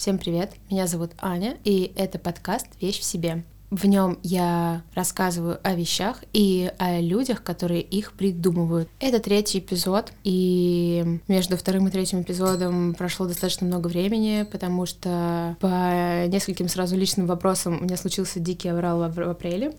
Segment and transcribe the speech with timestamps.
[0.00, 3.44] Всем привет, меня зовут Аня, и это подкаст «Вещь в себе».
[3.68, 8.88] В нем я рассказываю о вещах и о людях, которые их придумывают.
[8.98, 15.58] Это третий эпизод, и между вторым и третьим эпизодом прошло достаточно много времени, потому что
[15.60, 19.74] по нескольким сразу личным вопросам у меня случился дикий аврал в апреле.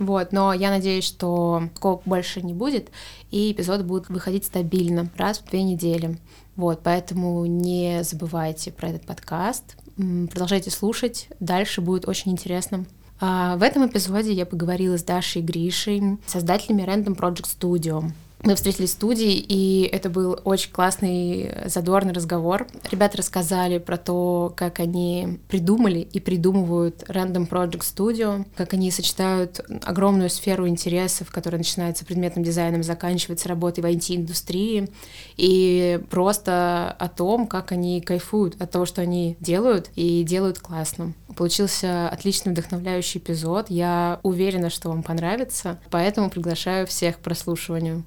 [0.00, 2.88] Вот, но я надеюсь, что такого больше не будет,
[3.30, 6.18] и эпизоды будут выходить стабильно, раз в две недели.
[6.56, 12.86] Вот, поэтому не забывайте про этот подкаст, продолжайте слушать, дальше будет очень интересно.
[13.20, 18.10] А в этом эпизоде я поговорила с Дашей и Гришей, создателями Random Project Studio.
[18.42, 22.66] Мы встретились в студии, и это был очень классный, задорный разговор.
[22.90, 29.60] Ребята рассказали про то, как они придумали и придумывают Random Project Studio, как они сочетают
[29.82, 34.88] огромную сферу интересов, которая начинается предметным дизайном, заканчивается работой в IT-индустрии,
[35.36, 41.12] и просто о том, как они кайфуют от того, что они делают, и делают классно.
[41.36, 43.66] Получился отличный вдохновляющий эпизод.
[43.68, 48.04] Я уверена, что вам понравится, поэтому приглашаю всех к прослушиванию.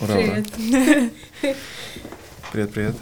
[0.00, 0.46] Ура, Привет.
[2.52, 2.96] Привет, привет.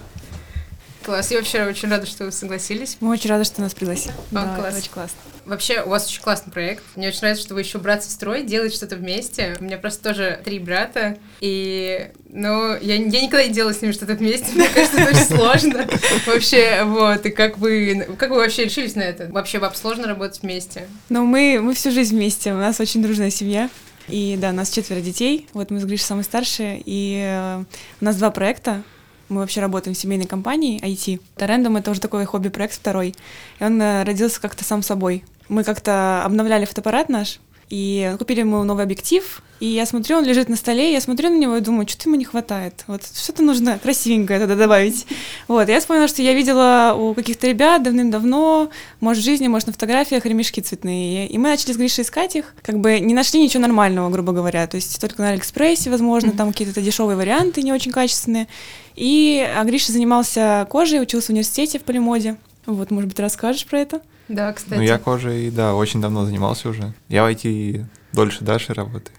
[1.03, 2.97] Класс, я вообще очень рада, что вы согласились.
[3.01, 4.15] Мы очень рады, что нас пригласили.
[4.31, 4.77] Да, класс.
[4.77, 5.19] очень классно.
[5.45, 6.83] Вообще, у вас очень классный проект.
[6.97, 9.57] Мне очень нравится, что вы еще брат с сестрой делаете что-то вместе.
[9.61, 13.93] У меня просто тоже три брата, и, ну, я, я никогда не делала с ними
[13.93, 14.47] что-то вместе.
[14.55, 15.87] Мне кажется, это очень сложно.
[16.27, 19.29] Вообще, вот, и как вы, как вы вообще решились на это?
[19.31, 20.89] Вообще, вам сложно работать вместе?
[21.09, 23.71] Но мы, мы всю жизнь вместе, у нас очень дружная семья.
[24.09, 27.65] И да, у нас четверо детей, вот мы с Гришей самые старшие, и э,
[28.01, 28.83] у нас два проекта,
[29.29, 31.21] мы вообще работаем в семейной компании IT.
[31.37, 33.15] Рендом— это уже такой хобби-проект второй,
[33.59, 35.25] и он э, родился как-то сам собой.
[35.49, 40.51] Мы как-то обновляли фотоаппарат наш, и купили ему новый объектив, и я смотрю, он лежит
[40.51, 42.85] на столе, я смотрю на него и думаю, что-то ему не хватает.
[42.87, 45.07] Вот что-то нужно красивенькое тогда добавить.
[45.49, 49.73] Вот, я вспомнила, что я видела у каких-то ребят давным-давно, может, в жизни, может, на
[49.73, 51.29] фотографиях ремешки цветные.
[51.29, 52.55] И мы начали с Гришей искать их.
[52.63, 54.67] Как бы не нашли ничего нормального, грубо говоря.
[54.67, 58.49] То есть только на Алиэкспрессе, возможно, там какие-то дешевые варианты, не очень качественные.
[58.97, 62.37] И а Гриша занимался кожей, учился в университете в полимоде.
[62.67, 64.01] Вот, может быть, расскажешь про это?
[64.29, 64.79] Да, кстати.
[64.79, 66.93] Ну, я кожей, да, очень давно занимался уже.
[67.09, 69.15] Я в IT дольше Даши работаю.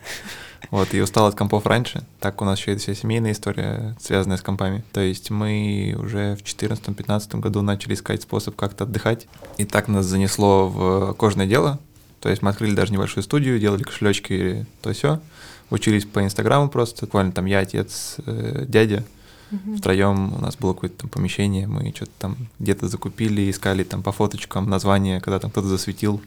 [0.69, 2.03] Вот, и устал от компов раньше.
[2.19, 4.83] Так у нас еще и вся семейная история, связанная с компами.
[4.91, 9.27] То есть мы уже в 2014-2015 году начали искать способ как-то отдыхать.
[9.57, 11.79] И так нас занесло в кожное дело.
[12.19, 15.21] То есть мы открыли даже небольшую студию, делали кошелечки, то все.
[15.69, 17.05] Учились по Инстаграму просто.
[17.05, 19.05] Буквально там я, отец, э, дядя.
[19.51, 19.77] Мгм.
[19.77, 24.11] Втроем у нас было какое-то там помещение, мы что-то там где-то закупили, искали там по
[24.11, 26.19] фоточкам название, когда там кто-то засветил,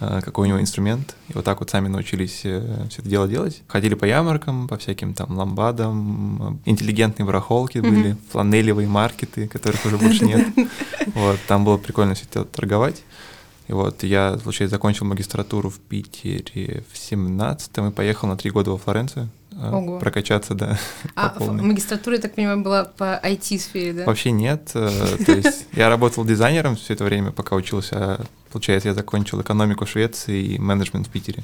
[0.00, 1.14] э, какой у него инструмент.
[1.28, 2.58] И вот так вот сами научились все
[2.98, 3.62] это дело делать.
[3.68, 7.90] Ходили по ярмаркам, по всяким там ламбадам, э, интеллигентные барахолки Мгм.
[7.90, 10.46] были, фланелевые маркеты, которых уже больше нет.
[11.14, 13.02] Вот, там было прикольно все это торговать.
[13.66, 18.70] И вот я, получается, закончил магистратуру в Питере в 17-м и поехал на три года
[18.72, 19.98] во Флоренцию э, Ого.
[19.98, 20.78] прокачаться, да,
[21.16, 24.04] А магистратура, я так понимаю, была по IT-сфере, да?
[24.04, 24.70] Вообще нет.
[24.74, 28.20] э, То есть я работал дизайнером все это время, пока учился.
[28.52, 31.42] Получается, я закончил экономику в Швеции и менеджмент в Питере.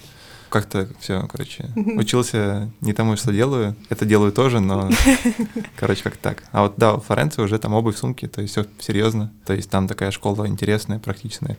[0.50, 3.76] Как-то все, короче, учился не тому, что делаю.
[3.88, 4.90] Это делаю тоже, но,
[5.76, 6.42] короче, как так.
[6.50, 9.32] А вот да, в Флоренции уже там обувь, сумки, то есть все серьезно.
[9.46, 11.56] То есть там такая школа интересная, практичная.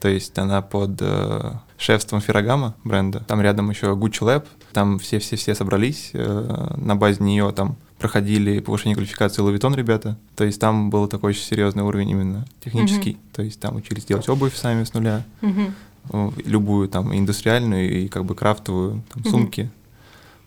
[0.00, 3.20] То есть она под э, шефством Феррагама бренда.
[3.20, 4.46] Там рядом еще Gucci Lab.
[4.72, 6.10] Там все-все-все собрались.
[6.12, 10.18] э, на базе нее там проходили повышение квалификации Vuitton ребята.
[10.34, 13.18] То есть там был такой очень серьезный уровень именно технический.
[13.32, 18.24] То есть там учились делать обувь сами с нуля, э, любую там индустриальную и как
[18.24, 19.70] бы крафтовую, там, сумки.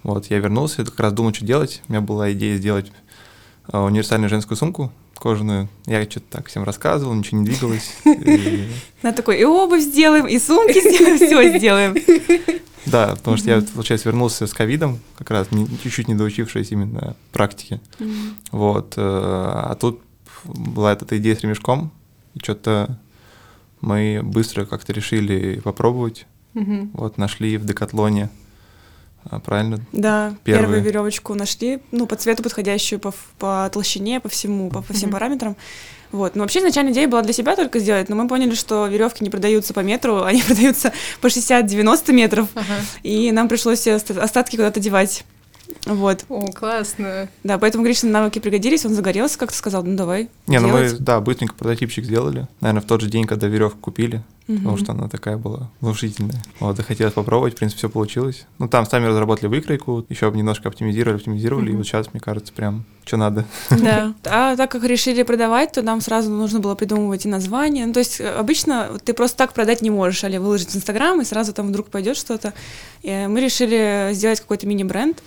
[0.04, 1.82] Вот, я вернулся, как раз думал, что делать.
[1.88, 2.92] У меня была идея сделать
[3.72, 5.68] универсальную женскую сумку кожаную.
[5.86, 7.94] Я что-то так всем рассказывал, ничего не двигалось.
[9.04, 11.96] Она такой, и обувь сделаем, и сумки сделаем, все сделаем.
[12.86, 15.48] Да, потому что я, получается, вернулся с ковидом, как раз
[15.84, 17.82] чуть-чуть не доучившись именно практике.
[18.52, 18.94] Вот.
[18.96, 20.00] э, А тут
[20.46, 21.92] была эта идея с ремешком,
[22.34, 22.98] и что-то
[23.82, 26.26] мы быстро как-то решили попробовать.
[26.94, 28.30] Вот, нашли в Декатлоне, а,
[29.46, 29.80] правильно?
[29.92, 30.64] Да, Первые.
[30.64, 35.12] первую веревочку нашли, ну, по цвету подходящую, по, по толщине, по всему, по, по всем
[35.12, 35.56] параметрам.
[36.12, 36.36] Вот.
[36.36, 39.30] Но вообще изначально идея была для себя только сделать, но мы поняли, что веревки не
[39.30, 42.66] продаются по метру, они продаются по 60-90 метров, Ага.
[43.04, 45.24] и нам пришлось оста- остатки куда-то девать.
[45.86, 46.26] Вот.
[46.30, 47.30] О, классно.
[47.44, 50.30] Да, поэтому Гришины навыки пригодились, он загорелся, как-то сказал, ну давай.
[50.48, 51.00] Не, ну мы, делать.
[51.04, 52.48] да, быстренько прототипчик сделали.
[52.62, 54.78] Наверное, в тот же день, когда веревку купили, потому Мгм.
[54.78, 56.42] что она такая была внушительная.
[56.60, 58.46] Вот, захотелось попробовать, в принципе, все получилось.
[58.58, 61.78] Ну, там сами разработали выкройку, еще немножко оптимизировали, оптимизировали, и Мгм.
[61.78, 63.46] вот сейчас, мне кажется, прям что надо.
[63.72, 64.14] Да.
[64.26, 67.86] А так как решили продавать, то нам сразу нужно было придумывать и название.
[67.88, 71.20] Ну, то есть э, обычно ты просто так продать не можешь, али выложить в Инстаграм,
[71.22, 72.54] и сразу там вдруг пойдет что-то.
[73.02, 75.18] И мы решили сделать какой-то мини-бренд,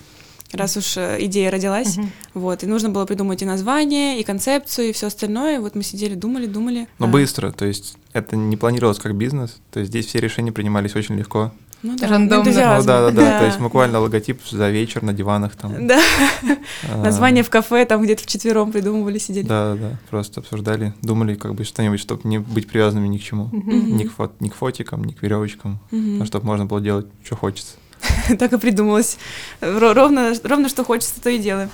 [0.53, 1.97] раз уж э, идея родилась.
[1.97, 2.13] Мгм.
[2.35, 5.61] Вот, и нужно было придумать и название, и концепцию, и все остальное.
[5.61, 6.89] Вот мы сидели, думали, думали.
[6.99, 10.53] Но А, быстро, то есть это не планировалось как бизнес, то есть здесь все решения
[10.53, 11.53] принимались очень легко.
[11.83, 12.49] Ну да, Рандомно.
[12.49, 15.89] Ну, да, да, да, то есть буквально логотип за вечер на диванах там.
[15.89, 16.01] Да,
[16.89, 19.47] а, название в кафе, там где-то вчетвером придумывали, сидели.
[19.47, 23.23] Да, да, да, просто обсуждали, думали как бы что-нибудь, чтобы не быть привязанными ни к
[23.23, 23.51] чему.
[23.53, 25.81] Ни к, фотикам, ни к веревочкам,
[26.21, 27.75] а чтобы можно было делать, что хочется.
[28.39, 29.19] Так и придумалось.
[29.61, 31.71] Ро- Ровно, ровно что хочется, то и делаем.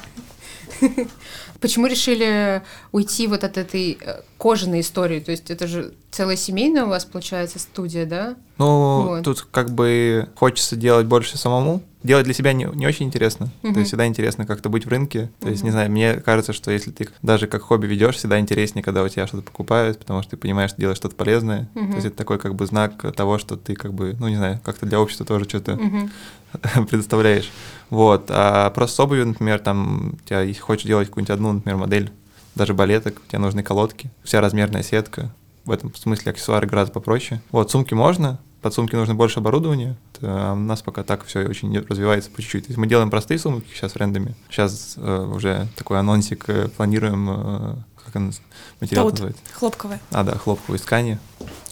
[1.61, 5.19] Почему решили уйти вот от этой э, кожаной истории?
[5.21, 8.37] То есть это же целая семейная у вас, получается, студия, да?
[8.59, 9.25] Ну, Вот.
[9.25, 11.83] тут как бы хочется делать больше самому.
[12.03, 13.47] Делать для себя не, не очень интересно.
[13.63, 13.79] То Мгм.
[13.79, 15.31] есть всегда интересно как-то быть в рынке.
[15.41, 18.85] То есть, не знаю, мне кажется, что если ты даже как хобби ведешь, всегда интереснее,
[18.85, 21.69] когда у тебя что-то покупают, потому что ты понимаешь, что делаешь что-то полезное.
[21.75, 21.89] Мгм.
[21.91, 24.61] То есть это такой как бы знак того, что ты как бы, ну не знаю,
[24.65, 26.11] как-то для общества тоже что-то Мгм.
[26.89, 27.51] предоставляешь.
[27.91, 28.27] Вот.
[28.29, 32.11] А просто с обувью, например, там, у тебя если хочешь делать какую-нибудь одну, например, модель,
[32.55, 35.33] даже балеток, тебе нужны колодки, вся размерная сетка.
[35.69, 37.43] В этом смысле аксессуары гораздо попроще.
[37.51, 39.99] Вот, сумки можно, под сумки нужно больше оборудования.
[40.23, 42.65] А у нас пока так все очень развивается по чуть-чуть.
[42.65, 44.35] То есть мы делаем простые сумки сейчас рендами.
[44.49, 48.33] Сейчас э, уже такой анонсик э, планируем, э, как он,
[48.81, 49.13] материал Тоут.
[49.13, 49.43] называется?
[49.53, 50.01] Хлопковая.
[50.11, 51.19] А, да, хлопковой ткани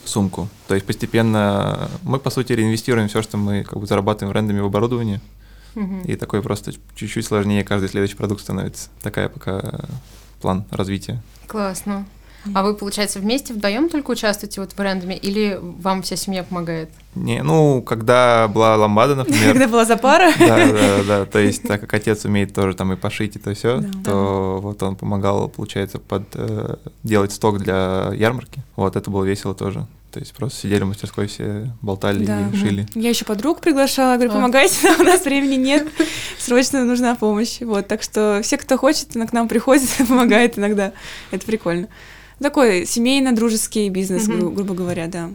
[0.05, 0.51] сумку.
[0.69, 4.67] То есть постепенно мы, по сути, реинвестируем все, что мы как бы зарабатываем рендами в
[4.67, 5.23] оборудование.
[5.75, 6.03] Мгм.
[6.03, 8.91] И такой просто чуть-чуть сложнее каждый следующий продукт становится.
[9.01, 9.85] Такая пока э,
[10.43, 11.23] план развития.
[11.47, 12.05] Классно.
[12.55, 16.91] А вы, получается, вместе вдвоем только участвуете вот в брендами или вам вся семья помогает?
[17.15, 20.33] Не, ну, когда была ламбада, например, Когда была запара.
[20.39, 23.55] да, да, да, то есть так как отец умеет тоже там и пошить, и то
[23.55, 23.89] все, Да.
[24.05, 28.63] то вот он помогал, получается, под э, делать сток для ярмарки.
[28.77, 29.87] Вот это было весело тоже.
[30.13, 32.49] То есть просто сидели в мастерской, все болтали Да.
[32.51, 32.87] и шили.
[32.95, 35.87] Я еще подруг приглашала, говорю, помогайте, у нас времени нет,
[36.39, 37.61] срочно нужна помощь.
[37.61, 40.93] Вот, так что все, кто хочет, к нам приходит, помогает иногда.
[41.31, 41.89] Это прикольно.
[42.41, 45.31] Такой семейно-дружеский бизнес, гру- грубо говоря, да.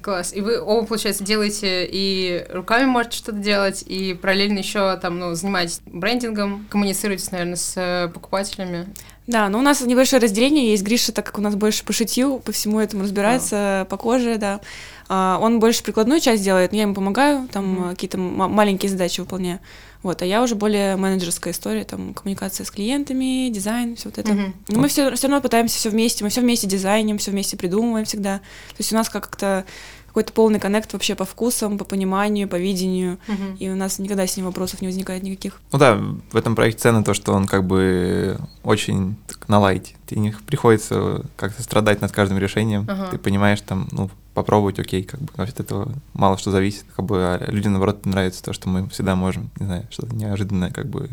[0.00, 0.32] Класс.
[0.34, 5.32] И вы оба, получается, делаете и руками можете что-то делать, и параллельно еще там, ну,
[5.36, 8.88] занимаетесь брендингом, коммуницируете, наверное, с э, покупателями.
[9.28, 10.82] Да, но у нас небольшое разделение есть.
[10.82, 14.60] Гриша, так как у нас больше по шитью, по всему этому разбирается, по коже, да.
[15.08, 18.90] А, Он больше прикладную часть делает, но я ему помогаю, там а, какие-то ма- маленькие
[18.90, 19.60] задачи выполняю.
[20.02, 24.32] Вот, а я уже более менеджерская история, там коммуникация с клиентами, дизайн, все вот это.
[24.32, 24.54] Мгм.
[24.68, 28.04] Но мы все, все равно пытаемся все вместе, мы все вместе дизайним, все вместе придумываем
[28.04, 28.38] всегда.
[28.38, 29.64] То есть у нас как-то
[30.12, 33.18] какой-то полный коннект вообще по вкусам, по пониманию, по видению.
[33.26, 33.56] Мгм.
[33.58, 35.58] И у нас никогда с ним вопросов не возникает никаких.
[35.72, 35.98] Ну да,
[36.32, 39.94] в этом проекте ценно то, что он как бы очень так, на лайте.
[40.06, 42.86] Тебе не приходится как-то страдать над каждым решением.
[42.88, 43.08] Ага.
[43.12, 46.84] Ты понимаешь, там, ну, попробовать, окей, как бы от этого мало что зависит.
[46.96, 50.70] Как бы а людям, наоборот, нравится то, что мы всегда можем, не знаю, что-то неожиданное
[50.70, 51.08] как бы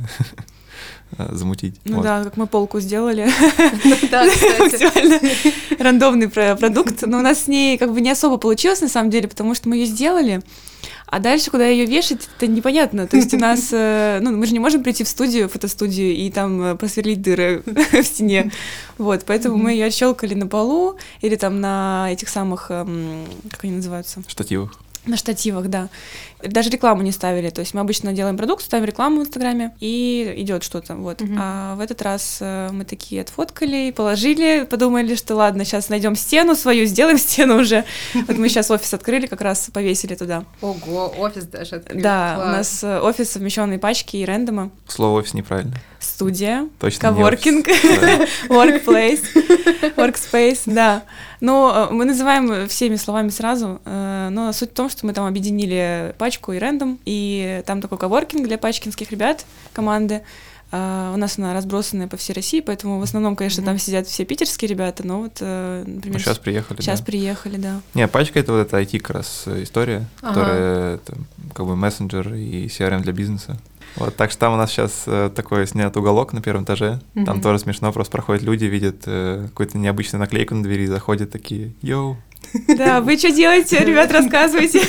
[1.18, 1.80] замутить.
[1.86, 2.04] Ну Вот.
[2.04, 3.28] да, как мы полку сделали.
[4.02, 4.60] Кстати.
[4.60, 5.20] максимально
[5.80, 9.10] рандомный про- продукт, но у нас с ней как бы не особо получилось на самом
[9.10, 10.42] деле, потому что мы ее сделали,
[11.12, 13.08] а дальше куда ее вешать, это непонятно.
[13.08, 16.30] То есть у нас, э, ну, мы же не можем прийти в студию, фотостудию и
[16.30, 18.52] там э, просверлить дыры в стене.
[18.98, 23.74] Вот, поэтому мы ее щелкали на полу или там на этих самых, эм, как они
[23.74, 24.78] называются, Штативах.
[25.06, 25.90] на штативах, да.
[26.44, 27.50] Даже рекламу не ставили.
[27.50, 30.96] То есть мы обычно делаем продукт, ставим рекламу в Инстаграме, и идет что-то.
[30.96, 31.22] Вот.
[31.22, 31.38] Мгм.
[31.40, 36.56] А в этот раз э, мы такие отфоткали, положили, подумали, что ладно, сейчас найдем стену
[36.56, 37.84] свою, сделаем стену уже.
[38.14, 40.44] Вот мы сейчас офис открыли, как раз повесили туда.
[40.62, 42.02] Ого, офис даже открыт.
[42.02, 42.56] Да, у Класс.
[42.58, 45.76] нас э, офис совмещенный пачки и рэндома, Слово офис неправильно.
[46.00, 47.68] студия, Точно коворкинг,
[48.50, 49.24] workplace,
[49.96, 51.04] workspace, да.
[51.42, 56.14] Но э, мы называем всеми словами сразу, но суть в том, что мы там объединили
[56.30, 60.22] пачку и рэндом, и там такой коворкинг для пачкинских ребят команды.
[60.72, 64.26] А, У нас она разбросанная по всей России, поэтому в основном, конечно, там сидят все
[64.26, 67.06] питерские ребята, но вот, э, например, Ну, сейчас приехали, сейчас да.
[67.08, 67.82] приехали, да.
[67.96, 70.34] Не, пачка это вот эта IT как раз история, Ага.
[70.36, 71.18] которая это,
[71.56, 73.58] как бы мессенджер и CRM для бизнеса.
[73.96, 77.02] Вот, так что там у нас сейчас э, такой снят уголок на первом этаже.
[77.16, 77.26] Мгм.
[77.26, 81.74] Там тоже смешно, просто проходят люди, видят э, какую-то необычную наклейку на двери, заходят такие,
[81.82, 82.18] йоу,
[82.78, 84.80] Да, вы что делаете, ребят, рассказывайте.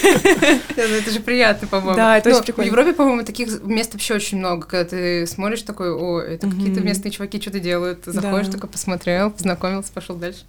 [0.77, 1.97] Да, ну Это же приятно, по-моему.
[1.97, 2.71] Да, это Ну, очень прикольно.
[2.71, 6.81] В Европе, по-моему, таких мест вообще очень много, когда ты смотришь такой, о, это какие-то
[6.81, 8.03] местные чуваки что-то делают.
[8.03, 8.53] Ты заходишь, Да.
[8.53, 10.41] такой посмотрел, познакомился, пошел дальше.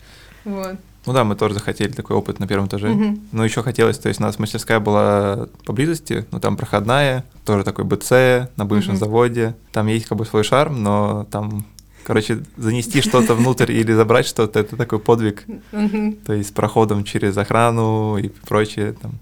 [0.45, 0.75] Вот.
[1.05, 2.89] Ну да, мы тоже захотели такой опыт на первом этаже.
[2.89, 3.21] Мгм.
[3.31, 7.85] Но еще хотелось, то есть у нас мастерская была поблизости, ну там проходная, тоже такой
[7.85, 8.11] БЦ
[8.55, 8.99] на бывшем Мгм.
[8.99, 9.55] заводе.
[9.71, 11.65] Там есть как бы свой шарм, но там,
[12.03, 15.43] короче, занести что-то внутрь или забрать что-то, это такой подвиг.
[16.25, 19.13] То есть с проходом через охрану и прочее там.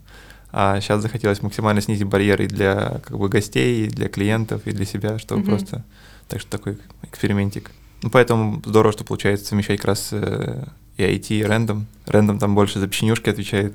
[0.52, 4.72] А сейчас захотелось максимально снизить барьеры и для как бы гостей, и для клиентов, и
[4.72, 5.84] для себя, чтобы просто...
[6.28, 7.72] Так что такой экспериментик.
[8.02, 10.64] Ну, поэтому здорово, что получается совмещать как раз э,
[10.98, 11.88] и IT, и рендом.
[12.06, 13.74] Рендом там больше за печенюшки отвечает.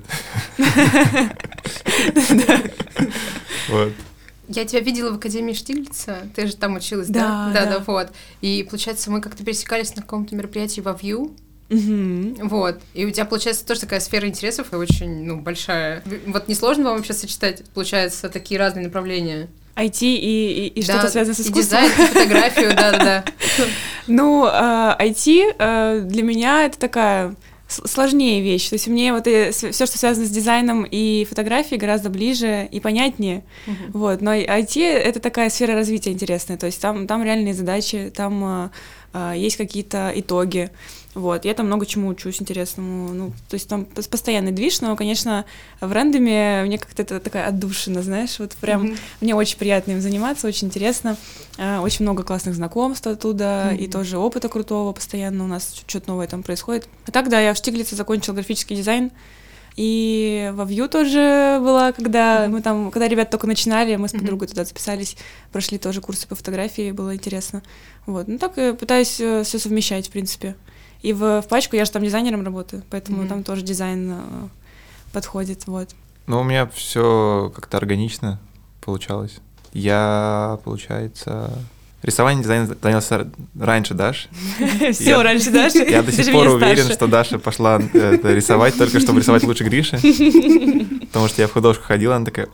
[3.67, 3.91] Вот.
[4.47, 7.65] Я тебя видела в Академии Штиглица, ты же там училась, Да, да?
[7.65, 7.83] да.
[7.85, 8.09] вот.
[8.41, 11.35] И, получается, мы как-то пересекались на каком-то мероприятии во View,
[11.69, 12.47] Мгм.
[12.47, 12.79] вот.
[12.93, 16.03] И у тебя, получается, тоже такая сфера интересов и очень, ну, большая.
[16.27, 19.47] Вот несложно вам вообще сочетать, получается, такие разные направления?
[19.75, 21.63] IT и, и, и Да, что-то связанное с и искусством.
[21.83, 23.25] дизайн, и фотографию, да-да-да.
[24.07, 27.35] Ну, IT э, для меня это такая
[27.85, 28.69] сложнее вещь.
[28.69, 33.43] То есть мне вот все, что связано с дизайном и фотографией, гораздо ближе и понятнее.
[33.65, 33.91] Мгм.
[33.93, 36.57] Вот, но IT это такая сфера развития интересная.
[36.57, 38.69] То есть там, там реальные задачи, там э,
[39.13, 40.71] э, есть какие-то итоги.
[41.15, 43.13] Вот, я там много чему учусь интересному.
[43.13, 45.45] Ну, то есть там пос- постоянный движ, но, конечно,
[45.79, 48.97] в рендоме мне как-то это такая отдушина, знаешь, вот прям Мгм.
[49.21, 51.15] мне очень приятно им заниматься, очень интересно.
[51.57, 53.91] А, Очень много классных знакомств оттуда, и Мгм.
[53.91, 56.87] тоже опыта крутого постоянно у нас что-то новое там происходит.
[57.07, 59.11] А так, да, я в Штиглице закончила графический дизайн,
[59.77, 64.47] и во Vue тоже была, когда мы там, когда ребята только начинали, мы с подругой
[64.47, 65.17] туда записались,
[65.51, 67.61] прошли тоже курсы по фотографии, было интересно.
[68.05, 70.55] Вот, ну так и пытаюсь все совмещать, в принципе.
[71.01, 73.27] И в, в пачку я же там дизайнером работаю, поэтому Мгм.
[73.27, 74.17] там тоже дизайн э,
[75.13, 75.89] подходит, вот.
[76.27, 78.39] Ну, у меня все как-то органично
[78.81, 79.37] получалось.
[79.73, 81.51] Я, получается,
[82.01, 83.27] рисование дизайн занялся
[83.59, 84.29] раньше Даш.
[84.93, 85.79] Все Я- раньше Даши.
[85.79, 89.63] Я до сих пор уверен, что Даша пошла э, это, рисовать только чтобы рисовать лучше
[89.65, 89.97] Гриши.
[91.07, 92.47] Потому что я в художку ходила, она такая.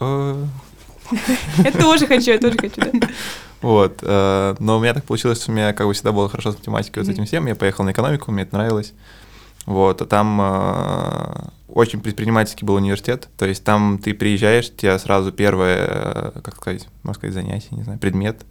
[1.64, 3.08] Я тоже хочу, я тоже хочу, да.
[3.62, 4.00] Вот.
[4.02, 6.58] э, Но у меня так получилось, что у меня как бы всегда было хорошо с
[6.58, 7.46] математикой, вот с этим всем.
[7.46, 8.94] Я поехал на экономику, мне это нравилось.
[9.68, 13.30] Вот, а там э, очень предпринимательский был университет.
[13.38, 17.84] То есть там ты приезжаешь, тебя сразу первое, э, как сказать, можно сказать, занятие, не
[17.84, 18.42] знаю, предмет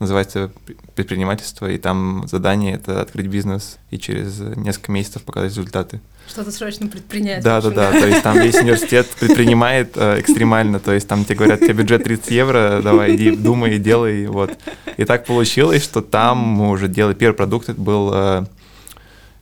[0.00, 6.00] называется пр- предпринимательство, и там задание это открыть бизнес и через несколько месяцев показать результаты.
[6.28, 7.42] Что-то срочно предпринять.
[7.42, 8.00] Да, в да, общем, да.
[8.00, 10.78] То есть там весь университет предпринимает э, экстремально.
[10.78, 14.26] То есть там тебе говорят, тебе бюджет 30 евро, давай иди, думай, делай.
[14.26, 14.56] Вот.
[14.96, 17.68] И так получилось, что там мы уже делали первый продукт.
[17.68, 18.44] Это был э,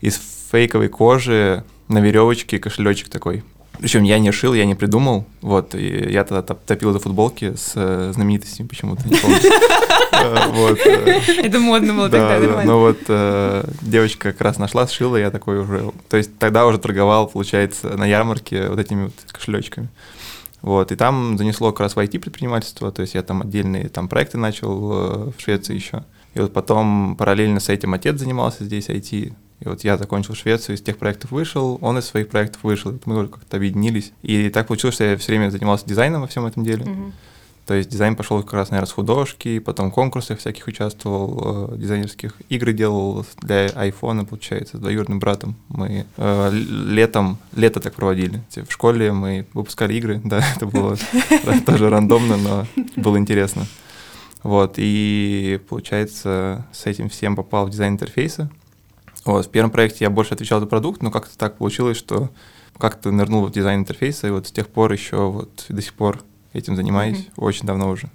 [0.01, 0.19] из
[0.51, 3.45] фейковой кожи на веревочке кошелечек такой.
[3.79, 5.25] Причем я не шил, я не придумал.
[5.41, 9.39] Вот, и я тогда топ- топил за футболки с э, знаменитостями почему-то, не помню.
[10.11, 12.47] Э, Это модно было да, тогда, да.
[12.47, 12.73] нормально.
[12.73, 15.93] Ну вот э, девочка как раз нашла, сшила, я такой уже...
[16.09, 19.89] То есть тогда уже торговал, получается, на ярмарке вот этими вот кошелечками.
[20.61, 24.39] Вот, и там занесло как раз в IT-предпринимательство, то есть я там отдельные там проекты
[24.39, 24.77] начал
[25.31, 26.03] в Швеции еще.
[26.35, 30.77] И вот потом параллельно с этим отец занимался здесь IT, и вот я закончил Швецию,
[30.77, 34.13] из тех проектов вышел, он из своих проектов вышел, мы уже как-то объединились.
[34.23, 36.85] И так получилось, что я все время занимался дизайном во всем этом деле.
[36.85, 37.13] Мгм.
[37.69, 41.77] То есть дизайн пошел как раз, наверное, с художки, потом в конкурсах всяких участвовал, э,
[41.77, 45.55] дизайнерских игры делал для айфона, получается, с двоюродным братом.
[45.69, 48.41] Мы э, летом, лето так проводили.
[48.67, 50.97] В школе мы выпускали игры, да, это было
[51.67, 53.67] тоже рандомно, но было интересно.
[54.43, 58.49] Вот, и получается, с этим всем попал в дизайн интерфейса.
[59.29, 62.31] Вот, в первом проекте я больше отвечал за продукт, но как-то так получилось, что
[62.79, 66.23] как-то нырнул в дизайн интерфейса, и вот с тех пор еще вот до сих пор
[66.55, 67.45] этим занимаюсь, Мгм.
[67.45, 68.09] очень давно уже.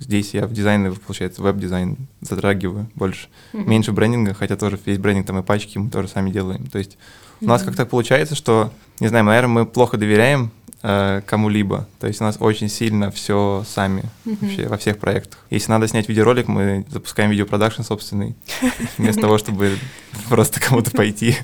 [0.00, 3.28] Здесь я в дизайн, получается, веб-дизайн затрагиваю больше.
[3.52, 3.70] Мгм.
[3.70, 6.66] Меньше брендинга, хотя тоже весь брендинг там и пачки мы тоже сами делаем.
[6.66, 6.98] То есть
[7.40, 10.50] у нас как-то получается, что, не знаю, наверное, мы плохо доверяем
[10.82, 11.86] э, кому-либо.
[12.00, 14.38] То есть у нас очень сильно все сами Мгм.
[14.40, 15.38] вообще во всех проектах.
[15.50, 18.34] Если надо снять видеоролик, мы запускаем видеопродакшн собственный,
[18.96, 19.76] вместо того, чтобы
[20.28, 21.36] просто кому-то пойти.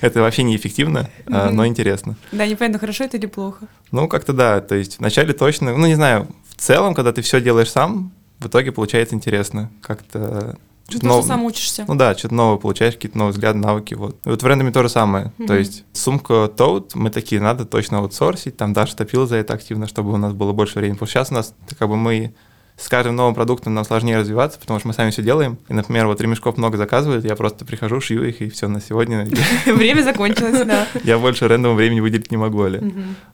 [0.00, 2.16] Это вообще неэффективно, а, но интересно.
[2.32, 3.66] Да, непонятно, хорошо это или плохо.
[3.92, 7.40] Ну, как-то да, то есть вначале точно, ну, не знаю, в целом, когда ты все
[7.40, 9.70] делаешь сам, в итоге получается интересно.
[9.80, 11.84] Как-то что-то то, что сам учишься.
[11.88, 14.16] Ну да, что-то новое получаешь, какие-то новые взгляды, навыки, вот.
[14.24, 15.32] И вот в рендоме то же самое.
[15.36, 15.56] То Мгм.
[15.58, 20.12] есть сумка Toad, мы такие, надо точно аутсорсить, там Даша топила за это активно, чтобы
[20.12, 20.94] у нас было больше времени.
[20.94, 22.34] Потому что сейчас у нас, как бы мы
[22.76, 25.58] с каждым новым продуктом нам сложнее развиваться, потому что мы сами все делаем.
[25.68, 29.26] И, например, вот ремешков много заказывают, я просто прихожу, шью их, и все на сегодня.
[29.66, 30.86] Время закончилось, да.
[31.02, 32.82] Я больше рендового времени выделить не могу, Оля.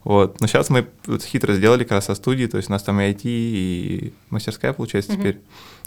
[0.05, 0.41] Вот.
[0.41, 0.87] Но сейчас мы
[1.21, 4.73] хитро сделали как раз со студии, то есть у нас там и IT, и мастерская
[4.73, 5.41] получается теперь.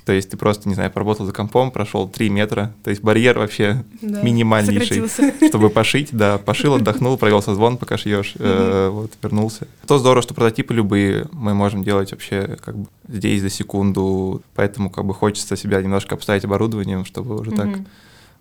[0.06, 3.40] То есть ты просто, не знаю, поработал за компом, прошел 3 метра, то есть барьер
[3.40, 5.04] вообще да, минимальнейший,
[5.48, 9.68] чтобы пошить, да, пошил, отдохнул, провел созвон, пока шьешь, э, вот, вернулся.
[9.88, 14.90] То здорово, что прототипы любые мы можем делать вообще как бы здесь за секунду, поэтому
[14.90, 17.70] как бы хочется себя немножко обставить оборудованием, чтобы уже так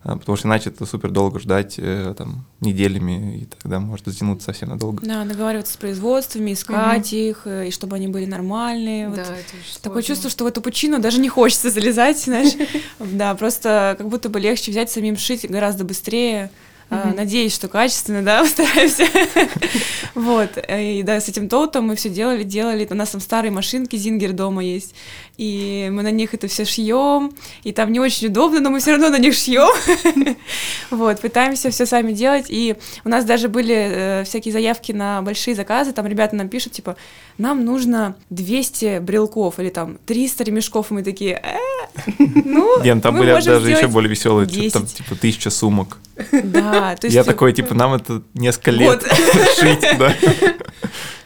[0.04, 4.44] а, потому что иначе это супер долго ждать э, там неделями, и тогда может затянуться
[4.44, 5.04] совсем надолго.
[5.04, 7.16] Да, договариваться с производствами, искать угу.
[7.16, 9.08] их, э, и чтобы они были нормальные.
[9.08, 9.20] Да, вот.
[9.20, 12.52] это Такое чувство, что в эту пучину даже не хочется залезать, знаешь.
[13.00, 16.50] Да, просто как будто бы легче взять самим шить гораздо быстрее.
[16.90, 17.16] Mm-hmm.
[17.16, 19.04] Надеюсь, что качественно, да, стараемся.
[20.14, 20.50] вот.
[20.68, 22.86] И да, с этим тоутом мы все делали, делали.
[22.90, 24.94] У нас там старые машинки Зингер дома есть.
[25.36, 27.32] И мы на них это все шьем.
[27.64, 29.70] И там не очень удобно, но мы все равно на них шьем.
[30.90, 32.46] вот, пытаемся все сами делать.
[32.48, 35.92] И у нас даже были э, всякие заявки на большие заказы.
[35.92, 36.96] Там ребята нам пишут, типа,
[37.38, 40.90] нам нужно 200 брелков или там 300 ремешков.
[40.90, 41.56] И мы такие, «Э,
[42.44, 45.98] ну, Нет, там были даже еще более веселые, там типа тысяча сумок.
[46.32, 47.14] Да, то есть...
[47.14, 49.02] Я такой, типа, нам это несколько лет
[49.58, 50.14] шить, да.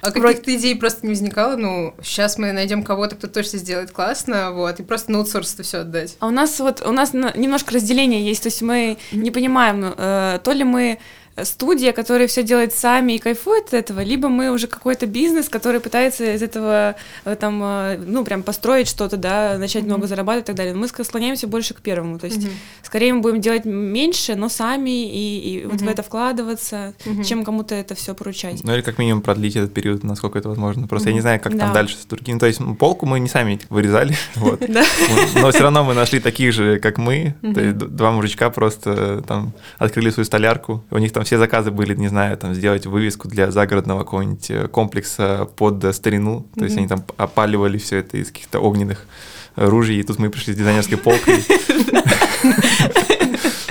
[0.00, 1.56] А каких-то идей просто не возникало?
[1.56, 5.62] Ну, сейчас мы найдем кого-то, кто точно сделает классно, вот, и просто на аутсорс это
[5.62, 6.16] все отдать.
[6.20, 10.38] А у нас вот, у нас немножко разделение есть, то есть мы не понимаем, э,
[10.42, 10.98] то ли мы
[11.44, 15.80] студия, которая все делает сами и кайфует от этого, либо мы уже какой-то бизнес, который
[15.80, 19.86] пытается из этого э, там, э, ну, прям построить что-то, да, начать mm-hmm.
[19.86, 20.74] много зарабатывать и так далее.
[20.74, 22.52] Мы склоняемся больше к первому, то есть mm-hmm.
[22.82, 25.68] скорее мы будем делать меньше, но сами и, и mm-hmm.
[25.70, 27.24] вот в это вкладываться, mm-hmm.
[27.24, 28.62] чем кому-то это все поручать.
[28.64, 30.86] Ну или как минимум продлить этот период, насколько это возможно.
[30.86, 31.12] Просто mm-hmm.
[31.12, 31.66] я не знаю, как да.
[31.66, 32.38] там дальше с другими.
[32.38, 34.62] То есть полку мы не сами вырезали, вот.
[34.68, 40.24] но все равно мы нашли таких же, как мы, два мужичка просто там открыли свою
[40.24, 44.50] столярку, у них там все заказы были, не знаю, там сделать вывеску для загородного какого-нибудь
[44.50, 49.06] э, комплекса под старину, то есть они там опаливали все это из каких-то огненных
[49.54, 51.44] ружей, и тут мы пришли с дизайнерской полкой.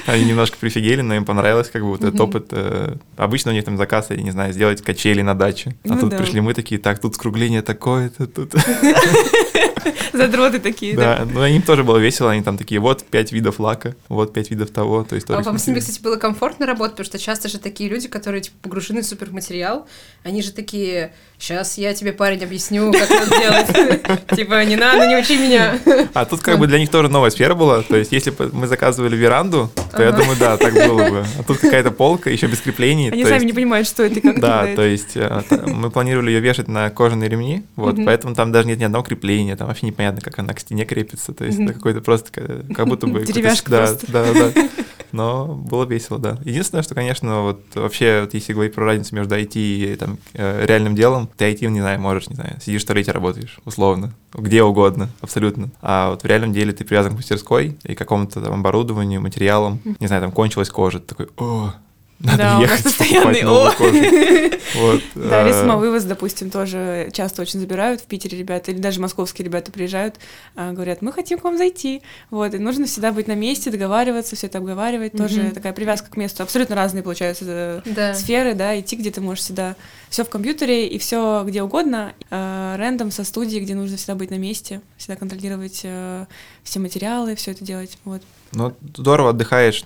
[0.05, 2.49] Они немножко прифигели, но им понравилось как бы вот этот опыт.
[2.51, 5.75] Э, обычно у них там заказ, я не знаю, сделать качели на даче.
[5.83, 8.53] А ну тут пришли мы такие, так, тут скругление такое-то, тут...
[10.13, 11.17] Задроты такие, да.
[11.17, 14.51] Да, ну им тоже было весело, они там такие, вот пять видов лака, вот пять
[14.51, 17.49] видов того, то есть А вам с ними, кстати, было комфортно работать, потому что часто
[17.49, 19.87] же такие люди, которые типа погружены в суперматериал,
[20.23, 24.27] они же такие, сейчас я тебе, парень, объясню, как надо делать.
[24.35, 25.79] Типа, не надо, не учи меня.
[26.13, 28.67] А тут как бы для них тоже новая сфера была, то есть если бы мы
[28.67, 31.25] заказывали веранду, то я думаю, да, так было бы.
[31.39, 33.09] А тут какая-то полка, еще без креплений.
[33.09, 36.67] Они сами не понимают, что это как Да, то есть э, мы планировали ее вешать
[36.67, 40.37] на кожаные ремни, вот, поэтому там даже нет ни одного крепления, там вообще непонятно, как
[40.39, 42.31] она к стене крепится, то есть это какой-то просто,
[42.73, 43.25] как будто бы...
[43.25, 44.11] Деревяшка просто.
[44.11, 44.69] Да, да, да.
[45.11, 46.37] Но было весело, да.
[46.43, 50.65] Единственное, что, конечно, вот вообще, вот если говорить про разницу между IT и там, э,
[50.65, 54.63] реальным делом, ты IT, не знаю, можешь, не знаю, сидишь в туалете, работаешь, условно, где
[54.63, 55.69] угодно, абсолютно.
[55.81, 59.79] А вот в реальном деле ты привязан к мастерской и к какому-то там оборудованию, материалам.
[59.99, 61.73] Не знаю, там кончилась кожа, ты такой, о,
[62.19, 63.71] надо да, ехать, у нас постоянный о.
[64.75, 65.01] вот.
[65.13, 65.53] Да, или а.
[65.53, 70.15] самовывоз, допустим, тоже часто очень забирают в Питере ребята, или даже московские ребята приезжают,
[70.55, 72.01] а, говорят, мы хотим к вам зайти.
[72.31, 75.13] Вот, и нужно всегда быть на месте, договариваться, все это обговаривать.
[75.13, 76.41] Тоже такая привязка к месту.
[76.41, 78.15] Абсолютно разные, получаются да.
[78.15, 79.75] сферы, да, идти, где ты можешь всегда
[80.09, 82.13] все в компьютере и все где угодно.
[82.29, 86.25] Э, рендом со студии, где нужно всегда быть на месте, всегда контролировать э,
[86.63, 87.97] все материалы, все это делать.
[88.05, 88.21] Вот.
[88.53, 89.83] Ну, здорово отдыхаешь,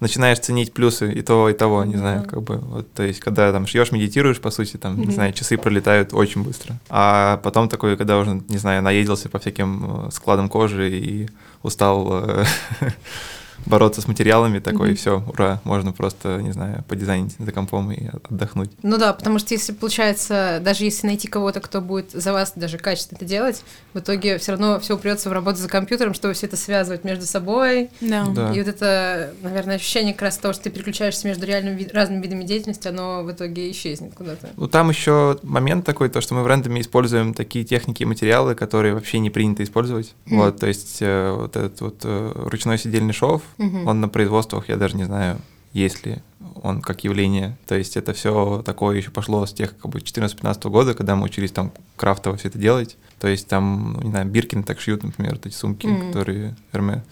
[0.00, 3.52] начинаешь ценить плюсы и того, и того, не знаю, как бы, вот, то есть, когда
[3.52, 5.06] там шьешь, медитируешь, по сути, там, mm-hmm.
[5.06, 6.78] не знаю, часы пролетают очень быстро.
[6.88, 11.28] А потом такой, когда уже, не знаю, наездился по всяким э, складам кожи и
[11.62, 12.44] устал э,
[13.66, 14.92] бороться с материалами такой, mm-hmm.
[14.92, 18.70] и все, ура, можно просто, не знаю, подизайнить за компом и отдохнуть.
[18.82, 22.78] Ну да, потому что если получается, даже если найти кого-то, кто будет за вас даже
[22.78, 23.62] качественно это делать,
[23.94, 27.26] в итоге все равно все упрется в работу за компьютером, чтобы все это связывать между
[27.26, 27.90] собой.
[28.00, 28.32] No.
[28.32, 28.52] Да.
[28.52, 32.44] И вот это, наверное, ощущение как раз того, что ты переключаешься между реальными разными видами
[32.44, 34.50] деятельности, оно в итоге исчезнет куда-то.
[34.56, 38.54] Ну там еще момент такой, то, что мы в рендоме используем такие техники и материалы,
[38.54, 40.14] которые вообще не принято использовать.
[40.26, 40.36] Mm.
[40.36, 43.88] Вот, то есть э, вот этот вот э, ручной сидельный шов, Угу.
[43.88, 45.38] Он на производствах, я даже не знаю,
[45.72, 46.18] есть ли
[46.62, 47.56] он как явление.
[47.66, 51.24] То есть это все такое еще пошло с тех как бы 14-15 года, когда мы
[51.24, 52.96] учились там крафтово все это делать.
[53.18, 57.02] То есть там, не знаю, Биркин так шьют, например, вот эти сумки, mm которые Эрме.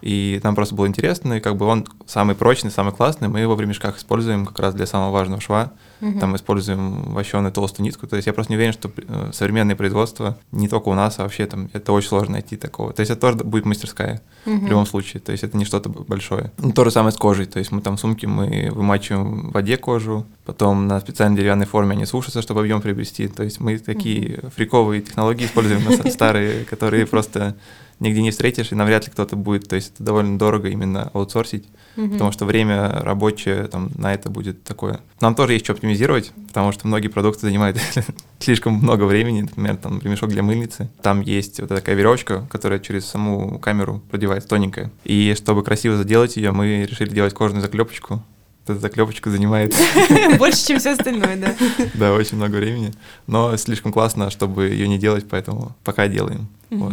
[0.00, 3.54] И нам просто было интересно, и как бы он самый прочный, самый классный, мы его
[3.54, 5.72] в ремешках используем как раз для самого важного шва.
[6.00, 6.20] Угу.
[6.20, 8.06] Там используем вощеную толстую нитку.
[8.06, 11.22] То есть я просто не уверен, что э, современное производство не только у нас, а
[11.22, 12.92] вообще там это очень сложно найти такого.
[12.92, 14.58] То есть это тоже будет мастерская угу.
[14.58, 15.20] в любом случае.
[15.20, 16.52] То есть это не что-то большое.
[16.58, 17.46] Ну, то же самое с кожей.
[17.46, 21.92] То есть мы там сумки мы вымачиваем в воде кожу, потом на специальной деревянной форме
[21.92, 23.26] они сушатся, чтобы объем приобрести.
[23.26, 24.50] То есть мы такие угу.
[24.54, 27.56] фриковые технологии используем старые, которые просто
[28.00, 29.68] нигде не встретишь, и навряд ли кто-то будет.
[29.68, 32.10] То есть это довольно дорого именно аутсорсить, угу.
[32.10, 35.00] потому что время рабочее там на это будет такое.
[35.20, 37.78] Нам тоже есть что оптимизировать, потому что многие продукты занимают
[38.38, 39.42] слишком много времени.
[39.42, 40.90] Например, там ремешок для мыльницы.
[41.02, 44.90] Там есть вот такая веревочка, которая через саму камеру продевается тоненькая.
[45.04, 48.22] И чтобы красиво заделать ее, мы решили делать кожаную заклепочку.
[48.64, 49.74] Эта заклепочка занимает...
[50.38, 51.54] Больше, чем все остальное, да.
[51.94, 52.92] Да, очень много времени.
[53.26, 56.48] Но слишком классно, чтобы ее не делать, поэтому пока делаем.
[56.70, 56.92] Вот.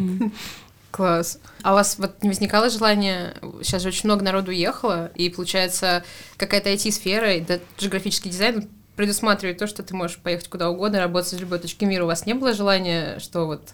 [0.95, 1.39] Класс.
[1.61, 6.05] А у вас вот не возникало желания, сейчас же очень много народу уехало, и получается
[6.37, 11.31] какая-то IT-сфера, и даже графический дизайн предусматривает то, что ты можешь поехать куда угодно, работать
[11.31, 12.05] с любой точки мира.
[12.05, 13.73] У вас не было желания, что вот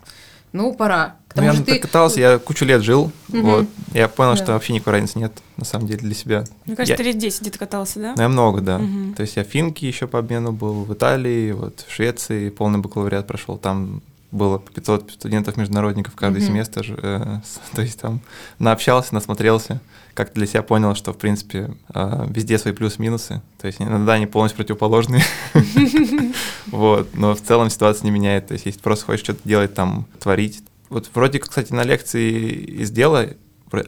[0.52, 1.18] ну, пора.
[1.36, 1.78] ну, я ты...
[1.78, 3.42] катался, я кучу лет жил, угу.
[3.42, 3.68] вот.
[3.94, 4.38] Я понял, да.
[4.44, 6.44] что вообще никакой разницы нет, на самом деле, для себя.
[6.66, 6.98] Мне кажется, я...
[6.98, 8.14] ты лет 10 где-то катался, да?
[8.18, 8.78] Ну, я много, да.
[8.78, 9.14] Угу.
[9.16, 12.80] То есть я в Финке еще по обмену был, в Италии, вот, в Швеции, полный
[12.80, 16.48] бакалавриат прошел, там было 500 студентов-международников каждый mm-hmm.
[16.48, 17.40] семестр, э,
[17.76, 18.22] то есть там
[18.60, 19.82] наобщался, насмотрелся,
[20.14, 24.28] как для себя понял, что, в принципе, э, везде свои плюсы-минусы, то есть иногда они
[24.28, 25.24] полностью противоположные,
[26.68, 30.06] вот, но в целом ситуация не меняет, то есть если просто хочешь что-то делать, там,
[30.20, 32.50] творить, вот вроде, кстати, на лекции
[32.82, 33.28] из дела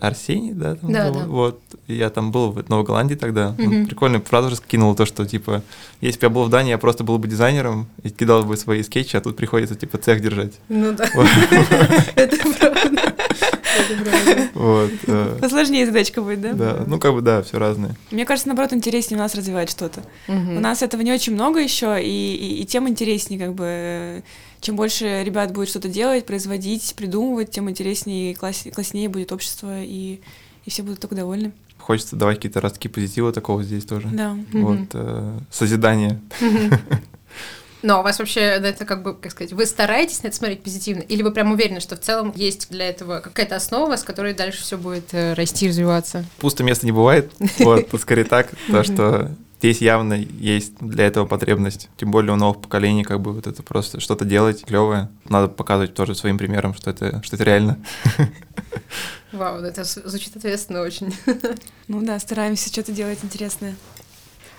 [0.02, 1.26] Арсений, да, там да, был, да.
[1.28, 3.64] вот, я там был в Новой Голландии тогда, угу.
[3.64, 5.64] он прикольную фразу же скинул, то, что, типа,
[6.02, 8.84] если бы я был в Дании, я просто был бы дизайнером и кидал бы свои
[8.84, 10.54] скетчи, а тут приходится, типа, цех держать.
[10.70, 11.06] Ну да,
[12.16, 13.14] это правда.
[14.54, 14.92] Вот.
[15.08, 15.38] Э.
[15.42, 16.54] Посложнее задачка будет, да?
[16.54, 17.96] Да, ну как бы да, все разное.
[18.12, 20.04] Мне кажется, наоборот, интереснее у нас развивать что-то.
[20.28, 24.24] У нас этого не очень много еще, и тем интереснее, как бы
[24.64, 29.84] чем больше ребят будет что-то делать, производить, придумывать, тем интереснее и класс, класснее будет общество,
[29.84, 30.22] и,
[30.66, 31.52] и все будут только довольны.
[31.78, 34.08] Хочется давать какие-то ростки позитива такого здесь тоже.
[34.08, 34.38] Да.
[34.54, 36.22] Вот, э, созидание.
[37.82, 41.02] Но у вас вообще это как бы, как сказать, вы стараетесь на это смотреть позитивно?
[41.02, 44.62] Или вы прям уверены, что в целом есть для этого какая-то основа, с которой дальше
[44.62, 46.24] все будет э, расти, развиваться?
[46.38, 47.34] Пусто места не бывает.
[47.60, 49.32] Вот, скорее так, то, что
[49.64, 51.90] здесь явно есть для этого потребность.
[51.96, 55.10] Тем более у новых поколений как бы вот это просто что-то делать клевое.
[55.30, 57.78] Надо показывать тоже своим примером, что это, что это реально.
[59.32, 61.16] Вау, это звучит ответственно очень.
[61.88, 63.76] Ну да, стараемся что-то делать интересное.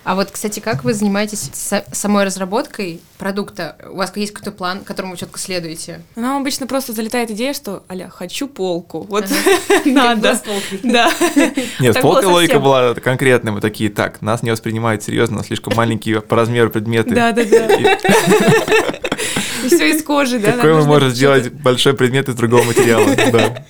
[0.04, 1.50] А вот, кстати, как вы занимаетесь
[1.92, 3.76] самой разработкой продукта?
[3.90, 6.02] У вас есть какой-то план, которому вы четко следуете?
[6.14, 9.06] Нам обычно просто залетает идея, что, аля, хочу полку.
[9.08, 9.24] Вот
[9.86, 10.38] надо.
[10.82, 11.10] Да.
[11.80, 13.52] Нет, с полкой логика была конкретная.
[13.54, 17.14] Мы такие, так, нас не воспринимают серьезно, слишком маленькие по размеру предметы.
[17.14, 17.74] Да, да, да.
[19.64, 20.52] И все из кожи, да?
[20.52, 23.64] Какой мы можем сделать большой предмет из другого материала, да.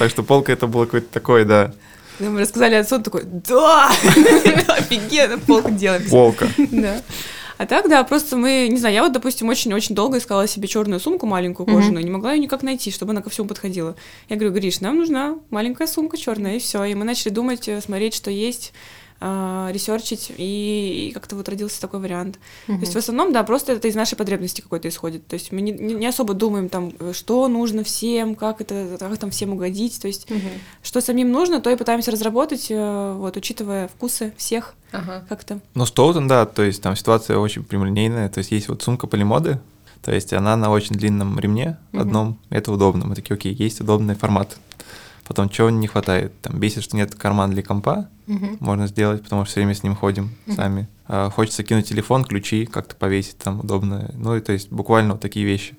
[0.00, 1.72] Так что полка это было какое-то такое, да.
[2.20, 3.88] Мы рассказали отцу, он такой, да,
[4.68, 6.08] офигенно, полку делаем.
[6.08, 6.48] Полка.
[6.70, 7.02] Да.
[7.60, 10.98] А так, да, просто мы, не знаю, я вот, допустим, очень-очень долго искала себе черную
[10.98, 12.04] сумку маленькую кожаную, mm-hmm.
[12.04, 13.96] не могла ее никак найти, чтобы она ко всему подходила.
[14.30, 16.84] Я говорю, Гриш, нам нужна маленькая сумка черная, и все.
[16.84, 18.72] И мы начали думать, э, смотреть, что есть
[19.20, 22.38] э, ресерчить, и, и как-то вот родился такой вариант.
[22.68, 22.76] Угу.
[22.76, 25.26] То есть в основном, да, просто это из нашей потребности какой-то исходит.
[25.26, 29.30] То есть мы не, не особо думаем там, что нужно всем, как это, как там
[29.30, 30.00] всем угодить.
[30.00, 30.40] То есть угу.
[30.82, 35.24] что самим нужно, то и пытаемся разработать, э, вот, учитывая вкусы всех ага.
[35.28, 35.60] как-то.
[35.74, 38.28] Ну, Стоутон, да, то есть там ситуация очень прямолинейная.
[38.28, 39.60] То есть есть вот сумка полимоды,
[40.02, 42.02] то есть она на очень длинном ремне угу.
[42.02, 43.06] одном, это удобно.
[43.06, 44.56] Мы такие, окей, есть удобный формат.
[45.30, 46.32] Потом чего не хватает?
[46.40, 48.56] Там бесит, что нет кармана для компа, угу.
[48.58, 50.56] можно сделать, потому что все время с ним ходим угу.
[50.56, 50.88] сами.
[51.06, 54.10] А, хочется кинуть телефон, ключи, как-то повесить там удобно.
[54.14, 55.76] Ну и то есть буквально вот такие вещи.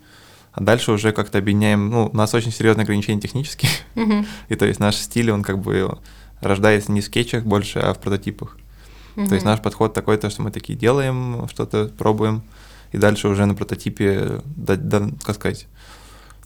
[0.54, 3.70] А дальше уже как-то объединяем, ну, у нас очень серьезные ограничения технические.
[3.98, 4.26] Угу.
[4.48, 5.98] и то есть наш стиль, он как бы
[6.40, 8.58] рождается не в скетчах больше, а в прототипах.
[9.18, 9.28] Угу.
[9.28, 12.42] То есть наш подход такой, то, что мы такие делаем, что-то пробуем,
[12.94, 15.68] и дальше уже на прототипе, да, да, как сказать,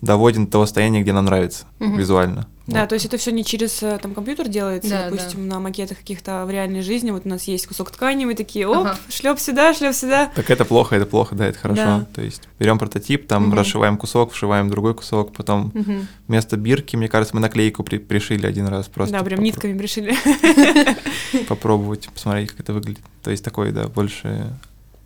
[0.01, 1.95] доводим до того состояния, где нам нравится угу.
[1.95, 2.47] визуально.
[2.67, 2.89] Да, вот.
[2.89, 5.55] то есть это все не через э, там компьютер делается, да, допустим, да.
[5.55, 7.11] на макетах каких-то в реальной жизни.
[7.11, 8.97] Вот у нас есть кусок ткани, мы такие, оп, ага.
[9.07, 10.31] шлеп сюда, шлеп сюда.
[10.33, 11.83] Так это плохо, это плохо, да, это хорошо.
[11.83, 12.05] Да.
[12.15, 13.55] То есть берем прототип, там угу.
[13.55, 16.07] расшиваем кусок, вшиваем другой кусок, потом угу.
[16.27, 19.15] вместо бирки, мне кажется, мы наклейку при пришили один раз просто.
[19.15, 20.15] Да, прям попро- нитками пришили.
[21.47, 23.03] Попробовать, посмотреть, как это выглядит.
[23.21, 24.57] То есть такой, да, больше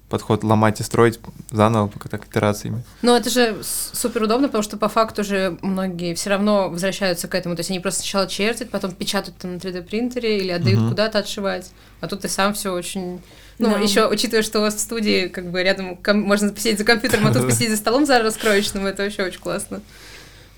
[0.10, 1.20] подход ломать и строить
[1.52, 2.84] заново, пока так итерациями.
[3.02, 7.36] Ну, это же супер удобно, потому что по факту же многие все равно возвращаются к
[7.36, 7.56] этому.
[7.56, 10.90] То есть они просто сначала чертят, потом печатают там на 3D принтере или отдают угу.
[10.90, 11.72] куда-то отшивать.
[12.02, 13.22] А тут ты сам все очень.
[13.60, 13.80] Ну, да.
[13.80, 17.28] еще учитывая, что у вас в студии как бы рядом ком- можно посидеть за компьютером,
[17.28, 19.82] а тут посидеть за столом за раскроечным, это вообще очень классно.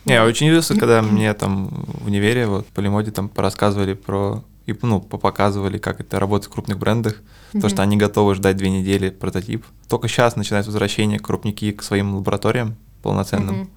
[0.06, 4.44] Не, я очень удивился, когда мне там в универе, вот, по Лимоде там порассказывали про
[4.72, 7.22] и ну, показывали, как это работает в крупных брендах,
[7.54, 7.62] mm-hmm.
[7.62, 9.66] то, что они готовы ждать две недели прототип.
[9.88, 13.56] Только сейчас начинает возвращение крупники к своим лабораториям полноценным.
[13.56, 13.70] Mm-hmm.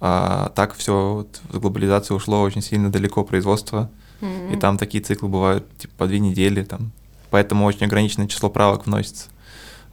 [0.00, 4.54] А так все вот, в глобализацию ушло очень сильно далеко производства, mm-hmm.
[4.54, 6.92] и там такие циклы бывают типа по две недели, там.
[7.30, 9.26] поэтому очень ограниченное число правок вносится.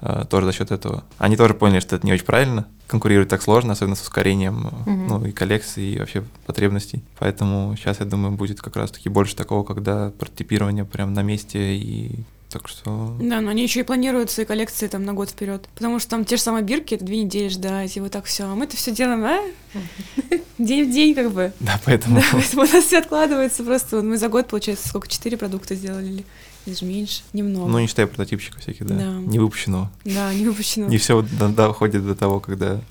[0.01, 1.03] Uh, тоже за счет этого.
[1.17, 4.91] Они тоже поняли, что это не очень правильно, конкурировать так сложно, особенно с ускорением угу.
[4.91, 7.03] ну, и коллекции, и вообще потребностей.
[7.17, 12.19] Поэтому сейчас, я думаю, будет как раз-таки больше такого, когда прототипирование прям на месте и
[12.55, 13.17] так что...
[13.19, 15.67] Да, но они еще и планируют свои коллекции там на год вперед.
[15.75, 18.45] Потому что там те же самые бирки, это две недели ждать, и вот так все.
[18.45, 19.41] А мы это все делаем, а?
[20.57, 21.51] День в день, как бы.
[21.59, 22.21] Да, поэтому.
[22.21, 23.97] Да, поэтому у нас все откладывается просто.
[23.97, 25.09] Вот мы за год, получается, сколько?
[25.09, 26.23] Четыре продукта сделали
[26.65, 27.67] даже меньше, немного.
[27.69, 28.95] Ну, не считая прототипчиков всяких, да.
[28.95, 29.11] да.
[29.11, 29.91] Не выпущенного.
[30.03, 30.89] Да, не выпущенного.
[30.89, 32.81] Не все доходит до того, когда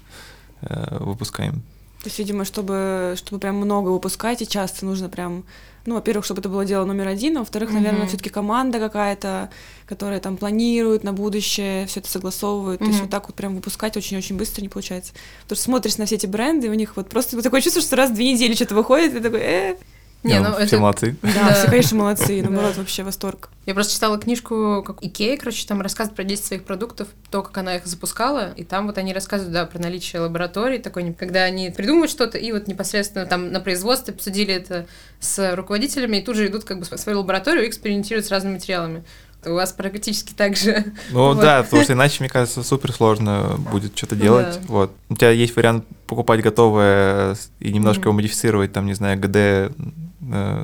[0.63, 1.63] э, выпускаем.
[2.05, 5.43] То есть, видимо, чтобы, чтобы прям много выпускать, и часто нужно прям,
[5.87, 7.75] ну, во-первых, чтобы это было дело номер один, а во-вторых, mm-hmm.
[7.75, 9.49] наверное, все-таки команда какая-то,
[9.87, 12.83] которая там планирует на будущее, все это согласовывает.
[12.83, 12.85] Mm-hmm.
[12.85, 15.15] То есть вот так вот прям выпускать очень-очень быстро не получается.
[15.45, 17.97] Потому что смотришь на все эти бренды, и у них вот просто такое чувство, что
[17.97, 19.77] раз в две недели что-то выходит, и такой, э,
[20.25, 20.79] не, ну, все это...
[20.79, 21.17] молодцы.
[21.23, 22.43] Да, да, все, конечно, молодцы.
[22.43, 23.51] Наоборот, вообще восторг.
[23.67, 27.57] Я просто читала книжку, как Икея, короче, там рассказывает про 10 своих продуктов, то, как
[27.59, 31.71] она их запускала, и там вот они рассказывают, да, про наличие лабораторий, такой, когда они
[31.71, 34.87] придумывают что-то, и вот непосредственно там на производстве обсудили это
[35.21, 38.55] с руководителями, и тут же идут как бы в свою лабораторию и экспериментируют с разными
[38.55, 39.05] материалами
[39.47, 40.85] у вас практически так же.
[41.11, 41.41] Ну вот.
[41.41, 44.55] да, потому что иначе, мне кажется, супер сложно будет что-то делать.
[44.55, 44.61] Да.
[44.69, 44.93] Вот.
[45.09, 48.05] У тебя есть вариант покупать готовое и немножко mm-hmm.
[48.05, 49.77] его модифицировать, там, не знаю, ГД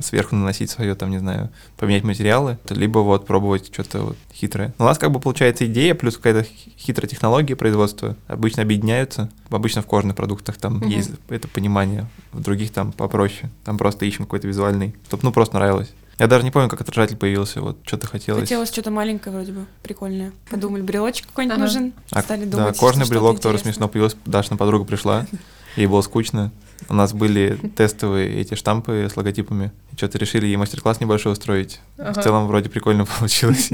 [0.01, 4.73] сверху наносить свое, там, не знаю, поменять материалы, либо вот пробовать что-то вот хитрое.
[4.79, 6.47] у нас как бы получается идея плюс какая-то
[6.77, 9.29] хитрая технология производства обычно объединяются.
[9.49, 10.87] Обычно в кожных продуктах там угу.
[10.87, 13.49] есть это понимание, в других там попроще.
[13.63, 15.91] Там просто ищем какой-то визуальный, чтобы ну просто нравилось.
[16.21, 18.41] Я даже не помню, как отражатель появился, вот что-то хотелось.
[18.41, 20.33] Хотелось что-то маленькое вроде бы, прикольное.
[20.51, 21.65] Подумали, брелочек какой-нибудь ага.
[21.65, 22.73] нужен, а, стали думать.
[22.73, 25.25] Да, кожный брелок тоже смешно появился, Дашина подруга пришла,
[25.75, 26.51] ей было скучно,
[26.89, 29.71] у нас были тестовые эти штампы с логотипами.
[29.95, 31.79] Что-то решили ей мастер-класс небольшой устроить.
[31.97, 32.19] Ага.
[32.19, 33.69] В целом вроде прикольно получилось.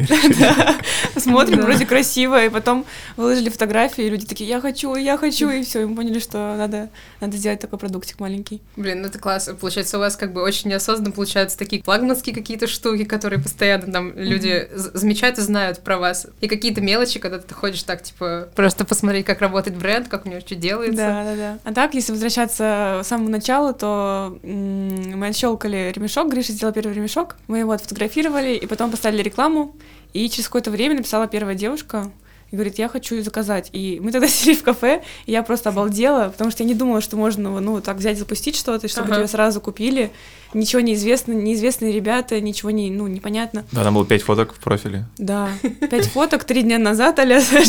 [1.15, 5.63] Смотрим, вроде красиво, и потом выложили фотографии, и люди такие, я хочу, я хочу, и
[5.63, 6.89] все, и мы поняли, что надо,
[7.21, 8.61] надо сделать такой продуктик маленький.
[8.75, 9.55] Блин, ну это классно.
[9.55, 14.13] Получается, у вас как бы очень неосознанно получаются такие флагманские какие-то штуки, которые постоянно там
[14.15, 16.27] люди замечают и знают про вас.
[16.41, 20.29] И какие-то мелочи, когда ты ходишь так, типа, просто посмотреть, как работает бренд, как у
[20.29, 20.97] него что делается.
[20.97, 21.59] Да, да, да.
[21.63, 27.38] А так, если возвращаться с самого начала, то мы отщелкали ремешок, Гриша сделал первый ремешок,
[27.47, 29.75] мы его отфотографировали, и потом поставили рекламу,
[30.13, 32.12] и через какое-то время написала первая девушка,
[32.51, 33.69] и говорит, я хочу заказать.
[33.73, 37.01] И мы тогда сели в кафе, и я просто обалдела, потому что я не думала,
[37.01, 39.17] что можно, ну, так взять, запустить что-то, чтобы ага.
[39.17, 40.12] тебя сразу купили.
[40.53, 43.65] Ничего не известно, неизвестные ребята, ничего не, ну, непонятно.
[43.71, 45.05] Да, там было пять фоток в профиле.
[45.17, 45.49] Да,
[45.91, 47.67] пять фоток три дня назад, аля, знаешь,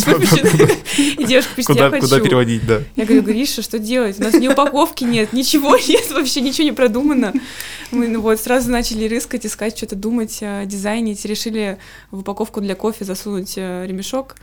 [0.97, 2.03] И девушка пишет, я хочу.
[2.03, 2.81] Куда переводить, да.
[2.97, 4.21] Я говорю, Гриша, что делать?
[4.21, 7.33] У нас ни упаковки нет, ничего нет, вообще ничего не продумано.
[7.91, 11.25] Мы ну, вот сразу начали рыскать, искать, что-то думать, э, дизайнить.
[11.25, 11.79] Решили
[12.11, 14.37] в упаковку для кофе засунуть э, ремешок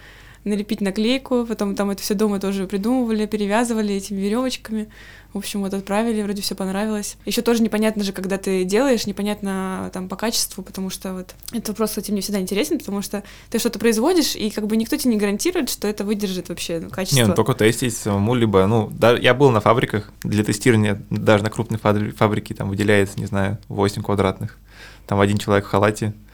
[0.46, 4.88] налепить наклейку, потом там это все дома тоже придумывали, перевязывали этими веревочками.
[5.36, 7.18] В общем, вот отправили, вроде все понравилось.
[7.26, 11.68] Еще тоже непонятно же, когда ты делаешь, непонятно там по качеству, потому что вот этот
[11.68, 15.12] вопрос, кстати, мне всегда интересен, потому что ты что-то производишь, и как бы никто тебе
[15.12, 17.18] не гарантирует, что это выдержит вообще ну, качество.
[17.18, 21.44] Не, ну только тестить самому, либо, ну, да, я был на фабриках, для тестирования даже
[21.44, 24.58] на крупной фабрике там выделяется, не знаю, 8 квадратных
[25.06, 26.14] там один человек в халате.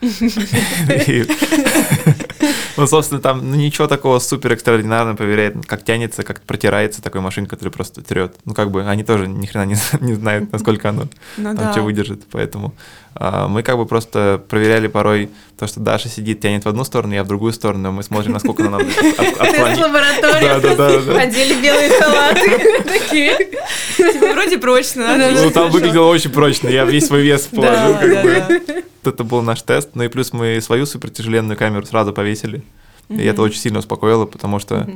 [2.76, 7.46] Ну, собственно, там ну, ничего такого супер экстраординарного проверяет, как тянется, как протирается такой машин,
[7.46, 8.36] который просто трет.
[8.44, 11.82] Ну, как бы они тоже ни хрена не, не знают, насколько оно ну, там что
[11.82, 12.22] выдержит.
[12.30, 12.74] Поэтому
[13.14, 17.14] а, мы как бы просто проверяли порой то, что Даша сидит, тянет в одну сторону,
[17.14, 18.90] я в другую сторону, мы смотрим, насколько она надо
[19.38, 19.78] отклонить.
[20.40, 23.36] да, да, да, одели белые халаты такие.
[23.96, 25.16] Типа, вроде прочно.
[25.32, 28.84] Ну, там выглядело очень прочно, я весь свой вес положил, как бы.
[29.04, 32.62] Это был наш тест, ну и плюс мы свою супертяжеленную камеру сразу повесили.
[33.08, 34.88] И это очень сильно успокоило, потому что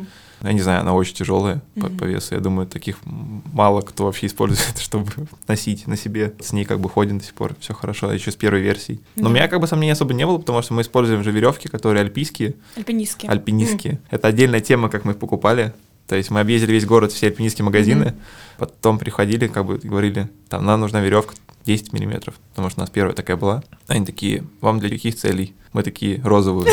[0.43, 1.97] Я не знаю, она очень тяжелая по, Мгм.
[1.97, 2.35] по весу.
[2.35, 5.11] Я думаю, таких мало кто вообще использует, чтобы
[5.49, 6.35] носить на себе.
[6.41, 9.01] С ней как бы ходим до сих пор, все хорошо, еще с первой версии.
[9.17, 9.29] Но Да.
[9.29, 12.03] у меня как бы сомнений особо не было, потому что мы используем же веревки, которые
[12.03, 13.27] альпийские, Альпинистки.
[13.27, 13.99] альпинистские.
[14.11, 15.73] Это отдельная тема, как мы их покупали.
[16.07, 18.15] То есть мы объездили весь город, все альпинистские магазины,
[18.59, 22.91] потом приходили, как бы говорили, там, нам нужна веревка 10 миллиметров, потому что у нас
[22.91, 23.63] первая такая была.
[23.89, 25.55] Они такие, вам для каких целей?
[25.73, 26.69] Мы такие, розовую.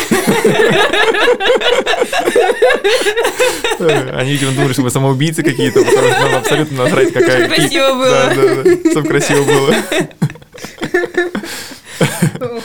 [4.14, 7.48] Они, видимо, думали, что мы самоубийцы какие-то, потому что нам абсолютно насрать, какая...
[7.48, 8.10] Чтоб красиво было.
[8.10, 9.76] Да, да, да, чтобы красиво было.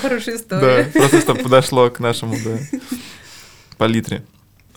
[0.03, 0.85] Хорошая Да, история.
[0.93, 2.59] просто чтобы подошло к нашему, да,
[3.79, 4.23] палитре.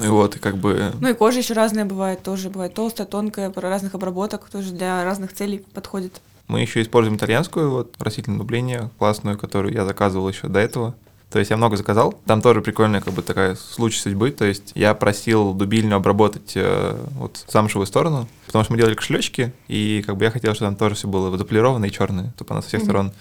[0.03, 0.91] И вот, и как бы...
[0.99, 5.33] Ну и кожа еще разная бывает, тоже бывает толстая, тонкая, разных обработок, тоже для разных
[5.33, 6.21] целей подходит.
[6.47, 10.95] Мы еще используем итальянскую вот растительное дубление, классную, которую я заказывал еще до этого.
[11.31, 12.13] То есть я много заказал.
[12.25, 14.31] Там тоже прикольная как бы такая случай судьбы.
[14.31, 19.53] То есть я просил дубильню обработать э, вот замшевую сторону, потому что мы делали кошелечки,
[19.69, 22.61] и как бы я хотел, чтобы там тоже все было заполировано и черное, чтобы она
[22.61, 22.85] со всех Мгм.
[22.85, 23.11] сторон.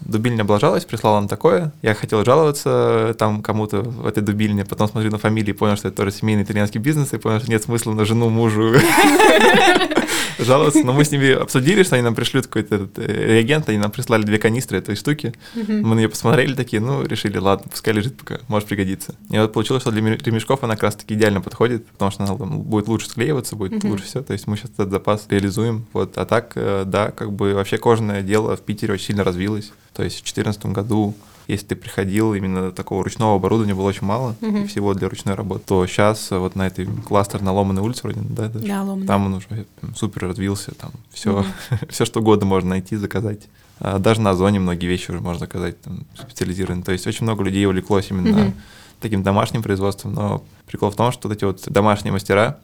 [0.00, 1.72] Дубильня облажалась, прислала нам такое.
[1.82, 5.96] Я хотел жаловаться там кому-то в этой дубильне, потом смотрю на фамилии, понял, что это
[5.96, 8.74] тоже семейный итальянский бизнес, и понял, что нет смысла на жену, мужу
[10.38, 10.84] жаловаться.
[10.84, 13.90] Но мы с ними обсудили, что они нам пришлют какой-то этот, э, реагент, они нам
[13.90, 15.34] прислали две канистры этой штуки.
[15.54, 19.14] Мы на нее посмотрели такие, ну, решили, ладно, пускай лежит пока, может пригодиться.
[19.30, 22.24] И вот получилось, что для ме- ремешков она как раз таки идеально подходит, потому что
[22.24, 24.22] она там будет лучше склеиваться, будет лучше все.
[24.22, 25.86] То есть мы сейчас этот запас реализуем.
[25.92, 26.16] Вот.
[26.18, 29.72] А так, э, да, как бы вообще кожаное дело в Питере очень сильно развилось.
[29.96, 31.14] То есть в 2014 году
[31.48, 34.64] если ты приходил, именно такого ручного оборудования было очень мало, Мгм.
[34.64, 38.20] и всего для ручной работы, то сейчас вот на этой кластер на Ломаной улице вроде,
[38.20, 41.46] да, даже, Да, там он уже супер развился, там все, Мгм.
[41.88, 43.42] все что угодно можно найти, заказать.
[43.78, 46.82] А даже на Озоне многие вещи уже можно заказать, там, специализированные.
[46.84, 48.54] То есть очень много людей увлеклось именно Мгм.
[49.00, 52.58] таким домашним производством, но прикол в том, что вот эти вот домашние мастера,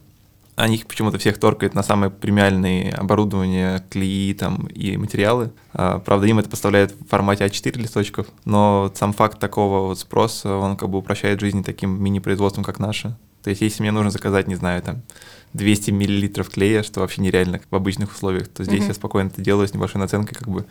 [0.55, 5.51] они их почему-то всех торкают на самые премиальные оборудования, клеи там и материалы.
[5.73, 10.55] А, правда, им это поставляет в формате А4 листочков, но сам факт такого вот спроса,
[10.55, 13.17] он как бы упрощает жизнь таким мини-производством, как наше.
[13.43, 15.01] То есть, если мне нужно заказать, не знаю, там,
[15.53, 18.87] 200 миллилитров клея, что вообще нереально в обычных условиях, то здесь Мгм.
[18.89, 20.65] я спокойно это делаю с небольшой наценкой, как бы,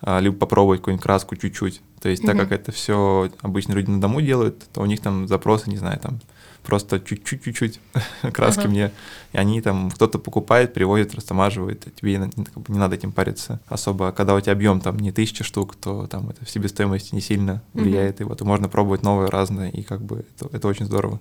[0.00, 1.82] а, либо попробовать какую-нибудь краску чуть-чуть.
[2.00, 2.44] То есть, так Мгм.
[2.44, 5.98] как это все обычно люди на дому делают, то у них там запросы, не знаю,
[6.00, 6.20] там,
[6.64, 7.80] просто чуть-чуть-чуть
[8.32, 8.68] краски Ага.
[8.68, 8.90] мне,
[9.32, 13.12] и они там, кто-то покупает, привозит, растамаживает, и тебе не, как бы не надо этим
[13.12, 14.12] париться особо.
[14.12, 17.62] Когда у тебя объем там не тысяча штук, то там это в себестоимости не сильно
[17.74, 21.20] влияет, и вот и можно пробовать новые, разные, и как бы это, это очень здорово.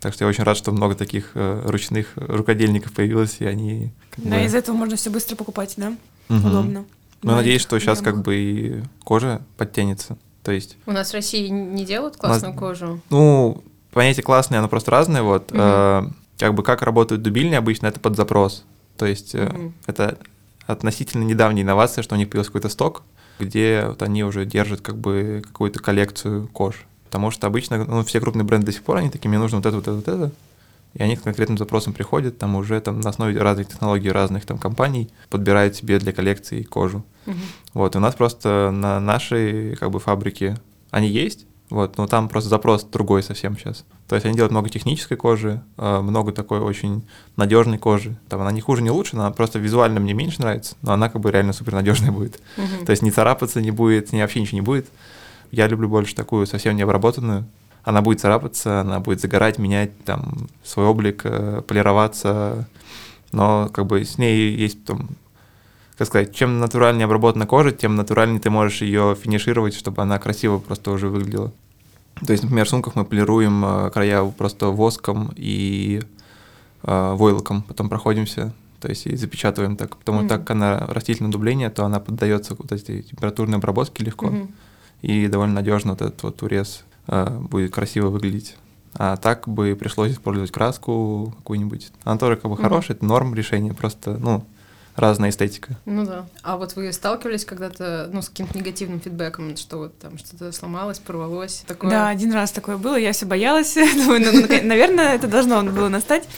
[0.00, 3.90] Так что я очень рад, что много таких э, ручных рукодельников появилось, и они...
[4.10, 5.92] как Да, бы- из этого можно все быстро покупать, да?
[6.28, 6.46] Мгм.
[6.46, 6.84] Удобно.
[7.22, 8.24] Ну, надеюсь, что сейчас как объемах.
[8.26, 10.16] бы и кожа подтянется.
[10.44, 13.00] То есть У нас в России не делают У нас- классную кожу?
[13.10, 15.22] Ну, понятие классное, оно просто разное.
[15.22, 15.60] Вот, Мгм.
[15.60, 16.02] Э,
[16.38, 18.64] как бы как работают дубильни обычно, это под запрос.
[18.96, 19.74] То есть э, Мгм.
[19.86, 20.18] это
[20.66, 23.02] относительно недавняя инновация, что у них появился какой-то сток,
[23.38, 26.84] где вот они уже держат как бы какую-то коллекцию кож.
[27.04, 29.66] Потому что обычно, ну, все крупные бренды до сих пор, они такие, мне нужно вот
[29.66, 30.32] это, вот это, вот это.
[30.94, 34.58] И они с конкретным запросом приходят, там уже там на основе разных технологий разных там
[34.58, 37.04] компаний подбирают себе для коллекции кожу.
[37.26, 37.38] Мгм.
[37.74, 40.56] Вот, и у нас просто на нашей как бы фабрике
[40.90, 43.84] они есть, вот, но там просто запрос другой совсем сейчас.
[44.08, 48.16] То есть они делают много технической кожи, э, много такой очень надежной кожи.
[48.28, 51.20] Там она не хуже, не лучше, она просто визуально мне меньше нравится, но она как
[51.20, 52.40] бы реально супер надежная будет.
[52.56, 52.86] Мгм.
[52.86, 54.88] То есть не царапаться не будет, ни вообще ничего не будет.
[55.50, 57.46] Я люблю больше такую совсем необработанную.
[57.84, 62.66] Она будет царапаться, она будет загорать, менять там свой облик, э, полироваться.
[63.30, 65.10] Но как бы с ней есть там,
[65.98, 70.58] как сказать, чем натуральнее обработана кожа, тем натуральнее ты можешь ее финишировать, чтобы она красиво
[70.58, 71.52] просто уже выглядела.
[72.24, 76.00] То есть, например, в сумках мы полируем э, края просто воском и
[76.84, 80.26] э, войлоком, потом проходимся, то есть и запечатываем так, потому Мгм.
[80.28, 84.48] что так как она растительное дубление, то она поддается вот этой температурной обработке легко, Мгм.
[85.02, 88.56] и довольно надежно вот этот вот урез э, будет красиво выглядеть.
[88.94, 91.90] А так бы пришлось использовать краску какую-нибудь.
[92.04, 92.62] Она тоже как бы Мгм.
[92.62, 94.44] хорошая, это норм решение, просто, ну,
[94.98, 95.76] разная эстетика.
[95.84, 96.26] Ну да.
[96.42, 100.98] А вот вы сталкивались когда-то ну, с каким-то негативным фидбэком, что вот там что-то сломалось,
[100.98, 101.90] порвалось, такое?
[101.90, 103.74] Да, один раз такое было, я все боялась.
[103.94, 106.28] Думаю, ну, наверное, это должно было настать,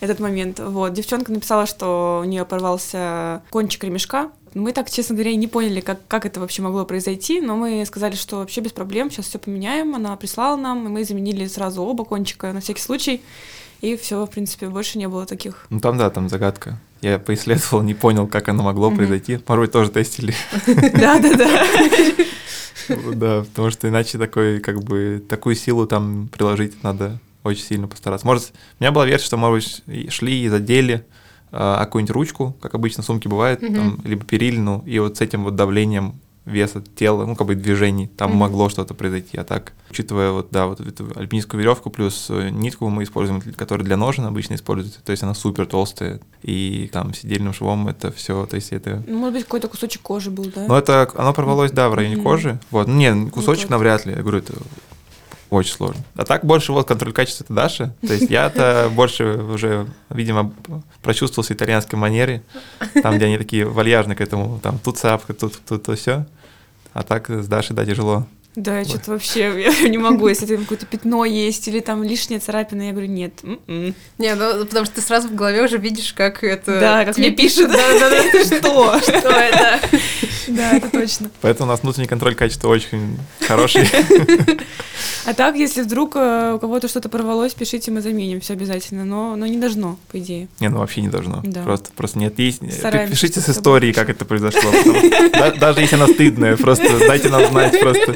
[0.00, 0.60] этот момент.
[0.60, 4.30] Вот, девчонка написала, что у нее порвался кончик ремешка.
[4.54, 7.84] Мы так, честно говоря, и не поняли, как, как это вообще могло произойти, но мы
[7.86, 9.94] сказали, что вообще без проблем, сейчас все поменяем.
[9.96, 13.22] Она прислала нам, и мы заменили сразу оба кончика на всякий случай.
[13.80, 15.66] И все, в принципе, больше не было таких.
[15.70, 16.78] Ну там, да, там загадка.
[17.04, 18.96] Я поисследовал, не понял, как оно могло Мгм.
[18.96, 19.36] произойти.
[19.36, 20.34] Порой тоже тестили.
[20.66, 21.66] Да-да-да.
[22.88, 28.26] Да, потому что иначе такой, как бы, такую силу там приложить надо очень сильно постараться.
[28.26, 31.04] Может, у меня была версия, что, может быть, шли и задели
[31.52, 33.74] а, какую-нибудь ручку, как обычно сумки бывают, mm-hmm.
[33.74, 36.14] там, либо перильну, и вот с этим вот давлением
[36.46, 38.36] веса тела, ну, как бы движений, там mm-hmm.
[38.36, 39.36] могло что-то произойти.
[39.38, 43.86] А так, учитывая вот, да, вот эту альпинистскую веревку плюс э, нитку мы используем, которая
[43.86, 48.46] для ножен обычно используется, то есть она супер толстая, и там сидельным швом это все,
[48.46, 49.02] то есть это...
[49.06, 50.66] Ну, может быть, какой-то кусочек кожи был, да?
[50.68, 52.22] Ну, это, оно порвалось, да, в районе mm-hmm.
[52.22, 54.54] кожи, вот, ну, не, кусочек ну, навряд ли, я говорю, это
[55.56, 56.02] очень сложно.
[56.16, 57.94] А так больше вот контроль качества это Даша.
[58.06, 60.52] То есть я-то больше уже, видимо,
[61.02, 62.42] прочувствовался итальянской манере,
[63.02, 66.26] там, где они такие вальяжные к этому, там, тут сапка, тут, тут, то все.
[66.92, 68.26] А так с Дашей, да, тяжело.
[68.56, 72.38] Да, я что-то вообще я не могу, если там какое-то пятно есть или там лишняя
[72.38, 73.32] царапина, я говорю, нет.
[73.42, 73.94] М-м.
[74.18, 76.78] Не, ну потому что ты сразу в голове уже видишь, как это...
[76.78, 77.72] Да, как мне пишут.
[77.72, 79.00] Да, да, да, что?
[79.00, 79.80] Что это?
[80.48, 81.30] Да, это точно.
[81.40, 83.88] Поэтому у нас внутренний контроль качества очень хороший.
[85.26, 89.36] А так, если вдруг э, у кого-то что-то порвалось, пишите, мы заменим все обязательно, но,
[89.36, 90.48] но не должно, по идее.
[90.60, 91.40] Не, ну вообще не должно.
[91.42, 91.62] Да.
[91.62, 92.60] Просто, просто нет, есть.
[92.78, 94.70] Стараемся, Пишите с историей, как это произошло.
[95.58, 98.14] Даже если она стыдная, просто дайте нам знать просто.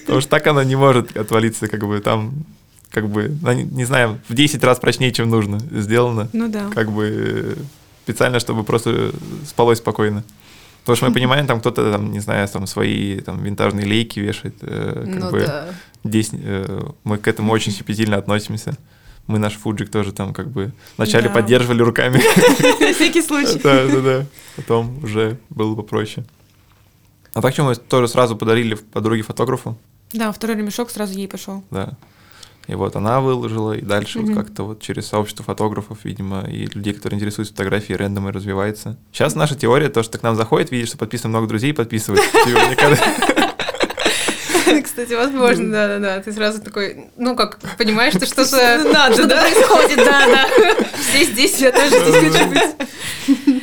[0.00, 2.44] Потому что так она не может отвалиться, как бы там
[2.90, 6.28] как бы, ну, не знаю, в 10 раз прочнее, чем нужно сделано.
[6.32, 6.68] Ну да.
[6.74, 7.56] Как бы
[8.04, 9.12] специально, чтобы просто
[9.46, 10.24] спалось спокойно.
[10.80, 14.56] Потому что мы понимаем, там кто-то, там, не знаю, там свои там, винтажные лейки вешает.
[14.62, 15.68] Э, как ну, бы да.
[16.04, 18.76] здесь э, мы к этому очень щепетильно относимся.
[19.26, 21.34] Мы наш фуджик тоже там как бы вначале да.
[21.34, 22.16] поддерживали руками.
[22.80, 23.60] На всякий случай.
[23.62, 24.26] Да, да, да.
[24.56, 26.26] Потом уже было попроще.
[27.34, 29.76] А так что мы тоже сразу подарили подруге фотографу.
[30.12, 31.62] Да, второй ремешок сразу ей пошел.
[31.70, 31.96] Да.
[32.66, 34.26] И вот она выложила, и дальше mm-hmm.
[34.26, 38.96] вот как-то вот через сообщество фотографов, видимо, и людей, которые интересуются фотографией, рендом и развивается.
[39.12, 42.22] Сейчас наша теория, то, что к нам заходит, видишь, что подписано много друзей, подписывают.
[44.82, 46.20] Кстати, возможно, да-да-да.
[46.20, 49.40] Ты сразу такой, ну как, понимаешь, что что-то надо, да?
[49.40, 50.46] происходит, да-да.
[50.98, 52.88] Все здесь, я тоже здесь хочу быть.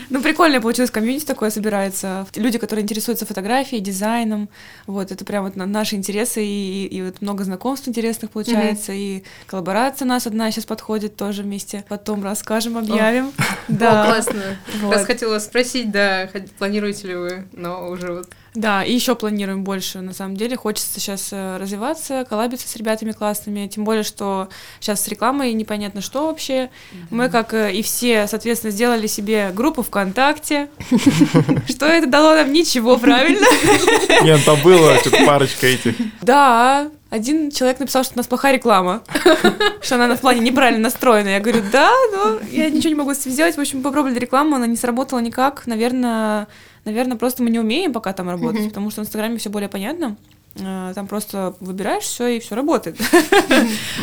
[0.09, 2.25] Ну, прикольно получилось, комьюнити такое собирается.
[2.35, 4.49] Люди, которые интересуются фотографией, дизайном.
[4.85, 9.19] Вот, это прям вот наши интересы, и, и вот много знакомств интересных получается, mm-hmm.
[9.19, 11.83] и коллаборация у нас одна сейчас подходит тоже вместе.
[11.89, 13.31] Потом расскажем, объявим.
[13.67, 14.05] Да.
[14.05, 14.57] Классно.
[14.81, 14.93] Вот.
[14.93, 20.01] Раз хотела спросить, да, планируете ли вы, но уже вот да, и еще планируем больше,
[20.01, 20.57] на самом деле.
[20.57, 24.49] Хочется сейчас э, развиваться, коллабиться с ребятами классными, тем более, что
[24.79, 26.53] сейчас с рекламой непонятно что вообще.
[26.53, 27.07] Mm-hmm.
[27.11, 30.69] Мы, как э, и все, соответственно, сделали себе группу ВКонтакте.
[31.67, 32.51] Что это дало нам?
[32.51, 33.45] Ничего, правильно?
[34.23, 35.93] Нет, там было парочка этих.
[36.21, 39.03] Да, один человек написал, что у нас плохая реклама,
[39.81, 41.29] что она в плане неправильно настроена.
[41.29, 43.55] Я говорю, да, но я ничего не могу с этим сделать.
[43.55, 45.67] В общем, попробовали рекламу, она не сработала никак.
[45.67, 46.47] Наверное,
[46.87, 48.69] Наверное, просто мы не умеем пока там работать, mm-hmm.
[48.69, 50.15] потому что в Инстаграме все более понятно.
[50.63, 52.97] А, там просто выбираешь все и все работает.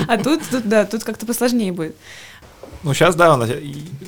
[0.06, 1.96] А тут, тут, да, тут как-то посложнее будет.
[2.82, 3.48] Ну, сейчас, да, нас,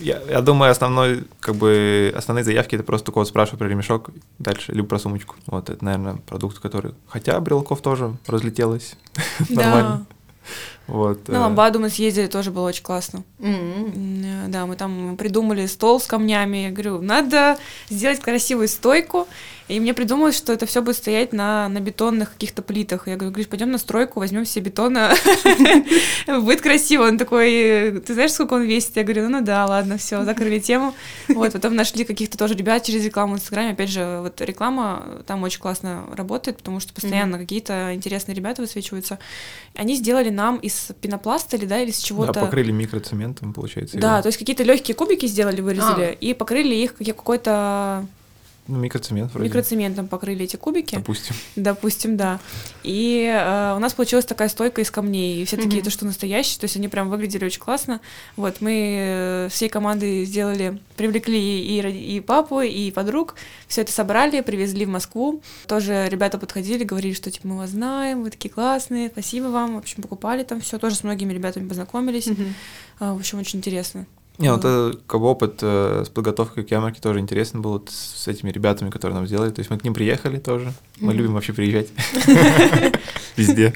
[0.02, 4.72] я, я думаю, основной, как бы, основные заявки это просто кого спрашиваю про ремешок, дальше,
[4.72, 5.36] либо про сумочку.
[5.46, 6.92] Вот, это, наверное, продукт, который...
[7.08, 8.94] Хотя брелков тоже разлетелось.
[9.48, 10.04] Нормально.
[10.86, 11.26] Вот.
[11.26, 11.38] На э.
[11.40, 13.24] Ламбаду мы съездили, тоже было очень классно.
[13.40, 14.48] Mm-hmm.
[14.48, 16.58] Да, мы там придумали стол с камнями.
[16.58, 17.58] Я говорю, надо
[17.90, 19.26] сделать красивую стойку,
[19.68, 23.08] и мне придумалось, что это все будет стоять на, на бетонных каких-то плитах.
[23.08, 25.12] Я говорю, Гриш, пойдем на стройку, возьмем все бетона.
[26.26, 27.02] Будет красиво.
[27.02, 28.96] Он такой, ты знаешь, сколько он весит?
[28.96, 30.94] Я говорю, ну да, ладно, все, закрыли тему.
[31.28, 33.72] Вот, потом нашли каких-то тоже ребят через рекламу в Инстаграме.
[33.72, 39.18] Опять же, вот реклама там очень классно работает, потому что постоянно какие-то интересные ребята высвечиваются.
[39.74, 42.32] Они сделали нам из пенопласта или да, или из чего-то.
[42.32, 43.98] Да, покрыли микроцементом, получается.
[43.98, 46.12] Да, то есть какие-то легкие кубики сделали, вырезали, а.
[46.12, 48.06] и покрыли их какой-то
[48.68, 49.48] ну, микроцемент вроде.
[49.48, 50.96] Микроцементом покрыли эти кубики.
[50.96, 51.36] Допустим.
[51.54, 52.40] Допустим, да.
[52.82, 55.42] И э, у нас получилась такая стойка из камней.
[55.42, 56.58] И все такие, это что, настоящие?
[56.58, 58.00] То есть они прям выглядели очень классно.
[58.36, 63.36] Вот, мы э, всей командой сделали, привлекли и, и папу, и подруг.
[63.68, 65.42] Все это собрали, привезли в Москву.
[65.68, 69.76] Тоже ребята подходили, говорили, что типа мы вас знаем, вы такие классные, спасибо вам.
[69.76, 70.78] В общем, покупали там все.
[70.78, 72.26] Тоже с многими ребятами познакомились.
[72.26, 73.14] Mm-hmm.
[73.14, 74.06] В общем, очень интересно.
[74.38, 77.90] Не, ну это как бы опыт э, с подготовкой к ярмарке тоже интересно был вот,
[77.90, 79.50] с этими ребятами, которые нам сделали.
[79.50, 80.72] То есть мы к ним приехали тоже.
[81.00, 81.88] Мы любим вообще приезжать
[83.36, 83.74] везде.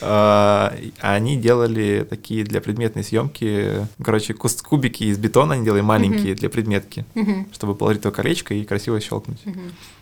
[0.00, 6.50] А, они делали такие для предметной съемки, короче, кубики из бетона они делали маленькие для
[6.50, 7.06] предметки,
[7.52, 9.42] чтобы положить то колечко и красиво щелкнуть.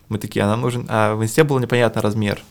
[0.09, 0.87] Мы такие, а нам нужен...
[0.89, 2.43] А в инсте был непонятно размер.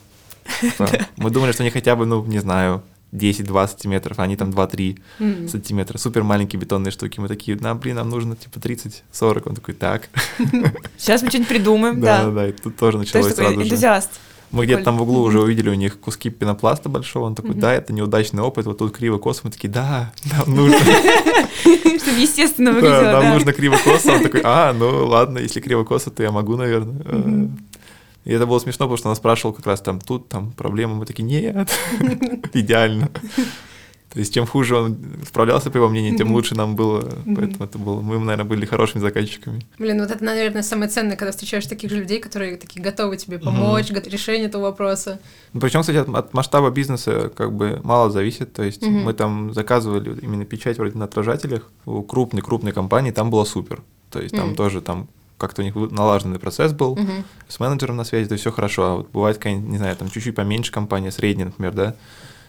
[1.18, 2.82] Мы думали, что они хотя бы, ну, не знаю,
[3.12, 5.48] 10-20 сантиметров, а они там 2-3 mm-hmm.
[5.48, 5.98] сантиметра.
[5.98, 7.20] Супер маленькие бетонные штуки.
[7.20, 9.44] Мы такие, нам, блин, нам нужно типа 30-40.
[9.46, 10.10] Он такой, так.
[10.98, 12.26] Сейчас мы что-нибудь придумаем, да.
[12.26, 13.64] Да, да, и тут тоже началось сразу же.
[13.64, 14.12] энтузиаст.
[14.52, 17.26] Мы где-то там в углу уже увидели у них куски пенопласта большого.
[17.26, 19.42] Он такой, да, это неудачный опыт, вот тут криво косо.
[19.46, 20.78] Мы такие, да, нам нужно.
[21.62, 23.22] Чтобы естественно выглядело, да.
[23.22, 24.14] Нам нужно криво косо.
[24.14, 27.50] Он такой, а, ну ладно, если криво косо, то я могу, наверное.
[28.24, 30.96] И это было смешно, потому что она спрашивала как раз там тут, там проблемы.
[30.96, 31.70] Мы такие, нет,
[32.54, 33.10] идеально.
[34.14, 37.10] То есть, чем хуже он справлялся, по его мнению, тем лучше нам было.
[37.26, 38.02] Поэтому это было.
[38.02, 39.66] Мы, наверное, были хорошими заказчиками.
[39.80, 43.40] Блин, вот это, наверное, самое ценное, когда встречаешь таких же людей, которые такие готовы тебе
[43.40, 44.10] помочь, mm-hmm.
[44.10, 45.22] решение этого вопроса.
[45.54, 48.52] Ну, причем, кстати, от, от масштаба бизнеса как бы мало зависит.
[48.52, 49.04] То есть mm-hmm.
[49.04, 53.82] мы там заказывали именно печать вроде на отражателях у крупной крупной компании, там было супер.
[54.10, 55.08] То есть там тоже там
[55.42, 57.24] как-то у них налаженный процесс был, uh-huh.
[57.48, 58.84] с менеджером на связи, то все хорошо.
[58.84, 61.96] А вот бывает не знаю, там чуть-чуть поменьше компания, средняя, например, да,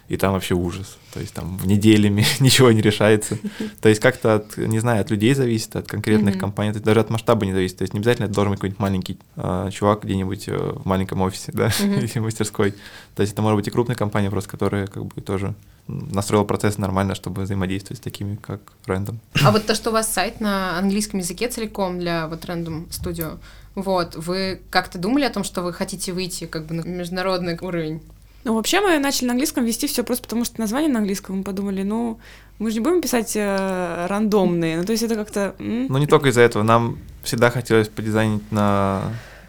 [0.09, 0.99] и там вообще ужас.
[1.13, 3.39] То есть там в неделями ничего не решается.
[3.81, 6.41] То есть как-то от, не знаю, от людей зависит, от конкретных mm-hmm.
[6.41, 7.79] компаний, даже от масштаба не зависит.
[7.79, 11.23] То есть не обязательно это должен быть какой-нибудь маленький э, чувак где-нибудь э, в маленьком
[11.23, 12.05] офисе, да, mm-hmm.
[12.05, 12.75] или мастерской.
[13.15, 15.55] То есть это может быть и крупная компания просто, которая как бы тоже
[15.87, 19.17] настроила процесс нормально, чтобы взаимодействовать с такими, как Random.
[19.43, 23.39] А вот то, что у вас сайт на английском языке целиком для вот Random Studio,
[23.75, 28.03] вот, вы как-то думали о том, что вы хотите выйти как бы на международный уровень?
[28.45, 31.39] Ну, вообще мы начали на английском вести все просто потому, что название на английском.
[31.39, 32.19] Мы подумали, ну,
[32.59, 34.79] мы же не будем писать э, рандомные.
[34.79, 35.55] Ну, то есть это как-то...
[35.59, 35.87] М?
[35.89, 36.63] Ну, не только из-за этого.
[36.63, 39.03] Нам всегда хотелось подизайнить на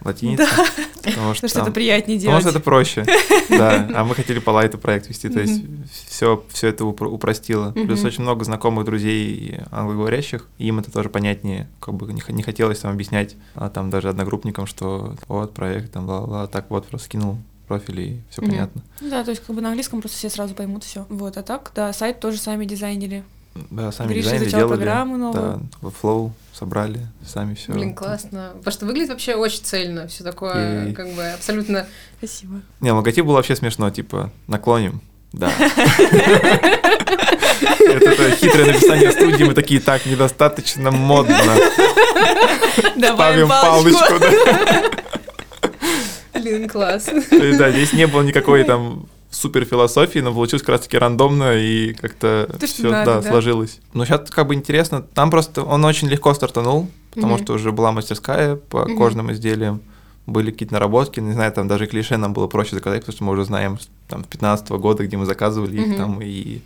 [0.04, 0.46] латинице.
[0.46, 0.66] Да.
[1.04, 2.38] Потому что, что это приятнее делать.
[2.38, 3.06] Потому что это проще.
[3.50, 3.90] Да.
[3.96, 5.30] А мы хотели по лайту проект вести.
[5.30, 5.62] То есть
[6.08, 7.72] все, все это упростило.
[7.72, 10.48] Плюс очень много знакомых друзей англоговорящих.
[10.60, 11.68] Им это тоже понятнее.
[11.80, 16.48] Как бы не хотелось там объяснять а там даже одногруппникам, что вот проект, там, ла-ла,
[16.48, 17.38] так вот просто скинул
[17.74, 18.50] профили, и все mm-hmm.
[18.50, 18.82] понятно.
[19.02, 21.06] Да, то есть как бы на английском просто все сразу поймут все.
[21.10, 23.24] Вот, а так, да, сайт тоже сами дизайнили.
[23.70, 24.68] Да, сами Гриша дизайнили, делали.
[24.68, 25.70] программу новую.
[25.82, 27.72] Да, в Flow собрали, сами все.
[27.72, 28.52] Блин, классно.
[28.58, 30.94] Потому что выглядит вообще очень цельно, все такое, и...
[30.94, 31.88] как бы абсолютно.
[32.18, 32.62] Спасибо.
[32.80, 35.02] Не, логотип был вообще смешно, типа наклоним.
[35.34, 35.52] Да.
[37.80, 41.56] Это хитрое написание студии, мы такие, так, недостаточно модно.
[42.96, 44.14] Добавим палочку.
[46.34, 47.10] Блин, класс.
[47.32, 52.50] Да, здесь не было никакой там супер философии, но получилось как раз-таки рандомно и как-то
[52.62, 53.80] все да, да, сложилось.
[53.94, 57.44] Но сейчас как бы интересно, там просто он очень легко стартанул, потому mm-hmm.
[57.44, 58.96] что уже была мастерская по mm-hmm.
[58.96, 59.82] кожным изделиям,
[60.26, 63.34] были какие-то наработки, не знаю, там даже клише нам было проще заказать, потому что мы
[63.34, 63.78] уже знаем
[64.08, 65.92] там с 15 года, где мы заказывали mm-hmm.
[65.92, 66.62] их там и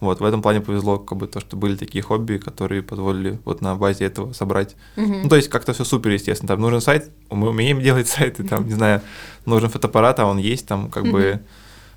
[0.00, 3.62] вот, в этом плане повезло, как бы то, что были такие хобби, которые позволили вот
[3.62, 4.76] на базе этого собрать.
[4.96, 5.22] Uh-huh.
[5.22, 6.48] Ну, то есть как-то все супер, естественно.
[6.48, 8.66] Там нужен сайт, мы умеем делать сайты, там, uh-huh.
[8.66, 9.00] не знаю,
[9.46, 11.12] нужен фотоаппарат, а он есть, там, как uh-huh.
[11.12, 11.40] бы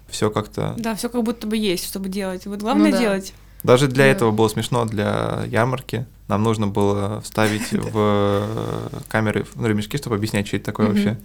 [0.07, 0.75] все как-то.
[0.77, 2.45] Да, все как будто бы есть, чтобы делать.
[2.45, 2.99] Вот главное ну, да.
[2.99, 3.33] делать.
[3.63, 4.11] Даже для да.
[4.11, 6.05] этого было смешно для ярмарки.
[6.29, 8.47] Нам нужно было вставить в
[9.09, 11.17] камеры, ну, ремешки, чтобы объяснять, что это такое вообще.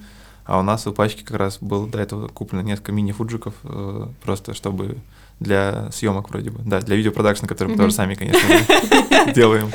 [0.44, 4.52] А у нас в пачке как раз был до этого куплено несколько мини-фуджиков, э, просто
[4.52, 4.98] чтобы
[5.40, 6.60] для съемок вроде бы.
[6.64, 8.40] Да, для видеопродакшна, который мы тоже сами, конечно,
[9.34, 9.70] делаем.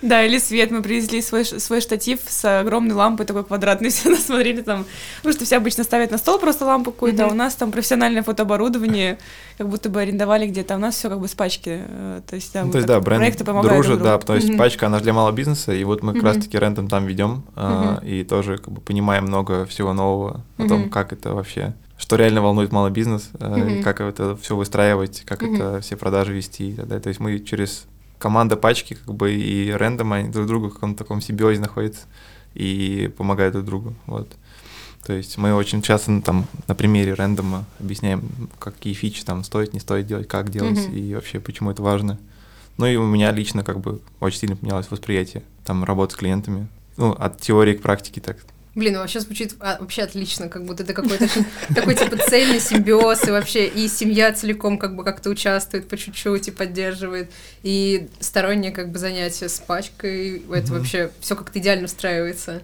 [0.00, 0.70] Да, или свет.
[0.70, 4.84] Мы привезли свой, свой штатив с огромной лампой, такой квадратный, все нас смотрели там.
[5.18, 8.22] Потому что все обычно ставят на стол просто лампу какую-то, а у нас там профессиональное
[8.22, 9.18] фотооборудование,
[9.58, 11.82] как будто бы арендовали где-то, а у нас все как бы с пачки.
[11.86, 14.98] Э, то есть, да, ну, то есть, да, бренд дружит, да, то есть пачка, она
[14.98, 18.58] же для малого бизнеса, и вот мы как раз-таки рентом там ведем, а, и тоже
[18.58, 22.90] как бы понимаем много всего нового о том, как это вообще что реально волнует малый
[22.90, 23.84] бизнес, mm-hmm.
[23.84, 25.54] как это все выстраивать, как mm-hmm.
[25.54, 27.00] это все продажи вести и так далее.
[27.00, 27.84] То есть мы через
[28.18, 32.02] команда пачки как бы и рендом, они друг другу в каком-то таком симбиозе находятся
[32.54, 33.94] и помогают друг другу.
[34.06, 34.28] Вот.
[35.06, 38.28] То есть мы очень часто ну, там на примере рендома объясняем,
[38.58, 40.98] какие фичи там стоит, не стоит делать, как делать mm-hmm.
[40.98, 42.18] и вообще почему это важно.
[42.78, 46.66] Ну и у меня лично как бы очень сильно поменялось восприятие там работы с клиентами.
[46.96, 48.38] Ну, от теории к практике так
[48.74, 51.28] Блин, ну вообще звучит а, вообще отлично, как будто это какой-то
[51.74, 56.48] такой типа цельный симбиоз, и вообще и семья целиком как бы как-то участвует по чуть-чуть
[56.48, 57.30] и поддерживает,
[57.62, 62.62] и стороннее как бы занятие с пачкой, это вообще все как-то идеально встраивается.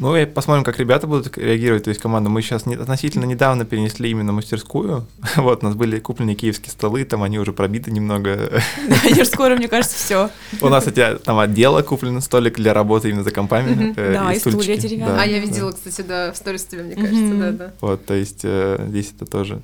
[0.00, 2.30] Ну, и посмотрим, как ребята будут реагировать, то есть команда.
[2.30, 5.06] Мы сейчас не, относительно недавно перенесли именно мастерскую.
[5.36, 8.62] Вот, у нас были куплены киевские столы, там они уже пробиты немного.
[9.04, 10.30] Они же скоро, мне кажется, все.
[10.60, 13.94] У нас, кстати, там отдела куплен столик для работы именно за компами.
[13.96, 15.20] Э, да, и стулья деревянные.
[15.20, 17.72] А я видела, кстати, да, в сторис тебя, мне кажется, да, да.
[17.80, 19.60] Вот, то есть э, здесь это тоже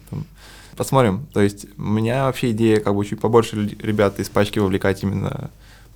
[0.76, 1.26] Посмотрим.
[1.32, 5.50] То есть у меня вообще идея как бы чуть побольше ребят из пачки вовлекать именно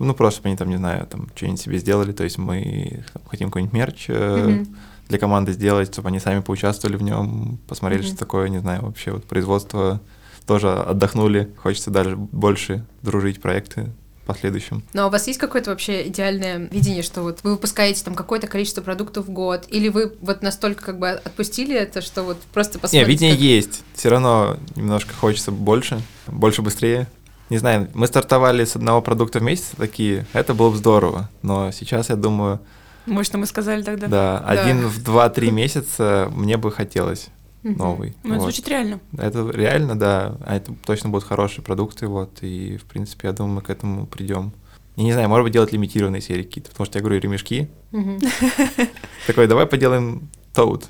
[0.06, 2.12] ну, просто, они там, не знаю, там что-нибудь себе сделали.
[2.12, 4.66] То есть мы хотим какой-нибудь мерч mm-hmm.
[5.08, 8.08] для команды сделать, чтобы они сами поучаствовали в нем, посмотрели, mm-hmm.
[8.08, 10.00] что такое, не знаю, вообще вот производство
[10.46, 11.50] тоже отдохнули.
[11.56, 13.90] Хочется даже больше дружить проекты
[14.30, 14.84] последующем.
[14.92, 18.46] Ну а у вас есть какое-то вообще идеальное видение, что вот вы выпускаете там какое-то
[18.46, 22.78] количество продуктов в год, или вы вот настолько как бы отпустили это, что вот просто
[22.78, 23.10] посмотрите?
[23.10, 23.82] видение как- есть.
[23.94, 27.08] Все равно немножко хочется больше, больше быстрее.
[27.50, 31.28] Не знаю, мы стартовали с одного продукта в месяц такие, это было бы здорово.
[31.42, 32.60] Но сейчас, я думаю,
[33.06, 34.06] Может, мы сказали тогда.
[34.06, 34.46] да, Да.
[34.62, 37.28] один в 2-3 месяца мне бы хотелось
[37.64, 38.16] новый.
[38.22, 39.00] Ну, это звучит реально.
[39.18, 40.36] Это реально, да.
[40.46, 42.38] А это точно будут хорошие продукты, вот.
[42.42, 44.52] И, в принципе, я думаю, мы к этому придем.
[44.96, 47.68] Я не знаю, может быть, делать лимитированные серии какие-то, потому что я говорю, ремешки.
[49.26, 50.86] Такой, давай поделаем тоут.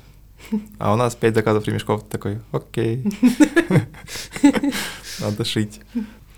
[0.79, 2.03] А у нас 5 заказов ремешков.
[2.07, 3.05] Такой, окей.
[5.19, 5.81] Надо шить.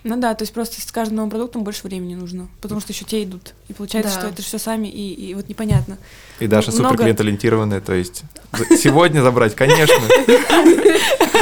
[0.03, 3.05] Ну да, то есть просто с каждым новым продуктом больше времени нужно, потому что еще
[3.05, 3.53] те идут.
[3.69, 4.19] И получается, Да.
[4.19, 5.97] что это все сами, и, и вот непонятно.
[6.39, 8.23] И Даша Ну, супер много- клиент-ориентированная, то есть
[8.77, 9.95] сегодня забрать, конечно.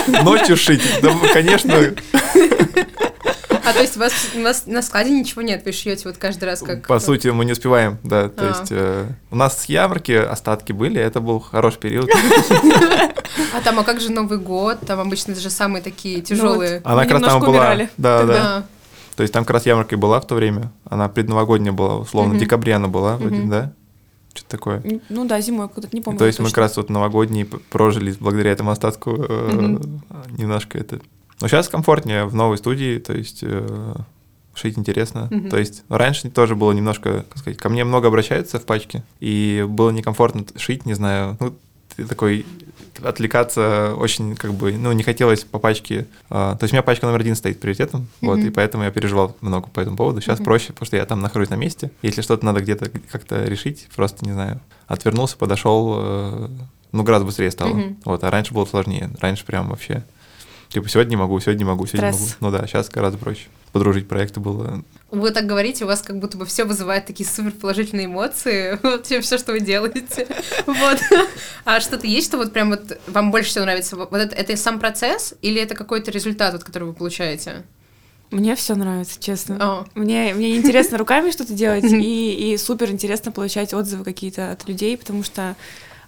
[0.24, 1.93] Ночью шить, да, конечно.
[3.72, 6.43] А то есть у вас, у вас на складе ничего нет, вы шьете вот каждый
[6.45, 6.88] раз как...
[6.88, 8.28] По сути, мы не успеваем, да.
[8.28, 8.47] То А.
[8.49, 12.09] есть э, у нас с ярмарки остатки были, это был хороший период.
[13.53, 14.80] А там, а как же Новый год?
[14.86, 16.82] Там обычно даже самые такие тяжелые.
[16.84, 17.49] Она Мы как раз там была.
[17.51, 18.65] умирали Да, да.
[19.15, 20.72] То есть там как раз ярмарка и была в то время.
[20.89, 23.74] Она предновогодняя была, условно, в декабре она была, вроде, да?
[24.34, 24.84] Что-то такое.
[25.09, 26.17] Ну да, зимой куда-то не помню.
[26.17, 26.55] То есть мы точно.
[26.55, 30.01] как раз вот новогодние прожили благодаря этому остатку э, Мгм.
[30.38, 31.01] немножко это.
[31.42, 33.94] Но сейчас комфортнее в новой студии, то есть э,
[34.54, 35.28] шить интересно.
[35.32, 35.50] Мгм.
[35.50, 39.66] То есть раньше тоже было немножко, как сказать, ко мне много обращаются в пачке, и
[39.68, 41.56] было некомфортно шить, не знаю, ну,
[41.96, 42.46] ты такой
[43.04, 46.06] отвлекаться очень как бы, ну, не хотелось по пачке.
[46.30, 48.48] а, то есть у меня пачка номер один стоит приоритетом, вот, Мгм.
[48.48, 50.22] и поэтому я переживал много по этому поводу.
[50.22, 50.46] Сейчас Мгм.
[50.46, 51.92] проще, потому что я там нахожусь на месте.
[52.02, 56.48] Если что-то надо где-то как-то решить, просто, не знаю, отвернулся, подошел, э,
[56.92, 57.74] ну, гораздо быстрее стало.
[57.74, 57.98] Мгм.
[58.06, 59.10] Вот, а раньше было сложнее.
[59.20, 60.04] Раньше прям вообще,
[60.72, 62.24] типа, сегодня не могу, сегодня не могу, сегодня не могу.
[62.24, 62.38] Стресс.
[62.39, 63.47] Ну да, сейчас гораздо проще.
[63.72, 67.51] Подружить проекты было Вы так говорите, у вас как будто бы все вызывает такие супер
[67.51, 70.28] положительные эмоции, вообще все, что вы делаете.
[70.65, 70.99] Вот.
[71.65, 73.95] А что-то есть, что вот прям вот вам больше всего нравится?
[73.95, 77.63] Вот это, это сам процесс или это какой-то результат, вот, который вы получаете?
[78.32, 79.57] Мне все нравится, честно.
[79.59, 84.67] О, Мне, мне интересно руками что-то делать, и, и супер интересно получать отзывы какие-то от
[84.67, 85.55] людей, потому что,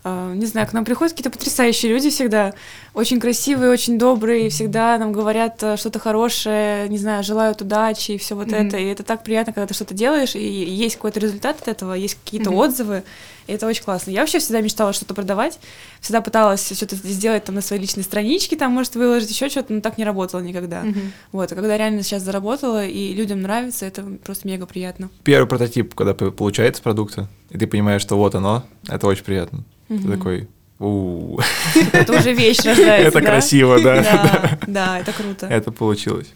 [0.06, 2.54] не знаю, к нам приходят какие-то потрясающие люди всегда,
[2.94, 8.18] очень красивые, очень добрые, всегда нам говорят э, что-то хорошее, не знаю, желают удачи и
[8.18, 8.56] все вот Мгм.
[8.68, 8.78] это.
[8.78, 12.18] И это так приятно, когда ты что-то делаешь, и есть какой-то результат от этого, есть
[12.24, 12.60] какие-то Мгм.
[12.60, 13.04] отзывы,
[13.48, 14.12] и это очень классно.
[14.12, 15.60] Я вообще всегда мечтала что-то продавать,
[16.02, 19.82] всегда пыталась что-то сделать там на своей личной страничке, там, может, выложить еще что-то, но
[19.82, 20.82] так не работало никогда.
[20.82, 21.14] мгм.
[21.32, 25.10] Вот, а когда реально сейчас заработала, и людям нравится, это просто мега приятно.
[25.24, 29.64] первый прототип, когда получается продукта, и ты понимаешь, что вот оно, это очень приятно.
[29.88, 30.48] Ты такой,
[30.80, 31.40] «У,
[31.94, 34.58] Это уже вещь рождается, это красиво, да.
[34.68, 35.48] Да, это круто.
[35.48, 36.34] Это получилось.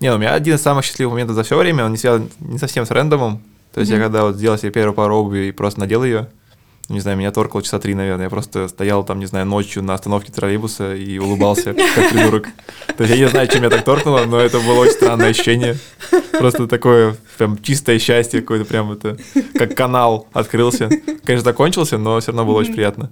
[0.00, 2.28] Не, ну, у меня один из самых счастливых моментов за все время, он не связан
[2.40, 3.42] не совсем с рендомом.
[3.72, 6.28] То есть я когда вот сделал себе первую пару обуви и просто надел ее,
[6.88, 8.26] не знаю, меня торкало часа три, наверное.
[8.26, 12.48] Я просто стоял там, не знаю, ночью на остановке троллейбуса и улыбался, как придурок.
[12.96, 15.76] То есть я не знаю, чем меня так торкнуло, но это было очень странное ощущение.
[16.38, 19.16] Просто такое прям чистое счастье какое-то, прям это,
[19.54, 20.88] как канал открылся.
[21.24, 23.10] Конечно, закончился, но все равно было очень приятно.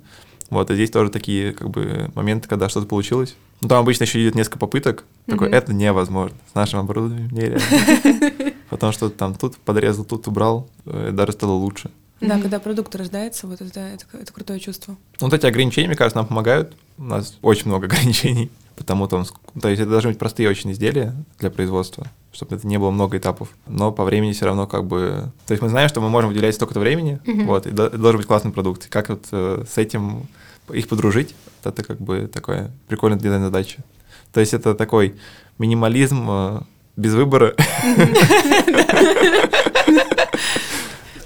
[0.51, 3.35] Вот, и здесь тоже такие как бы моменты, когда что-то получилось.
[3.61, 5.05] Ну, там обычно еще идет несколько попыток.
[5.27, 5.57] Такой, Мгм.
[5.57, 6.37] это невозможно.
[6.53, 8.53] С нашим оборудованием нереально.
[8.71, 11.91] Потом что-то там тут подрезал, тут убрал, э, даже стало лучше.
[12.21, 12.43] Да, Мгм.
[12.43, 14.97] когда продукт рождается, вот это, это, это крутое чувство.
[15.21, 16.75] Вот эти ограничения, мне кажется, нам помогают.
[16.97, 18.51] У нас очень много ограничений.
[18.77, 19.25] Потому там,
[19.61, 23.17] то есть это должны быть простые очень изделия для производства, чтобы это не было много
[23.19, 23.49] этапов.
[23.69, 25.31] Но по времени все равно как бы...
[25.47, 27.47] То есть мы знаем, что мы можем выделять столько-то времени, Мгм.
[27.47, 28.89] вот, и до- должен быть классный продукт.
[28.89, 30.27] Как вот э, с этим
[30.73, 33.85] их подружить, это как бы такое прикольная дизайн-задача.
[34.33, 35.15] То есть это такой
[35.59, 36.61] минимализм э,
[36.97, 37.55] без выбора.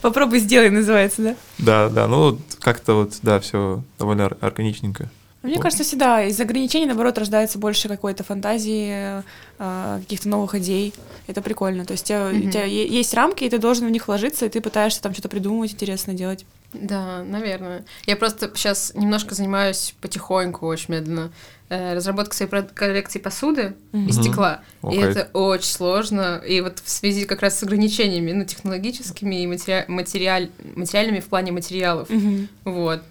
[0.00, 1.36] Попробуй сделай, называется, да?
[1.58, 5.08] Да, да, ну вот как-то вот, да, все довольно ор- органичненько.
[5.42, 5.62] Мне Вот.
[5.62, 9.22] кажется, всегда из ограничений, наоборот, рождается больше какой-то фантазии,
[9.58, 10.92] э, каких-то новых идей.
[11.28, 11.84] Это прикольно.
[11.84, 12.48] То есть у тебя, Мгм.
[12.48, 15.28] у тебя есть рамки, и ты должен в них вложиться, и ты пытаешься там что-то
[15.28, 16.44] придумывать, интересно делать.
[16.72, 17.84] Да, наверное.
[18.04, 21.30] Я просто сейчас немножко занимаюсь потихоньку, очень медленно,
[21.70, 24.22] э, разработкой своей коллекции посуды из Мгм.
[24.24, 24.60] стекла.
[24.82, 26.42] О, и это очень сложно.
[26.46, 31.26] И вот в связи как раз с ограничениями, ну, технологическими и матери- материаль- материальными в
[31.26, 32.08] плане материалов.
[32.10, 32.48] Мгм.
[32.64, 33.02] Вот.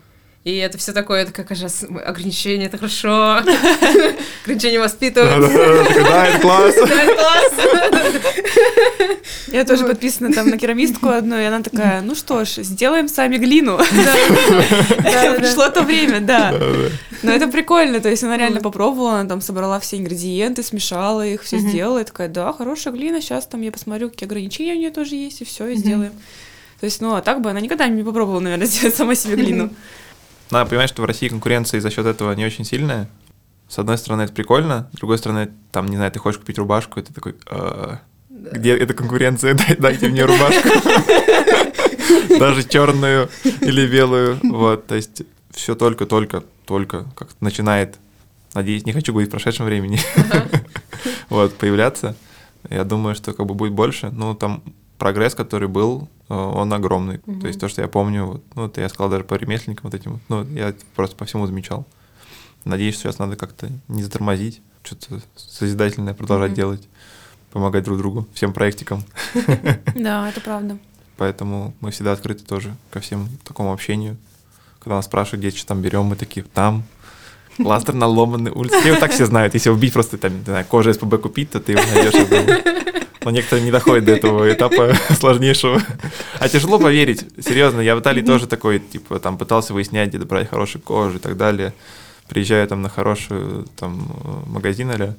[0.47, 3.41] И это все такое, это как раз ограничения, это хорошо.
[4.45, 5.41] Ограничения воспитывают.
[5.41, 6.73] Да, это класс.
[6.73, 7.53] Да, класс.
[9.47, 13.35] Я тоже подписана там на керамистку одну, и она такая, ну что ж, сделаем сами
[13.35, 13.77] глину.
[15.37, 16.53] Пришло то время, да.
[17.23, 21.43] Но это прикольно, то есть она реально попробовала, она там собрала все ингредиенты, смешала их,
[21.43, 24.91] все сделала, и такая, да, хорошая глина, сейчас там я посмотрю, какие ограничения у нее
[24.91, 26.13] тоже есть, и все, и сделаем.
[26.79, 29.71] То есть, ну, а так бы она никогда не попробовала, наверное, сделать сама себе глину.
[30.51, 33.09] Надо понимать, что в России конкуренция за счет этого не очень сильная.
[33.67, 36.99] С одной стороны, это прикольно, с другой стороны, там, не знаю, ты хочешь купить рубашку,
[36.99, 40.69] и ты такой, «А, где эта конкуренция, дайте мне рубашку.
[42.39, 43.29] Даже черную
[43.61, 44.39] или белую.
[44.43, 47.97] Вот, то есть все только-только, только как начинает,
[48.53, 49.99] надеюсь, не хочу говорить в прошедшем времени,
[51.29, 52.15] вот, появляться.
[52.69, 54.09] Я думаю, что как бы будет больше.
[54.11, 54.63] Ну, там
[54.97, 57.21] прогресс, который был, э, он огромный.
[57.25, 57.41] Угу.
[57.41, 59.93] То есть то, что я помню, вот, ну, это я сказал даже по ремесленникам вот
[59.93, 61.85] этим, ну, я просто по всему замечал.
[62.65, 66.55] Надеюсь, что сейчас надо как-то не затормозить, что-то созидательное продолжать угу.
[66.55, 66.89] делать,
[67.51, 69.03] помогать друг другу, всем проектикам.
[69.95, 70.77] Да, это правда.
[71.17, 74.17] Поэтому мы всегда открыты тоже ко всем такому общению.
[74.79, 76.83] Когда нас спрашивают, где что там берем, мы такие, там,
[77.59, 78.75] Ластер на ломаной улице.
[78.87, 79.53] Его так все знают.
[79.53, 82.13] Если убить просто там, не знаю, кожу СПБ купить, то ты его найдешь
[83.23, 85.81] но некоторые не доходят до этого этапа сложнейшего.
[86.39, 90.49] А тяжело поверить, серьезно, я в Италии тоже такой, типа, там пытался выяснять, где брать
[90.49, 91.73] хорошую кожу и так далее.
[92.27, 94.11] Приезжаю там на хороший там
[94.47, 95.15] магазин или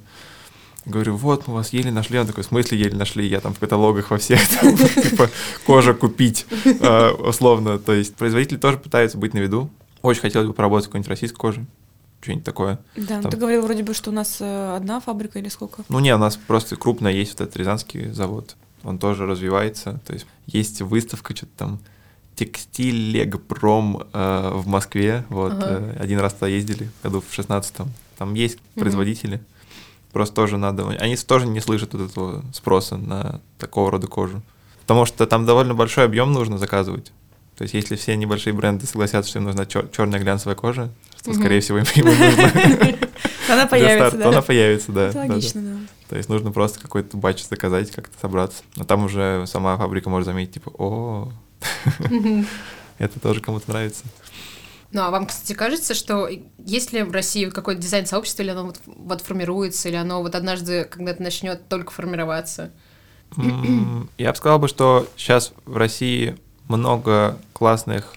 [0.85, 2.17] Говорю, вот, мы вас еле нашли.
[2.17, 3.27] Он такой, в смысле еле нашли?
[3.27, 5.29] Я там в каталогах во всех, там, типа,
[5.65, 7.77] кожа купить, э, условно.
[7.77, 9.69] То есть производители тоже пытаются быть на виду.
[10.01, 11.65] Очень хотелось бы поработать с какой-нибудь российской кожей
[12.21, 12.79] что-нибудь такое.
[12.95, 13.31] Да, ну Там...
[13.31, 15.83] ты говорил вроде бы, что у нас э, одна фабрика или сколько?
[15.89, 18.55] Ну не, у нас просто крупная есть вот этот Рязанский завод.
[18.83, 19.99] Он тоже развивается.
[20.05, 21.79] То есть есть выставка, что-то там
[22.35, 25.25] текстиль Легпром э, в Москве.
[25.29, 25.65] Вот ага.
[25.69, 27.91] э, один раз туда ездили, году в шестнадцатом.
[28.17, 28.81] Там есть угу.
[28.81, 29.41] производители.
[30.11, 30.87] Просто тоже надо.
[30.87, 34.41] Они тоже не слышат вот этого спроса на такого рода кожу.
[34.81, 37.11] Потому что там довольно большой объем нужно заказывать.
[37.59, 41.31] То есть, если все небольшие бренды согласятся, что им нужна чер- черная глянцевая кожа, что,
[41.31, 41.39] угу.
[41.39, 42.97] скорее всего, им, нужно.
[43.49, 44.29] Она появится, да?
[44.29, 45.07] Она появится, да.
[45.09, 45.77] Это логично, да.
[46.07, 48.63] То есть нужно просто какой-то батч заказать, как-то собраться.
[48.77, 51.33] Но там уже сама фабрика может заметить, типа, о,
[52.97, 54.05] это тоже кому-то нравится.
[54.93, 56.29] Ну, а вам, кстати, кажется, что
[56.59, 61.21] если в России какое-то дизайн-сообщество, или оно вот, вот формируется, или оно вот однажды когда-то
[61.21, 62.71] начнет только формироваться?
[64.17, 66.37] Я бы сказал бы, что сейчас в России
[66.69, 68.13] много классных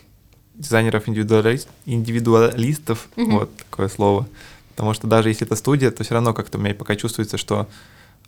[0.54, 3.30] дизайнеров-индивидуалист, индивидуалистов, mm-hmm.
[3.30, 4.28] вот такое слово.
[4.76, 7.66] Потому что даже если это студия, то все равно как-то у меня пока чувствуется, что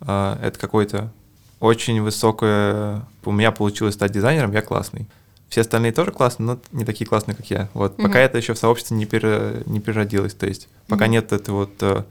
[0.00, 1.12] э, это какое-то
[1.60, 3.06] очень высокое...
[3.24, 5.06] У меня получилось стать дизайнером, я классный.
[5.48, 7.68] Все остальные тоже классные, но не такие классные, как я.
[7.74, 7.96] Вот.
[7.96, 8.02] Mm-hmm.
[8.02, 10.34] Пока это еще в сообществе не, пере, не переродилось.
[10.34, 11.10] То есть пока mm-hmm.
[11.10, 12.04] нет этого вот э,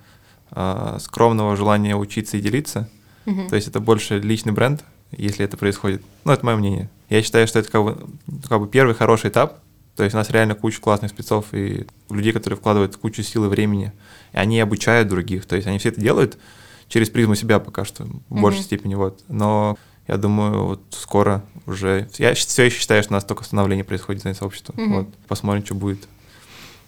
[0.51, 2.89] э, скромного желания учиться и делиться.
[3.25, 3.49] Mm-hmm.
[3.49, 6.03] То есть это больше личный бренд, если это происходит.
[6.23, 6.89] Ну, это мое мнение.
[7.13, 8.07] Я считаю, что это как бы,
[8.49, 9.59] как бы первый хороший этап.
[9.95, 13.49] То есть у нас реально куча классных спецов и людей, которые вкладывают кучу сил и
[13.49, 13.91] времени,
[14.31, 15.45] и они обучают других.
[15.45, 16.39] То есть они все это делают
[16.87, 18.41] через призму себя пока что, в mm-hmm.
[18.41, 18.95] большей степени.
[18.95, 19.21] Вот.
[19.27, 22.09] Но я думаю, вот скоро уже...
[22.17, 24.73] Я все еще считаю, что у нас только становление происходит за сообщества.
[24.73, 24.95] Mm-hmm.
[24.95, 25.07] Вот.
[25.27, 26.07] Посмотрим, что будет.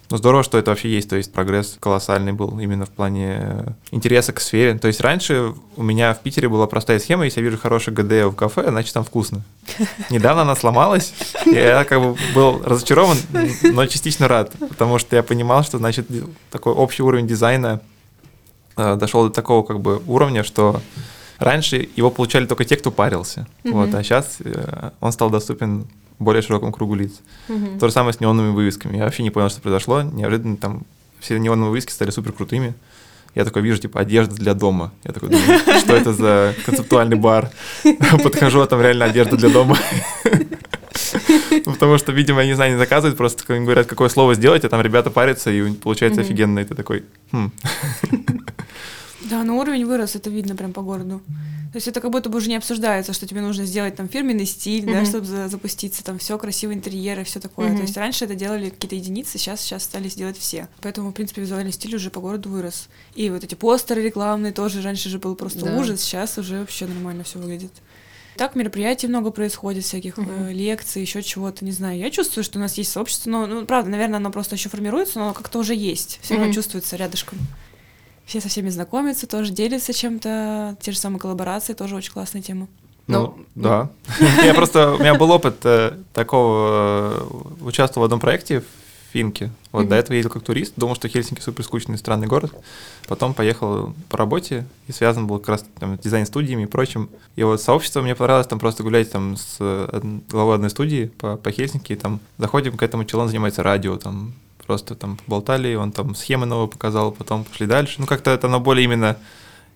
[0.10, 3.68] Ну, здорово, что это вообще есть, то есть прогресс колоссальный был именно в плане э,
[3.92, 4.78] интереса к сфере.
[4.78, 8.32] То есть раньше у меня в Питере была простая схема, если я вижу хороший ГД
[8.32, 9.42] в кафе, значит там вкусно.
[10.12, 11.14] Недавно она сломалась,
[11.46, 13.18] я как бы был разочарован,
[13.64, 16.08] но частично рад, потому что я понимал, что значит
[16.52, 17.82] такой общий уровень дизайна
[18.78, 20.82] э, дошел до такого как бы уровня, что
[21.40, 23.72] раньше его получали только те, кто парился, mm-hmm.
[23.72, 25.88] вот, а сейчас э, он стал доступен
[26.20, 27.22] более широкому кругу лиц.
[27.50, 27.80] Угу.
[27.80, 28.98] То же самое с неоновыми вывесками.
[28.98, 30.02] Я вообще не понял, что произошло.
[30.02, 30.84] Неожиданно там
[31.20, 32.74] все неоновые вывески стали супер крутыми.
[33.34, 34.94] Я такой вижу, типа, одежда для дома.
[35.04, 37.52] Я такой думаю, что это за концептуальный бар?
[38.24, 39.78] Подхожу, а там реально одежда для дома.
[41.66, 44.82] Потому что, видимо, я не знаю, не заказывают, просто говорят, какое слово сделать, а там
[44.82, 47.52] ребята парятся, и получается офигенно, и ты такой, хм.
[49.30, 51.22] Да, но уровень вырос, это видно прям по городу.
[51.76, 54.46] То есть это как будто бы уже не обсуждается, что тебе нужно сделать там фирменный
[54.46, 54.94] стиль, mm-hmm.
[54.94, 57.68] да, чтобы за- запуститься, там все красивые интерьеры, все такое.
[57.68, 57.76] Mm-hmm.
[57.76, 60.70] То есть раньше это делали какие-то единицы, сейчас сейчас стали делать все.
[60.82, 62.88] Поэтому, в принципе, визуальный стиль уже по городу вырос.
[63.14, 65.78] И вот эти постеры рекламные тоже раньше же был просто да.
[65.78, 67.74] ужас, сейчас уже вообще нормально все выглядит.
[68.38, 70.52] Так мероприятий много происходит, всяких uh-huh.
[70.52, 72.00] э, лекций, еще чего-то, не знаю.
[72.00, 75.20] Я чувствую, что у нас есть сообщество, но, ну, правда, наверное, оно просто еще формируется,
[75.20, 76.20] но как-то уже есть.
[76.22, 76.56] Все равно uh-huh.
[76.56, 77.38] чувствуется рядышком
[78.26, 82.68] все со всеми знакомятся, тоже делятся чем-то, те же самые коллаборации, тоже очень классная тема.
[83.08, 83.90] Ну, ну да.
[84.44, 87.28] Я просто, у меня был опыт э, такого,
[87.62, 88.64] э, участвовал в одном проекте
[89.14, 89.50] Финки.
[89.72, 92.52] Вот до этого ездил как турист, думал, что Хельсинки супер скучный странный город.
[93.08, 97.10] Потом поехал по работе и связан был как раз там, с дизайн-студиями и прочим.
[97.38, 99.58] И вот сообщество мне понравилось там просто гулять там с
[100.30, 101.94] главой одной студии по, по Хельсинки.
[101.94, 104.34] И, там заходим к этому челу, он занимается радио, там
[104.66, 107.96] просто там болтали, он там схемы новые показал, потом пошли дальше.
[108.00, 109.18] Ну, как-то это оно более именно...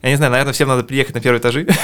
[0.01, 1.67] Я не знаю, наверное, всем надо приехать на первые этажи.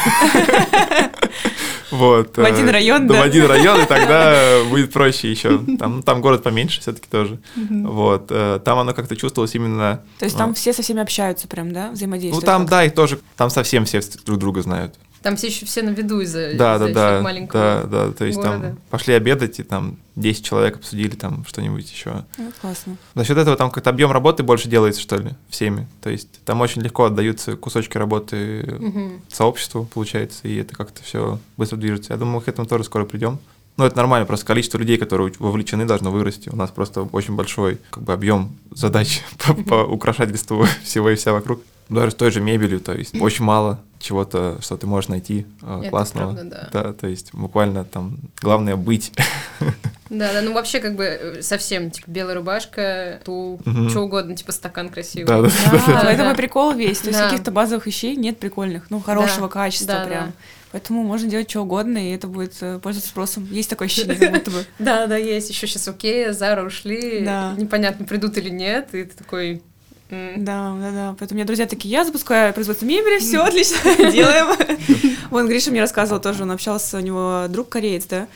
[1.91, 2.36] Вот.
[2.36, 3.22] В один э, район, да?
[3.22, 5.60] В один район, и тогда будет проще еще.
[5.80, 7.39] Там, там город поменьше все-таки тоже.
[7.56, 8.28] Вот.
[8.30, 10.01] Э, там оно как-то чувствовалось именно...
[10.20, 12.43] То есть там все со всеми общаются прям, да, взаимодействуют?
[12.43, 14.95] Ну там, да, и тоже, там совсем все друг друга знают.
[15.26, 18.26] Там все еще все на виду из-за да, из да, да, маленького Да, да, то
[18.26, 18.61] есть города.
[18.61, 22.26] там пошли обедать, и там 10 человек обсудили там что-нибудь еще.
[22.38, 22.95] Ну, классно.
[23.15, 25.88] За счет этого там как-то объем работы больше делается, что ли, всеми.
[26.03, 29.13] То есть там очень легко отдаются кусочки работы угу.
[29.28, 32.13] сообществу, получается, и это как-то все быстро движется.
[32.13, 33.39] Я думаю, мы к этому тоже скоро придем.
[33.78, 36.49] Ну, это нормально, просто количество людей, которые вовлечены, должно вырасти.
[36.49, 41.34] У нас просто очень большой как бы, объем задач по, по украшательству всего и вся
[41.34, 41.63] вокруг.
[41.89, 45.80] Даже с той же мебелью, то есть очень мало чего-то, что ты можешь найти э,
[45.82, 46.34] Это классного.
[46.34, 46.84] Правда, да.
[46.84, 49.12] да, то есть буквально там главное быть.
[50.08, 53.89] Да, да, ну вообще как бы э, совсем, типа, белая рубашка, тул, угу.
[53.89, 55.26] что угодно, типа стакан красивый.
[55.26, 55.84] Да, да, да.
[55.88, 56.12] да, да.
[56.12, 60.34] Это мой прикол весь, то есть каких-то базовых вещей нет прикольных, ну, хорошего качества прям.
[60.72, 63.47] Поэтому можно делать что угодно, и это будет э, пользоваться спросом.
[63.49, 64.66] Есть такое ощущение, как будто бы.
[64.78, 65.49] Да, да, есть.
[65.49, 67.22] Еще сейчас окей, Зара ушли,
[67.58, 69.64] непонятно, придут или нет, и ты такой,
[70.10, 71.16] да, да, да.
[71.18, 73.78] Поэтому у меня друзья такие, я запускаю производство мебели, все отлично,
[74.12, 74.47] делаем.
[75.30, 78.28] Вон Гриша мне рассказывал тоже, он общался, у него друг кореец, да,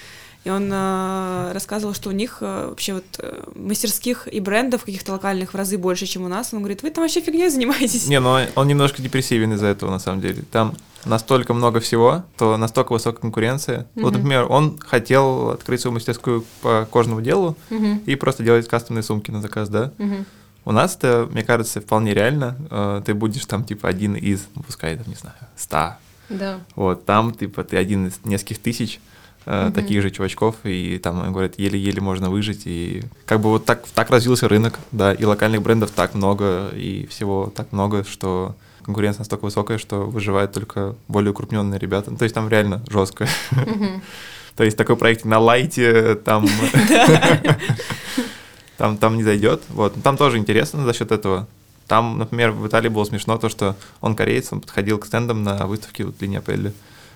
[0.46, 5.12] и он э, рассказывал, что у них э, вообще вот э, мастерских и брендов каких-то
[5.12, 6.54] локальных в разы больше, чем у нас.
[6.54, 8.08] Он говорит, вы там вообще фигней занимаетесь.
[8.08, 10.44] Не, ну он немножко депрессивен из-за этого, на самом деле.
[10.50, 13.80] Там настолько много всего, то настолько высокая конкуренция.
[13.80, 14.02] Mm-hmm.
[14.02, 18.06] Вот, например, он хотел открыть свою мастерскую по кожному делу mm-hmm.
[18.06, 19.92] и просто делать кастомные сумки на заказ, да.
[19.98, 20.26] Mm-hmm.
[20.66, 22.56] У нас это, мне кажется, вполне реально.
[22.70, 25.98] Э, ты будешь там, типа, один из, ну, пускай, там, не знаю, ста.
[26.30, 26.60] Да.
[26.76, 29.00] Вот, там, типа, ты один из нескольких тысяч
[29.46, 29.72] угу.
[29.72, 34.10] таких же чувачков, и там, говорят, еле-еле можно выжить, и как бы вот так, так
[34.12, 39.46] развился рынок, да, и локальных брендов так много, и всего так много, что конкуренция настолько
[39.46, 42.16] высокая, что выживают только более укрупненные ребята.
[42.16, 43.28] То есть там реально жестко.
[44.56, 46.46] То есть такой проект на лайте, там
[48.80, 49.62] там, там не зайдет.
[49.70, 49.94] Вот.
[50.02, 51.48] Там тоже интересно за счет этого.
[51.86, 55.68] Там, например, в Италии было смешно то, что он кореец, он подходил к стендам на
[55.68, 56.72] выставке вот линии Апелли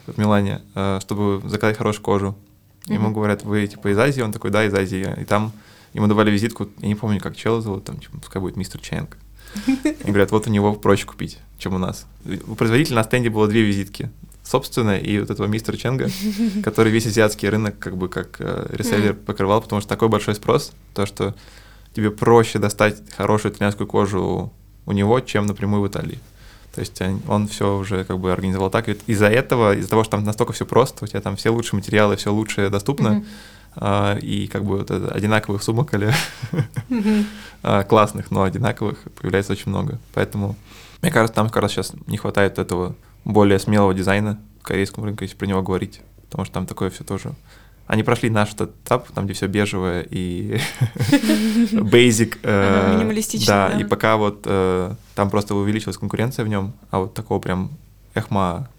[0.05, 2.35] в Милане, э, чтобы заказать хорошую кожу.
[2.87, 3.13] Ему mm-hmm.
[3.13, 4.21] говорят, вы типа из Азии?
[4.21, 5.07] Он такой, да, из Азии.
[5.21, 5.53] И там
[5.93, 9.17] ему давали визитку, я не помню, как чел зовут, там, типа, пускай будет мистер Ченг.
[9.65, 12.05] И говорят, вот у него проще купить, чем у нас.
[12.45, 14.09] У производителя на стенде было две визитки
[14.43, 16.09] собственная, и вот этого мистера Ченга,
[16.63, 20.73] который весь азиатский рынок как бы как э, реселлер покрывал, потому что такой большой спрос,
[20.93, 21.33] то, что
[21.95, 24.51] тебе проще достать хорошую итальянскую кожу
[24.85, 26.19] у него, чем напрямую в Италии.
[26.73, 28.89] То есть он все уже как бы организовал так.
[28.89, 32.15] Из-за этого, из-за того, что там настолько все просто, у тебя там все лучшие материалы,
[32.15, 33.23] все лучшее доступно,
[33.75, 34.19] mm-hmm.
[34.21, 36.11] и как бы вот одинаковых сумок или
[36.89, 37.83] mm-hmm.
[37.87, 39.99] классных, но одинаковых появляется очень много.
[40.15, 40.55] Поэтому
[41.03, 42.95] мне кажется, там как раз сейчас не хватает этого
[43.25, 47.33] более смелого дизайна корейскому рынку, если про него говорить, потому что там такое все тоже.
[47.85, 50.57] Они прошли наш этот этап, там, где все бежевое и
[51.71, 52.37] basic.
[52.43, 53.45] Э, минималистично.
[53.47, 57.71] Да, и пока вот э, там просто увеличилась конкуренция в нем, а вот такого прям
[58.13, 58.69] эхма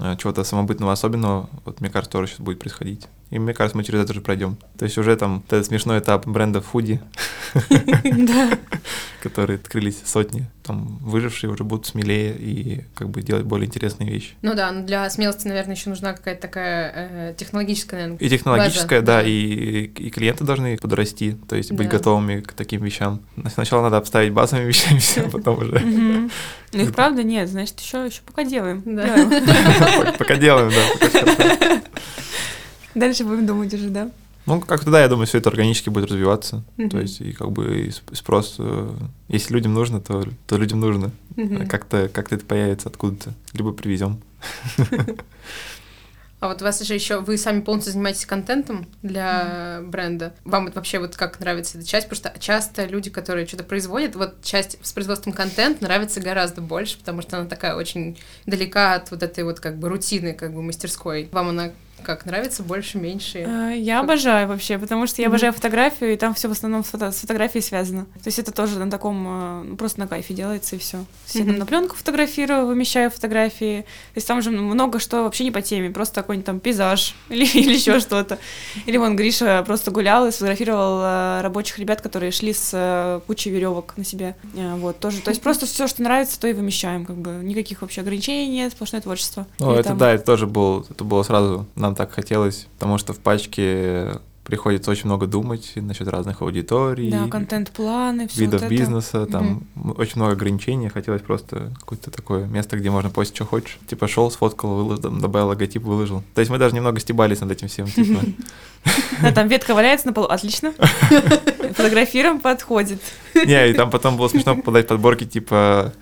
[0.00, 3.08] э, чего-то самобытного особенного, вот мне кажется, тоже сейчас будет происходить.
[3.34, 4.56] И мне кажется, мы через это же пройдем.
[4.78, 7.00] То есть уже там этот смешной этап бренда Фуди,
[9.24, 14.34] которые открылись сотни, там выжившие уже будут смелее и как бы делать более интересные вещи.
[14.42, 19.00] Ну да, но для смелости, наверное, еще нужна какая-то такая э, технологическая, наверное, И технологическая,
[19.02, 23.20] да, и, и клиенты должны подрасти, то есть быть готовыми к таким вещам.
[23.52, 25.80] Сначала надо обставить базовыми вещами все, а потом уже...
[25.80, 26.30] Ну
[26.80, 28.82] их правда нет, значит, еще еще пока делаем.
[30.18, 31.82] Пока делаем, да.
[32.94, 34.10] Дальше будем думать уже, да?
[34.46, 36.62] Ну, как-то да, я думаю, все это органически будет развиваться.
[36.76, 36.88] Mm-hmm.
[36.90, 38.90] То есть, и как бы и спрос, э,
[39.28, 41.12] если людям нужно, то, то людям нужно.
[41.36, 41.66] Mm-hmm.
[41.66, 43.32] Как-то, как-то это появится откуда-то.
[43.52, 44.20] Либо привезем.
[46.40, 49.86] А вот у вас же еще вы сами полностью занимаетесь контентом для mm-hmm.
[49.86, 50.34] бренда.
[50.44, 52.06] Вам это вообще вот как нравится эта часть?
[52.06, 56.98] Потому что часто люди, которые что-то производят, вот часть с производством контента нравится гораздо больше,
[56.98, 60.60] потому что она такая очень далека от вот этой вот как бы рутины как бы
[60.60, 61.30] мастерской.
[61.32, 61.70] Вам она
[62.04, 63.44] как нравится больше, меньше?
[63.46, 64.04] А, я как...
[64.04, 65.30] обожаю вообще, потому что я mm-hmm.
[65.30, 67.10] обожаю фотографию, и там все в основном с, фото...
[67.10, 68.04] с фотографией связано.
[68.04, 71.04] То есть это тоже на таком, а, ну, просто на кайфе делается и все.
[71.24, 71.56] Все mm-hmm.
[71.58, 73.82] на пленку фотографирую, вымещаю фотографии.
[73.82, 77.44] То есть там же много что вообще не по теме, просто какой-нибудь там пейзаж или,
[77.44, 78.38] или еще что-то.
[78.86, 83.50] Или вон Гриша просто гулял и сфотографировал э, рабочих ребят, которые шли с э, кучей
[83.50, 84.36] веревок на себе.
[84.54, 85.20] Э, вот, тоже.
[85.20, 87.40] То есть просто все, что нравится, то и вымещаем, как бы.
[87.42, 89.46] Никаких вообще ограничений нет, сплошное творчество.
[89.58, 92.98] Ну, Или это там- да, это тоже был, это было сразу, нам так хотелось, потому
[92.98, 98.68] что в пачке приходится очень много думать насчет разных аудиторий, Да, контент-планы, видов вот это.
[98.68, 103.46] бизнеса, там м- очень много ограничений, хотелось просто какое-то такое место, где можно постить, что
[103.46, 103.78] хочешь.
[103.86, 106.22] Типа шел, сфоткал, выложил, добавил логотип, выложил.
[106.34, 108.20] То есть мы даже немного стебались над этим всем, типа.
[109.22, 110.74] Да, там ветка валяется на полу, отлично.
[111.72, 113.00] Фотографируем, подходит.
[113.34, 115.94] Не, и там потом было смешно попадать подборки, типа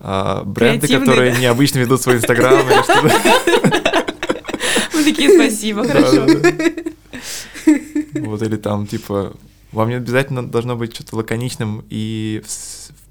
[0.00, 3.85] а, бренды, которые необычно ведут свой инстаграм или что-то.
[5.06, 6.26] Такие, спасибо, хорошо.
[8.14, 9.34] Вот или там, типа,
[9.72, 12.50] вам не обязательно должно быть что-то лаконичным и в,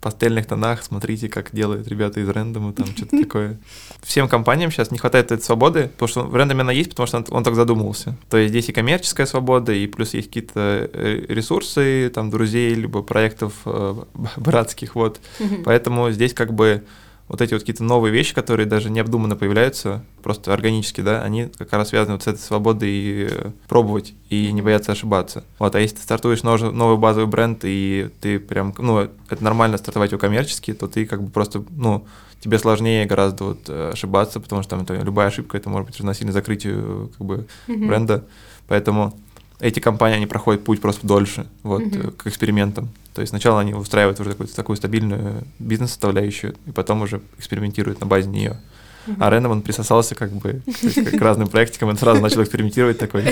[0.05, 0.83] пастельных тонах.
[0.83, 3.57] Смотрите, как делают ребята из рендома, там что-то такое.
[4.03, 7.17] Всем компаниям сейчас не хватает этой свободы, потому что в рендоме она есть, потому что
[7.17, 8.15] он, он так задумывался.
[8.29, 13.01] То есть здесь и коммерческая свобода, и плюс есть какие-то э, ресурсы, там, друзей, либо
[13.01, 13.95] проектов э,
[14.37, 15.19] братских, вот.
[15.65, 16.83] Поэтому здесь как бы
[17.27, 21.73] вот эти вот какие-то новые вещи, которые даже необдуманно появляются, просто органически, да, они как
[21.73, 25.43] раз связаны вот с этой свободой и э, пробовать, и не бояться ошибаться.
[25.57, 30.11] Вот, а если ты стартуешь новый базовый бренд, и ты прям, ну, это нормально стартовать
[30.11, 32.05] его коммерчески, то ты как бы просто, ну,
[32.41, 35.97] тебе сложнее гораздо вот э, ошибаться, потому что там это, любая ошибка, это может быть
[35.97, 37.87] равносильно закрытию как бы Мгм.
[37.87, 38.23] бренда.
[38.67, 39.17] Поэтому
[39.59, 42.89] эти компании, они проходят путь просто дольше, вот, э, к экспериментам.
[43.13, 48.05] То есть сначала они устраивают уже такую, такую стабильную бизнес-составляющую, и потом уже экспериментируют на
[48.05, 48.59] базе нее.
[49.19, 53.23] А Рендом, он присосался как бы к к разным проектикам, он сразу начал экспериментировать такой.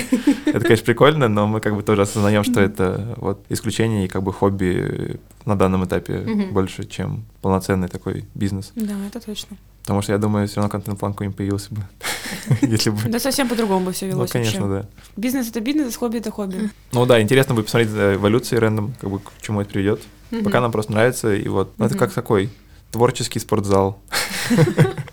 [0.45, 4.23] Это, конечно, прикольно, но мы как бы тоже осознаем, что это вот исключение и как
[4.23, 6.19] бы хобби на данном этапе
[6.51, 8.71] больше, чем полноценный такой бизнес.
[8.75, 9.57] Да, это точно.
[9.81, 11.81] Потому что я думаю, все равно контент-план какой-нибудь появился бы,
[12.61, 12.97] если бы...
[13.09, 14.87] Да совсем по-другому бы все Ну, велось конечно, вообще.
[14.87, 15.03] да.
[15.17, 16.69] Бизнес это бизнес, хобби это хобби.
[16.93, 20.01] Ну да, интересно будет посмотреть за эволюцией рендом, как бы к чему это приведет.
[20.43, 21.73] Пока нам просто нравится, и вот.
[21.77, 22.49] Ну, Это как такой
[22.91, 23.99] творческий спортзал.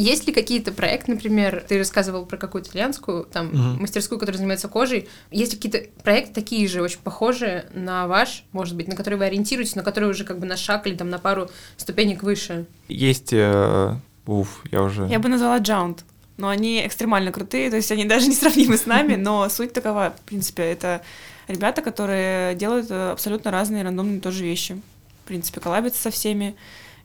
[0.00, 3.82] Есть ли какие-то проекты, например, ты рассказывал про какую-то итальянскую там Мгм.
[3.82, 5.08] мастерскую, которая занимается кожей.
[5.30, 9.26] Есть ли какие-то проекты такие же, очень похожие на ваш, может быть, на которые вы
[9.26, 12.64] ориентируетесь, но которые уже как бы на шаг или там на пару ступенек выше?
[12.88, 13.32] Есть...
[13.32, 13.94] э,
[14.26, 15.06] Уф, я уже...
[15.06, 16.04] Я бы назвала Джаунд.
[16.38, 20.14] Но они экстремально крутые, то есть они даже не сравнимы с нами, но суть такова,
[20.16, 21.02] в принципе, это
[21.48, 24.80] ребята, которые делают э, абсолютно разные рандомные тоже вещи.
[25.24, 26.56] В принципе, коллабятся со всеми,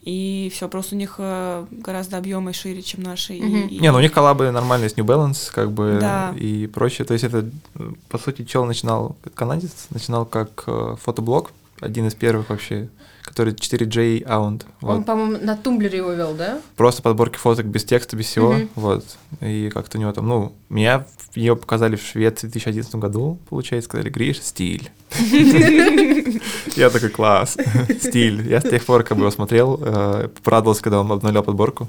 [0.06, 3.34] и все, просто у них э, гораздо объемы шире, чем наши.
[3.34, 3.68] и- Мгм.
[3.68, 6.34] и- Не, ну у них коллабы нормальные с New Balance, как бы, Да.
[6.38, 7.06] и прочее.
[7.06, 7.50] То есть это,
[7.80, 11.52] э, по сути, чел начинал, канадец, начинал как э, фотоблог,
[11.86, 12.90] один из первых вообще,
[13.24, 14.64] который 4J Aunt.
[14.82, 15.06] Он, Вот.
[15.06, 16.60] по-моему, на тумблере его вел, да?
[16.76, 18.54] Просто подборки фоток без текста, без всего.
[18.54, 18.70] Мгм.
[18.76, 19.06] Вот.
[19.42, 21.06] И как-то у него там, ну, меня
[21.36, 24.90] ее показали в Швеции в 2011 году, получается, сказали, Гриш, стиль.
[26.76, 27.58] Я такой, класс,
[28.00, 28.48] стиль.
[28.48, 31.88] Я с тех пор как бы его смотрел, э, порадовался, когда он обновлял подборку.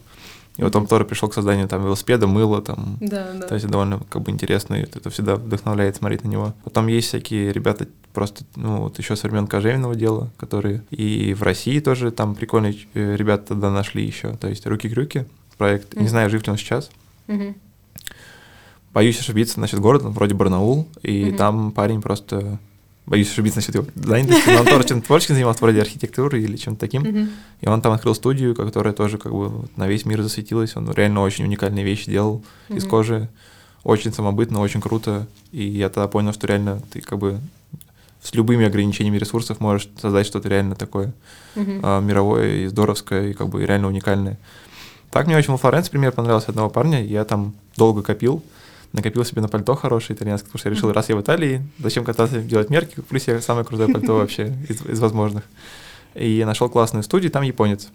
[0.56, 3.46] И вот он тоже пришел к созданию там велосипеда, мыла, там, Да, да.
[3.46, 6.54] то есть довольно как бы интересно, и это всегда вдохновляет смотреть на него.
[6.64, 11.42] Потом есть всякие ребята просто, ну, вот еще с времен кожевенного дела, которые и в
[11.42, 14.32] России тоже там прикольные э, ребята тогда нашли еще.
[14.36, 15.26] То есть руки-крюки
[15.58, 15.94] проект.
[15.94, 16.08] Не Мгм.
[16.08, 16.90] знаю, жив ли он сейчас.
[17.26, 17.54] Мгм.
[18.94, 21.36] Боюсь ошибиться насчет города, вроде Барнаул, и Мгм.
[21.36, 22.58] там парень просто...
[23.06, 26.80] Боюсь ошибиться насчет его занятости, но он тоже чем-то творческим занимался, вроде архитектуры или чем-то
[26.80, 27.02] таким.
[27.02, 27.30] Мгм.
[27.60, 30.74] И он там открыл студию, которая тоже как бы на весь мир засветилась.
[30.76, 32.90] Он реально очень уникальные вещи делал из Мгм.
[32.90, 33.28] кожи.
[33.84, 35.28] Очень самобытно, очень круто.
[35.52, 37.38] И я тогда понял, что реально ты как бы
[38.20, 41.12] с любыми ограничениями ресурсов можешь создать что-то реально такое
[41.54, 41.80] Мгм.
[41.84, 44.36] а, мировое и здоровское, и как бы реально уникальное.
[45.12, 47.04] Так мне очень во Флоренции пример понравился одного парня.
[47.04, 48.42] Я там долго копил,
[48.92, 52.04] накопил себе на пальто хорошее итальянское, потому что я решил, раз я в Италии, зачем
[52.04, 55.44] кататься, делать мерки, плюс я самое крутое пальто вообще из, из возможных.
[56.14, 57.88] И я нашел классную студию, там японец,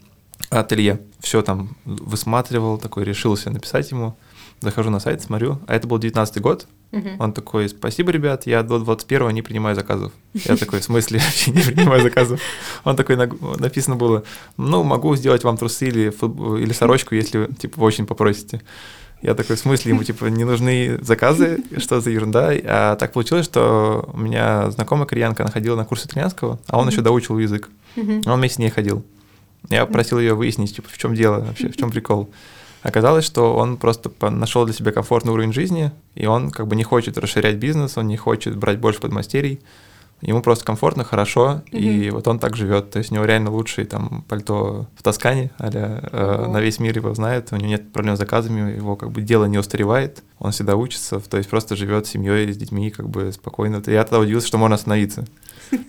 [0.50, 1.02] ателье.
[1.20, 4.16] Все там высматривал, такой решился написать ему.
[4.60, 6.68] Захожу на сайт, смотрю, а это был 19 год.
[6.92, 7.16] Мгм.
[7.20, 10.12] Он такой, спасибо, ребят, я до 21 не принимаю заказов.
[10.36, 12.40] Я такой, в смысле, вообще не принимаю заказов?
[12.84, 14.24] Он такой, написано было,
[14.58, 16.14] ну, могу сделать вам трусы или,
[16.62, 18.62] или сорочку, если вы, типа, очень попросите.
[19.22, 22.52] Я такой, в смысле, ему, типа, не нужны заказы, что за ерунда?
[22.64, 26.90] А так получилось, что у меня знакомая кореянка, она ходила на курс итальянского, а он
[26.90, 27.70] еще доучил язык.
[27.96, 28.24] Мгм.
[28.26, 29.06] Он вместе с ней ходил.
[29.70, 32.32] Я просил ее выяснить, типа, в чем дело вообще, в чем прикол.
[32.82, 36.84] Оказалось, что он просто нашел для себя комфортный уровень жизни, и он как бы не
[36.84, 39.62] хочет расширять бизнес, он не хочет брать больше подмастерий.
[40.22, 42.92] Ему просто комфортно, хорошо, и вот он так живет.
[42.92, 46.96] То есть у него реально лучший там пальто в Тоскане, а э, на весь мир
[46.96, 50.52] его знает, у него нет проблем с заказами, его как бы дело не устаревает, он
[50.52, 53.82] всегда учится, то есть просто живет с семьей, с детьми, как бы спокойно.
[53.88, 55.26] Я тогда удивился, что можно остановиться.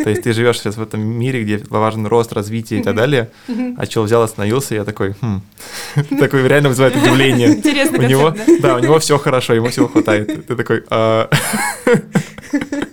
[0.03, 3.30] То есть ты живешь сейчас в этом мире, где важен рост, развитие и так далее,
[3.76, 5.43] а чел взял, остановился, и я такой, хм,
[6.18, 7.57] такой реально вызывает удивление.
[7.57, 10.47] Интересно, у него, да, у него все хорошо, ему всего хватает.
[10.47, 11.28] Ты такой, «А,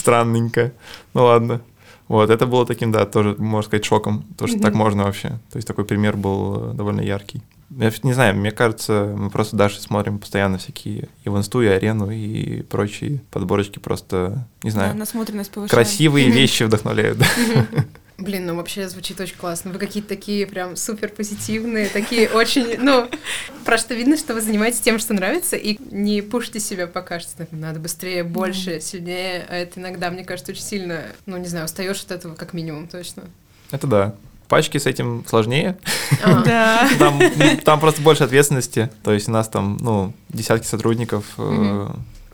[0.00, 0.72] странненько.
[1.14, 1.60] Ну ладно.
[2.08, 5.28] Вот, это было таким, да, тоже, можно сказать, шоком, то, что так можно вообще.
[5.52, 7.40] То есть такой пример был э, довольно яркий.
[7.70, 11.66] Я не знаю, мне кажется, мы просто дальше смотрим постоянно всякие и в инсту, и
[11.68, 15.70] арену, и прочие подборочки просто, не знаю, Да, насмотренность повышаем.
[15.84, 17.18] красивые вещи вдохновляют.
[18.20, 19.72] Блин, ну вообще звучит очень классно.
[19.72, 23.08] Вы какие-то такие прям супер позитивные, такие очень, ну,
[23.64, 27.48] просто видно, что вы занимаетесь тем, что нравится, и не пушите себя пока что так,
[27.50, 29.46] надо быстрее, больше, сильнее.
[29.48, 32.88] А это иногда, мне кажется, очень сильно, ну, не знаю, устаешь от этого как минимум
[32.88, 33.24] точно.
[33.70, 34.14] Это да.
[34.48, 35.78] Пачки с этим сложнее.
[36.22, 36.88] Ага.
[36.98, 37.56] Да.
[37.64, 38.90] Там, просто больше ответственности.
[39.02, 41.88] То есть у нас там, ну, десятки сотрудников э.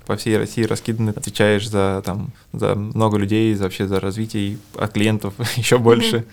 [0.06, 1.10] По всей России раскиданы.
[1.10, 6.24] Отвечаешь за там за много людей, за вообще за развитие, а клиентов еще больше.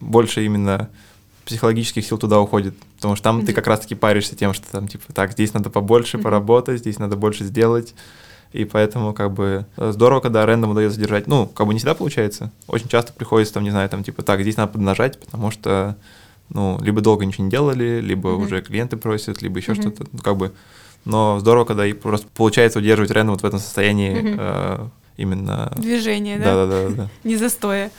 [0.00, 0.88] Больше именно
[1.44, 2.74] психологических сил туда уходит.
[2.96, 3.54] Потому что там ты Мгм.
[3.54, 6.24] как раз-таки паришься тем, что там, типа, так, здесь надо побольше Мгм.
[6.24, 7.94] поработать, здесь надо больше сделать.
[8.52, 11.26] И поэтому, как бы, здорово, когда рендом удается задержать.
[11.26, 12.50] Ну, как бы не всегда получается.
[12.66, 15.96] Очень часто приходится, там, не знаю, там, типа, так, здесь надо поднажать, потому что,
[16.50, 18.42] ну, либо долго ничего не делали, либо Мгм.
[18.44, 19.80] уже клиенты просят, либо еще Мгм.
[19.82, 20.06] что-то.
[20.12, 20.52] Ну, как бы,
[21.04, 24.86] но здорово, когда и просто получается удерживать рендом вот в этом состоянии э,
[25.16, 25.72] именно...
[25.76, 26.66] Движение, да?
[26.66, 27.08] Да-да-да.
[27.24, 27.90] Не застоя.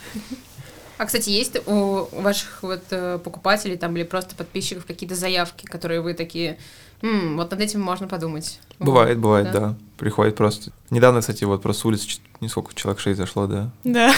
[0.98, 6.02] А, кстати, есть у ваших вот э, покупателей там или просто подписчиков какие-то заявки, которые
[6.02, 6.58] вы такие,
[7.00, 8.60] «М, вот над этим можно подумать?
[8.78, 9.74] Бывает, Вот, бывает, да.
[9.96, 10.72] Приходит просто.
[10.90, 13.70] Недавно, кстати, вот просто с улицы чуть- не сколько человек шесть зашло, да.
[13.84, 14.14] Да.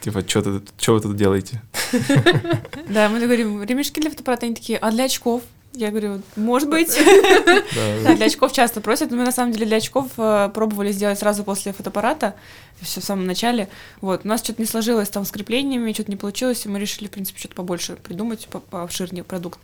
[0.00, 1.62] Типа, что вы тут делаете?
[2.88, 5.42] Да, мы говорим, ремешки для фотоаппарата, они такие, а для очков?
[5.74, 6.90] Я говорю, может быть.
[8.16, 11.44] Для очков часто просят, но мы на самом деле для очков э, пробовали сделать сразу
[11.44, 12.34] после фотоаппарата,
[12.80, 13.68] все в самом начале.
[14.00, 17.08] Вот, у нас что-то не сложилось там с креплениями, что-то не получилось, и мы решили,
[17.08, 19.58] в принципе, что-то побольше придумать, по- пообширнее продукт.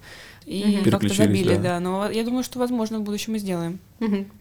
[0.46, 1.80] И как-то забили, да.
[1.80, 3.78] Но я думаю, что, возможно, в будущем мы сделаем.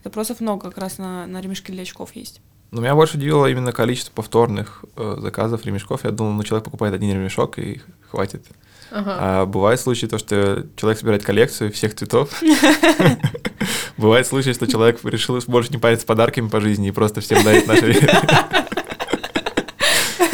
[0.06, 2.40] Запросов много как раз на, на ремешки для очков есть.
[2.72, 6.04] Но меня больше удивило именно количество повторных э, заказов ремешков.
[6.04, 8.46] Я думал, ну, человек покупает один ремешок и хватит.
[8.92, 9.18] Ага.
[9.20, 12.30] А бывает случаи, то, что человек собирает коллекцию всех цветов.
[13.98, 17.68] Бывает случай, что человек решил больше не париться подарками по жизни и просто всем дарит
[17.68, 18.08] наши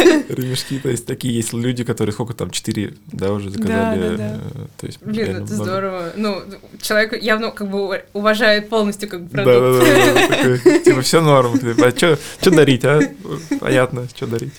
[0.30, 0.80] ремешки.
[0.80, 4.00] То есть такие есть люди, которые сколько там, четыре, да, уже заказали.
[4.00, 4.40] Да, да, да.
[4.56, 5.56] э, То есть Блин, это много.
[5.56, 6.12] здорово.
[6.16, 6.42] Ну,
[6.82, 9.86] человек явно как бы уважает полностью как бы продукт.
[9.86, 10.28] да, да, да,
[10.58, 11.58] такой, Типа, все норм.
[11.60, 11.92] Типа, А
[12.42, 13.00] что дарить, а?
[13.60, 14.54] Понятно, что дарить.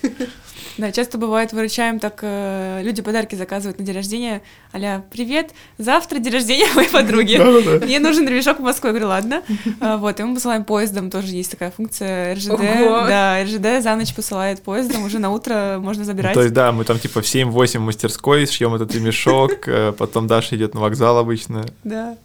[0.79, 4.43] Да, часто бывает, выручаем так, э, люди подарки заказывают на день рождения,
[4.75, 7.37] аля, привет, завтра день рождения моей подруги.
[7.85, 8.89] Мне нужен ремешок в Москву.
[8.89, 9.43] Я говорю, ладно.
[9.81, 12.59] А, Вот, и мы посылаем поездом, тоже есть такая функция РЖД.
[12.59, 16.35] Да, РЖД за ночь посылает поездом, уже на утро можно забирать.
[16.35, 20.27] То есть, да, мы там типа в 7-8 в мастерской шьем этот ремешок, э, потом
[20.27, 21.65] Даша идет на вокзал обычно.
[21.85, 22.17] Да.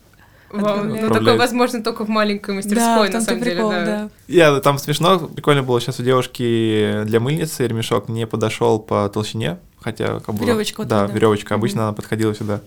[0.52, 0.84] Вау.
[0.84, 3.86] Ну, такое возможно только в маленькой Да, мастерской, в на самом деле, прикол, да.
[3.86, 4.10] да.
[4.28, 9.58] Я, там смешно, прикольно было, сейчас у девушки для мыльницы ремешок не подошел по толщине,
[9.80, 10.46] хотя как бы...
[10.46, 11.14] Верёвочка вот Да, да.
[11.14, 11.84] веревочка, обычно Мгм.
[11.88, 12.62] она подходила сюда.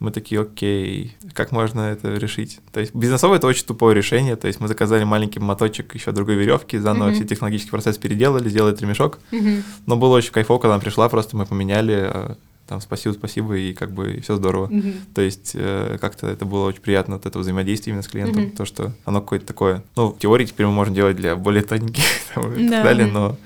[0.00, 2.58] Мы такие, окей, как можно это решить?
[2.72, 6.34] То есть бизнесово это очень тупое решение, то есть мы заказали маленький моточек еще другой
[6.34, 7.14] веревки, заново Мгм.
[7.14, 9.62] все технологический процесс переделали, сделали ремешок, Мгм.
[9.86, 12.34] но было очень кайфово, когда она пришла, просто мы поменяли, э,
[12.66, 14.66] там, спасибо, спасибо, и как бы все здорово.
[14.66, 14.94] Мгм.
[15.14, 18.52] То есть э, как-то это было очень приятно от этого взаимодействия именно с клиентом, Мгм.
[18.52, 19.82] то, что оно какое-то такое.
[19.96, 22.04] Ну, в теории теперь мы можем делать для более тоненьких
[22.34, 23.36] там, и так далее, но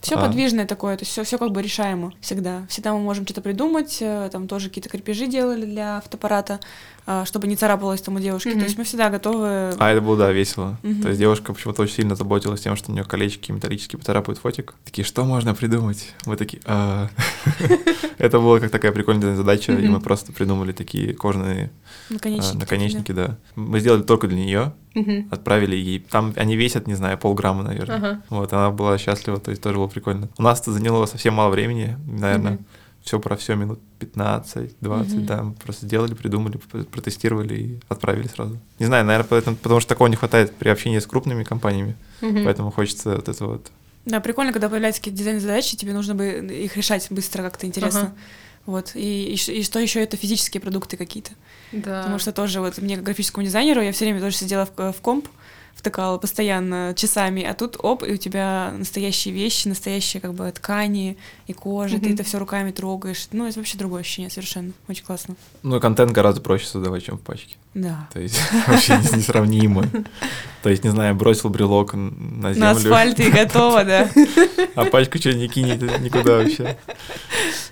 [0.00, 0.18] Все А.
[0.26, 2.64] подвижное такое, то есть все, все как бы решаемо всегда.
[2.70, 6.58] Всегда мы можем что-то придумать, э, там тоже какие-то крепежи делали для фотоаппарата,
[7.24, 8.48] чтобы не царапалось там у девушки.
[8.48, 8.58] Мгм.
[8.60, 9.74] То есть мы всегда готовы.
[9.78, 10.78] А это было, да, весело.
[10.82, 11.02] Мгм.
[11.02, 14.74] То есть девушка почему-то очень сильно заботилась тем, что у нее колечки металлические поцарапают фотик.
[14.84, 16.14] Такие, что можно придумать?
[16.26, 17.08] Мы такие, «А».
[18.18, 21.70] Это была как такая прикольная задача, и мы просто придумали такие кожаные
[22.10, 22.12] а,
[22.54, 23.12] Наконечники.
[23.12, 23.38] да.
[23.54, 24.74] Мы сделали только для нее,
[25.30, 26.00] отправили ей.
[26.00, 28.22] Там они весят, не знаю, полграмма, наверное.
[28.28, 30.28] Вот, она была счастлива, то есть тоже было прикольно.
[30.38, 32.58] У нас это заняло совсем мало времени, наверное.
[33.02, 35.26] Все про все минут 15-20, Мгм.
[35.26, 38.58] да, мы просто сделали, придумали, протестировали и отправили сразу.
[38.78, 42.44] Не знаю, наверное, поэтому, потому что такого не хватает при общении с крупными компаниями, Мгм.
[42.44, 43.70] поэтому хочется вот это вот.
[44.06, 48.00] Да, прикольно, когда появляются какие-то дизайн-задачи, тебе нужно бы их решать быстро, как-то интересно.
[48.00, 48.12] Ага.
[48.66, 48.92] Вот.
[48.94, 51.30] И, и, и что еще это физические продукты какие-то.
[51.72, 52.02] Да.
[52.02, 55.00] Потому что тоже вот мне, как графическому дизайнеру, я все время тоже сидела в, в
[55.00, 55.28] комп,
[55.80, 61.16] втыкала постоянно часами, а тут оп, и у тебя настоящие вещи, настоящие как бы ткани
[61.46, 62.00] и кожа, mm-hmm.
[62.00, 63.28] ты это все руками трогаешь.
[63.32, 64.72] Ну, это вообще другое ощущение совершенно.
[64.88, 65.36] Очень классно.
[65.62, 67.56] Ну и контент гораздо проще создавать, чем в пачке.
[67.74, 68.08] Да.
[68.12, 69.84] То есть вообще несравнимо.
[70.62, 72.60] То есть, не знаю, бросил брелок на землю.
[72.60, 74.10] На асфальт и готово, да.
[74.74, 76.76] А пачку что не кинет никуда вообще.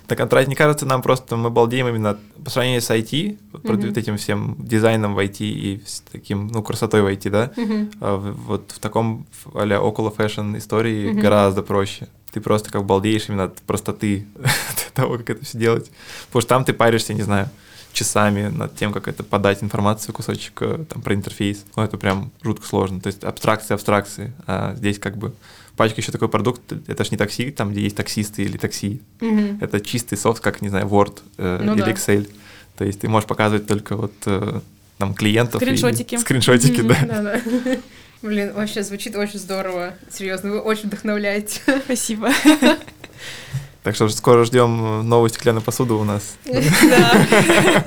[0.07, 4.17] Так, а не кажется, нам просто мы балдеем именно по сравнению с IT, вот этим
[4.17, 7.51] всем дизайном в IT и с таким, ну, красотой в IT, да?
[7.99, 13.45] А вот в таком а около fashion истории гораздо проще ты просто как балдеешь именно
[13.45, 14.27] от простоты
[14.93, 15.91] того, как это все делать.
[16.27, 17.49] Потому что там ты паришься, не знаю,
[17.93, 21.65] часами над тем, как это подать информацию, кусочек э, там, про интерфейс.
[21.75, 22.99] Ну, это прям жутко сложно.
[23.01, 24.33] То есть абстракции, абстракции.
[24.47, 25.33] А здесь как бы
[25.75, 29.01] пачка еще такой продукт, это же не такси, там, где есть таксисты или такси.
[29.21, 29.59] Угу.
[29.61, 31.91] Это чистый софт, как, не знаю, Word э, ну, или да.
[31.91, 32.29] Excel.
[32.77, 34.59] То есть ты можешь показывать только вот э,
[34.97, 35.61] там клиентов.
[35.61, 36.15] Скриншотики.
[36.15, 37.41] И, скриншотики, да.
[38.21, 39.93] Блин, вообще звучит очень здорово.
[40.11, 41.61] Серьезно, вы очень вдохновляете.
[41.85, 42.31] Спасибо.
[43.83, 46.35] Так что скоро ждем новую стеклянную посуду у нас.
[46.45, 47.83] Да.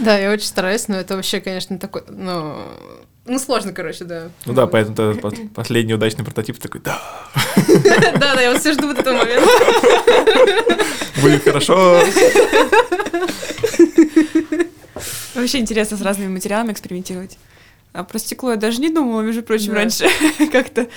[0.00, 2.58] Да, я очень стараюсь, но это вообще, конечно, такой, ну,
[3.24, 4.28] ну, сложно, короче, да.
[4.44, 5.14] Ну да, поэтому
[5.54, 7.00] последний удачный прототип такой, да.
[8.18, 9.48] Да, да, я вот все жду вот этого момента.
[11.22, 12.02] Будет хорошо.
[15.34, 17.38] Вообще интересно с разными материалами экспериментировать.
[17.94, 19.76] А про стекло я даже не думала, между прочим, да.
[19.76, 20.06] раньше
[20.52, 20.88] как-то.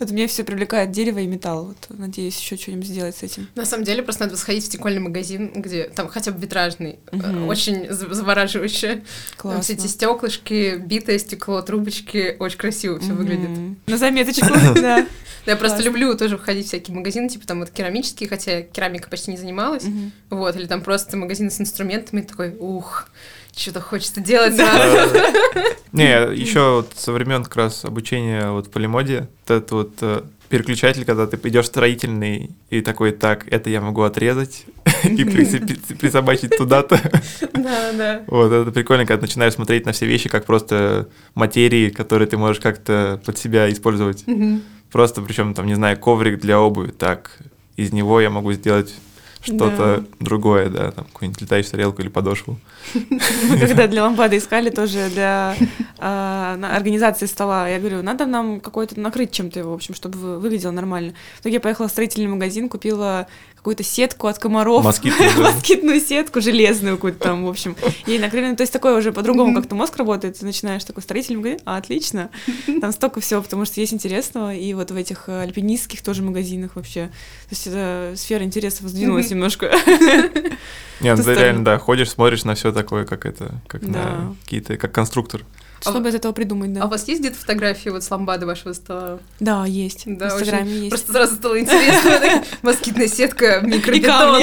[0.00, 1.66] Вот мне все привлекает дерево и металл.
[1.66, 3.46] Вот надеюсь еще что-нибудь сделать с этим.
[3.54, 7.44] На самом деле просто надо сходить в стекольный магазин, где там хотя бы витражный, угу.
[7.46, 9.02] очень завораживающе.
[9.36, 9.50] Классно.
[9.52, 13.18] Там все эти стеклышки, битое стекло, трубочки, очень красиво все угу.
[13.18, 13.50] выглядит.
[13.86, 14.46] На заметочку,
[14.76, 15.06] да.
[15.44, 19.30] Я просто люблю тоже входить в всякие магазины, типа там вот керамические, хотя керамика почти
[19.30, 19.84] не занималась.
[20.30, 23.10] Вот, или там просто магазины с инструментами, такой, ух,
[23.56, 25.16] что-то хочется делать сразу.
[25.92, 31.04] Не, еще вот со времен как раз обучения вот в полимоде, этот вот э, переключатель,
[31.04, 34.66] когда ты идешь строительный и такой, так, это я могу отрезать
[35.04, 37.00] и присобачить туда-то.
[37.54, 38.22] Да, да.
[38.26, 42.60] Вот, это прикольно, когда начинаешь смотреть на все вещи как просто материи, которые ты можешь
[42.60, 44.24] как-то под себя использовать.
[44.92, 47.38] Просто, причем, там, не знаю, коврик для обуви, так,
[47.76, 48.94] из него я могу сделать
[49.46, 50.04] что-то да.
[50.20, 52.58] другое, да, там какую-нибудь летающую тарелку или подошву.
[52.94, 55.56] Мы когда для лампады искали тоже для
[55.98, 60.72] э, организации стола, я говорю, надо нам какой-то накрыть чем-то его, в общем, чтобы выглядело
[60.72, 61.14] нормально.
[61.36, 63.26] В итоге я поехала в строительный магазин, купила
[63.66, 64.84] какую-то сетку от комаров.
[64.84, 65.42] Москитную, да.
[65.50, 67.74] Москитную сетку, железную какую-то там, в общем.
[68.06, 68.54] Ей накрыли.
[68.54, 70.38] То есть такое уже по-другому как-то мозг работает.
[70.38, 72.30] Ты начинаешь такой строительный магазин, а, отлично.
[72.80, 74.54] Там столько всего, потому что есть интересного.
[74.54, 77.06] И вот в этих э, альпинистских тоже магазинах вообще.
[77.06, 79.74] То есть эта сфера интересов сдвинулась немножко.
[81.00, 84.76] Нет, ну ты реально, да, ходишь, смотришь на все такое, как это, как на какие-то,
[84.76, 85.44] как конструктор.
[85.80, 86.82] Чтобы а, из этого придумать, да.
[86.82, 89.18] А у вас есть где-то фотографии вот с ламбады вашего стола?
[89.40, 90.04] Да, есть.
[90.06, 90.84] Да, в Инстаграме очень...
[90.84, 90.90] есть.
[90.90, 92.44] Просто сразу стало интересно.
[92.62, 94.42] Москитная сетка, микробетон.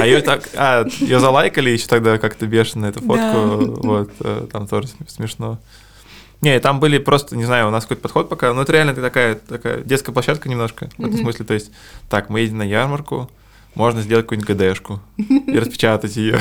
[0.00, 4.66] А ее так, а, ее залайкали еще тогда как-то бешено эту фотку, вот, э, там
[4.66, 5.58] тоже смешно.
[6.40, 9.36] Не, там были просто, не знаю, у нас какой-то подход пока, но это реально такая,
[9.36, 11.70] такая детская площадка немножко, в этом смысле, то есть,
[12.10, 13.30] так, мы едем на ярмарку,
[13.76, 16.40] можно сделать какую-нибудь ГДшку и распечатать ее.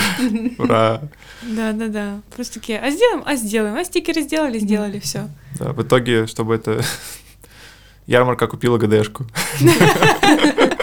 [0.58, 1.02] Ура!
[1.44, 2.22] Да, да, да.
[2.36, 5.30] Просто такие, а сделаем, а сделаем, а стикеры сделали, сделали, все.
[5.60, 6.82] Да, в итоге, чтобы это
[8.08, 9.26] ярмарка купила ГДшку.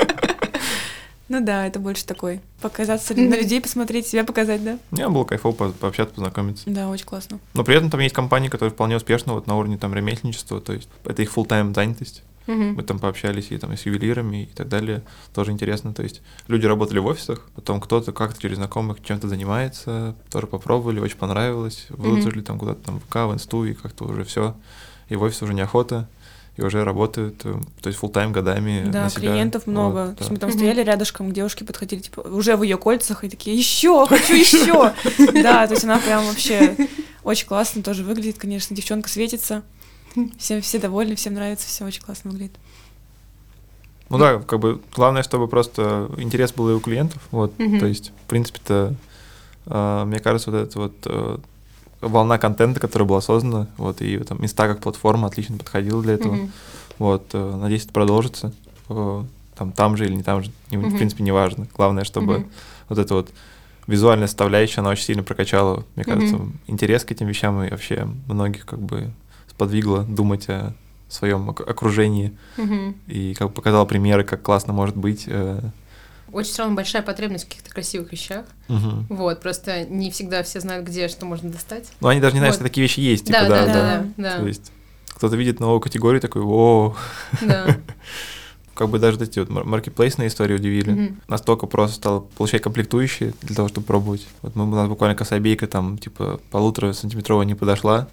[1.28, 2.42] Ну да, это больше такой.
[2.60, 4.78] Показаться на людей, посмотреть, себя показать, да?
[4.90, 6.64] Мне было кайфово по пообщаться, познакомиться.
[6.66, 7.38] Да, очень классно.
[7.54, 10.74] Но при этом там есть компании, которые вполне успешны вот на уровне там ремесленничества, то
[10.74, 12.22] есть это их full-time занятость.
[12.46, 12.56] Угу.
[12.56, 15.02] Мы там пообщались и там и с ювелирами и так далее.
[15.34, 15.94] Тоже интересно.
[15.94, 21.00] То есть люди работали в офисах, потом кто-то как-то через знакомых чем-то занимается, тоже попробовали,
[21.00, 22.46] очень понравилось, выложили угу.
[22.46, 24.56] там куда-то там в ВК, в инсту, и как-то уже все.
[25.08, 26.08] И в офис уже неохота
[26.56, 28.84] и уже работают, э, то есть full тайм годами.
[28.86, 29.30] Да, на себя.
[29.30, 30.08] клиентов много.
[30.08, 33.24] Вот, то есть мы там стояли рядышком, к девушке подходили, типа, уже в ее кольцах,
[33.24, 34.92] и такие, еще, хочу еще.
[35.42, 36.76] Да, то есть она прям вообще
[37.24, 39.62] очень классно тоже выглядит, конечно, девчонка светится.
[40.38, 42.56] Всем все довольны, всем нравится, все очень классно выглядит.
[44.08, 47.22] Ну да, как бы главное, чтобы просто интерес был и у клиентов.
[47.30, 47.80] Вот, mm-hmm.
[47.80, 48.94] то есть, в принципе-то,
[49.64, 51.38] э, мне кажется, вот эта вот э,
[52.02, 56.34] волна контента, которая была создана, вот, и там места как платформа отлично подходила для этого.
[56.34, 56.50] Mm-hmm.
[56.98, 58.52] Вот, э, надеюсь, это продолжится.
[58.90, 59.24] Э,
[59.56, 60.90] там, там же или не там же, не, mm-hmm.
[60.90, 61.66] в принципе, не важно.
[61.74, 62.50] Главное, чтобы mm-hmm.
[62.90, 63.30] вот эта вот
[63.86, 66.52] визуальная составляющая, она очень сильно прокачала, мне кажется, mm-hmm.
[66.66, 69.10] интерес к этим вещам и вообще многих как бы
[69.62, 70.74] сподвигло думать о
[71.08, 72.94] своем окружении угу.
[73.06, 75.60] и как бы показала примеры, как классно может быть, э,
[76.32, 78.46] Очень все равно большая потребность в каких-то красивых вещах.
[78.68, 79.06] Мгм.
[79.08, 81.92] Вот, просто не всегда все знают, где что можно достать.
[82.00, 82.60] Ну, они даже не знают, Вот.
[82.60, 83.26] что такие вещи есть.
[83.26, 83.72] Типа, да, да, да, да.
[83.72, 84.72] да, да, То есть
[85.08, 86.96] кто-то видит новую категорию, такой, о,
[87.42, 87.76] да.
[88.74, 90.90] как бы даже эти вот мар- маркетплейсные истории удивили.
[90.90, 91.20] Мгм.
[91.28, 94.26] Настолько просто стало получать комплектующие для того, чтобы пробовать.
[94.40, 98.08] Вот мы, у нас буквально кособейка там, типа, полутора сантиметровая не подошла.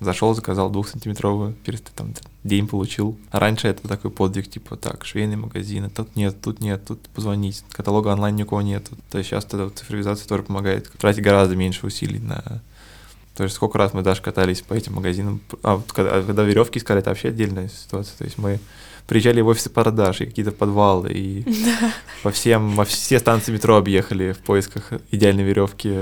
[0.00, 2.12] Зашел, заказал двухсантиметровую, через там
[2.42, 3.16] день получил.
[3.30, 7.64] А раньше это такой подвиг, типа, так, швейные магазины, тут нет, тут нет, тут позвонить,
[7.70, 8.90] каталога онлайн никого нет.
[9.10, 12.62] То есть сейчас вот цифровизация тоже помогает тратить гораздо меньше усилий на...
[13.36, 15.40] То есть сколько раз мы даже катались по этим магазинам.
[15.62, 18.16] А вот когда, когда веревки искали, это вообще отдельная ситуация.
[18.18, 18.60] То есть мы
[19.06, 21.44] приезжали в офисы продаж и какие-то подвалы, и
[22.22, 25.92] по всем, во все станции метро объехали в поисках идеальной веревки.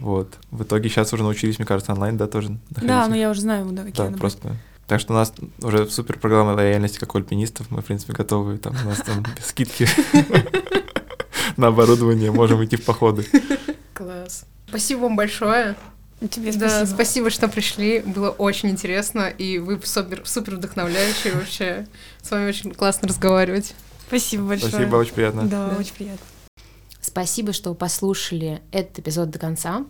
[0.00, 0.34] Вот.
[0.50, 3.08] В итоге сейчас уже научились, мне кажется, онлайн, да, тоже находить Да, их.
[3.08, 4.56] ну я уже знаю, да, какие Да, надо просто.
[4.86, 5.32] Так что у нас
[5.62, 7.66] уже супер программа лояльности, как у альпинистов.
[7.70, 8.56] Мы, в принципе, готовы.
[8.58, 9.88] Там у нас там скидки
[11.56, 13.26] на оборудование, можем идти в походы.
[13.94, 14.44] Класс.
[14.68, 15.74] Спасибо вам большое.
[16.30, 16.94] Тебе Да, спасибо.
[16.94, 18.00] спасибо, что пришли.
[18.00, 21.86] Было очень интересно, и вы супер, супер вдохновляющие вообще.
[22.22, 23.74] С вами очень классно разговаривать.
[24.06, 24.70] Спасибо большое.
[24.72, 25.42] Спасибо, очень приятно.
[25.46, 25.76] Да, Да.
[25.78, 26.24] очень приятно.
[27.00, 29.84] Спасибо, что послушали этот эпизод до конца.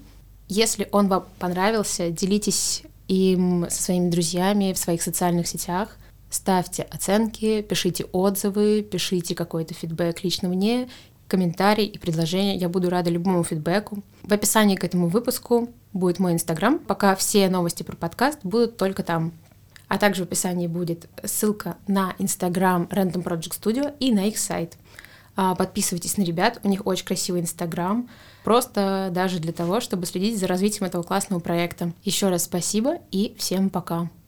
[0.48, 5.97] Если он вам понравился, делитесь им со своими друзьями в своих социальных сетях.
[6.28, 10.89] Ставьте оценки, пишите отзывы, пишите какой-то фидбэк лично мне,
[11.28, 12.57] комментарий и предложения.
[12.57, 14.03] Я буду рада любому фидбэку.
[14.23, 16.78] В описании к этому выпуску будет мой инстаграм.
[16.78, 19.32] Пока все новости про подкаст будут только там.
[19.89, 24.77] А также в описании будет ссылка на инстаграм Random Project Studio и на их сайт.
[25.36, 28.09] А, Подписывайтесь на ребят, у них очень красивый инстаграм,
[28.43, 31.93] просто даже для того, чтобы следить за развитием этого классного проекта.
[32.03, 34.09] Еще раз спасибо и всем пока.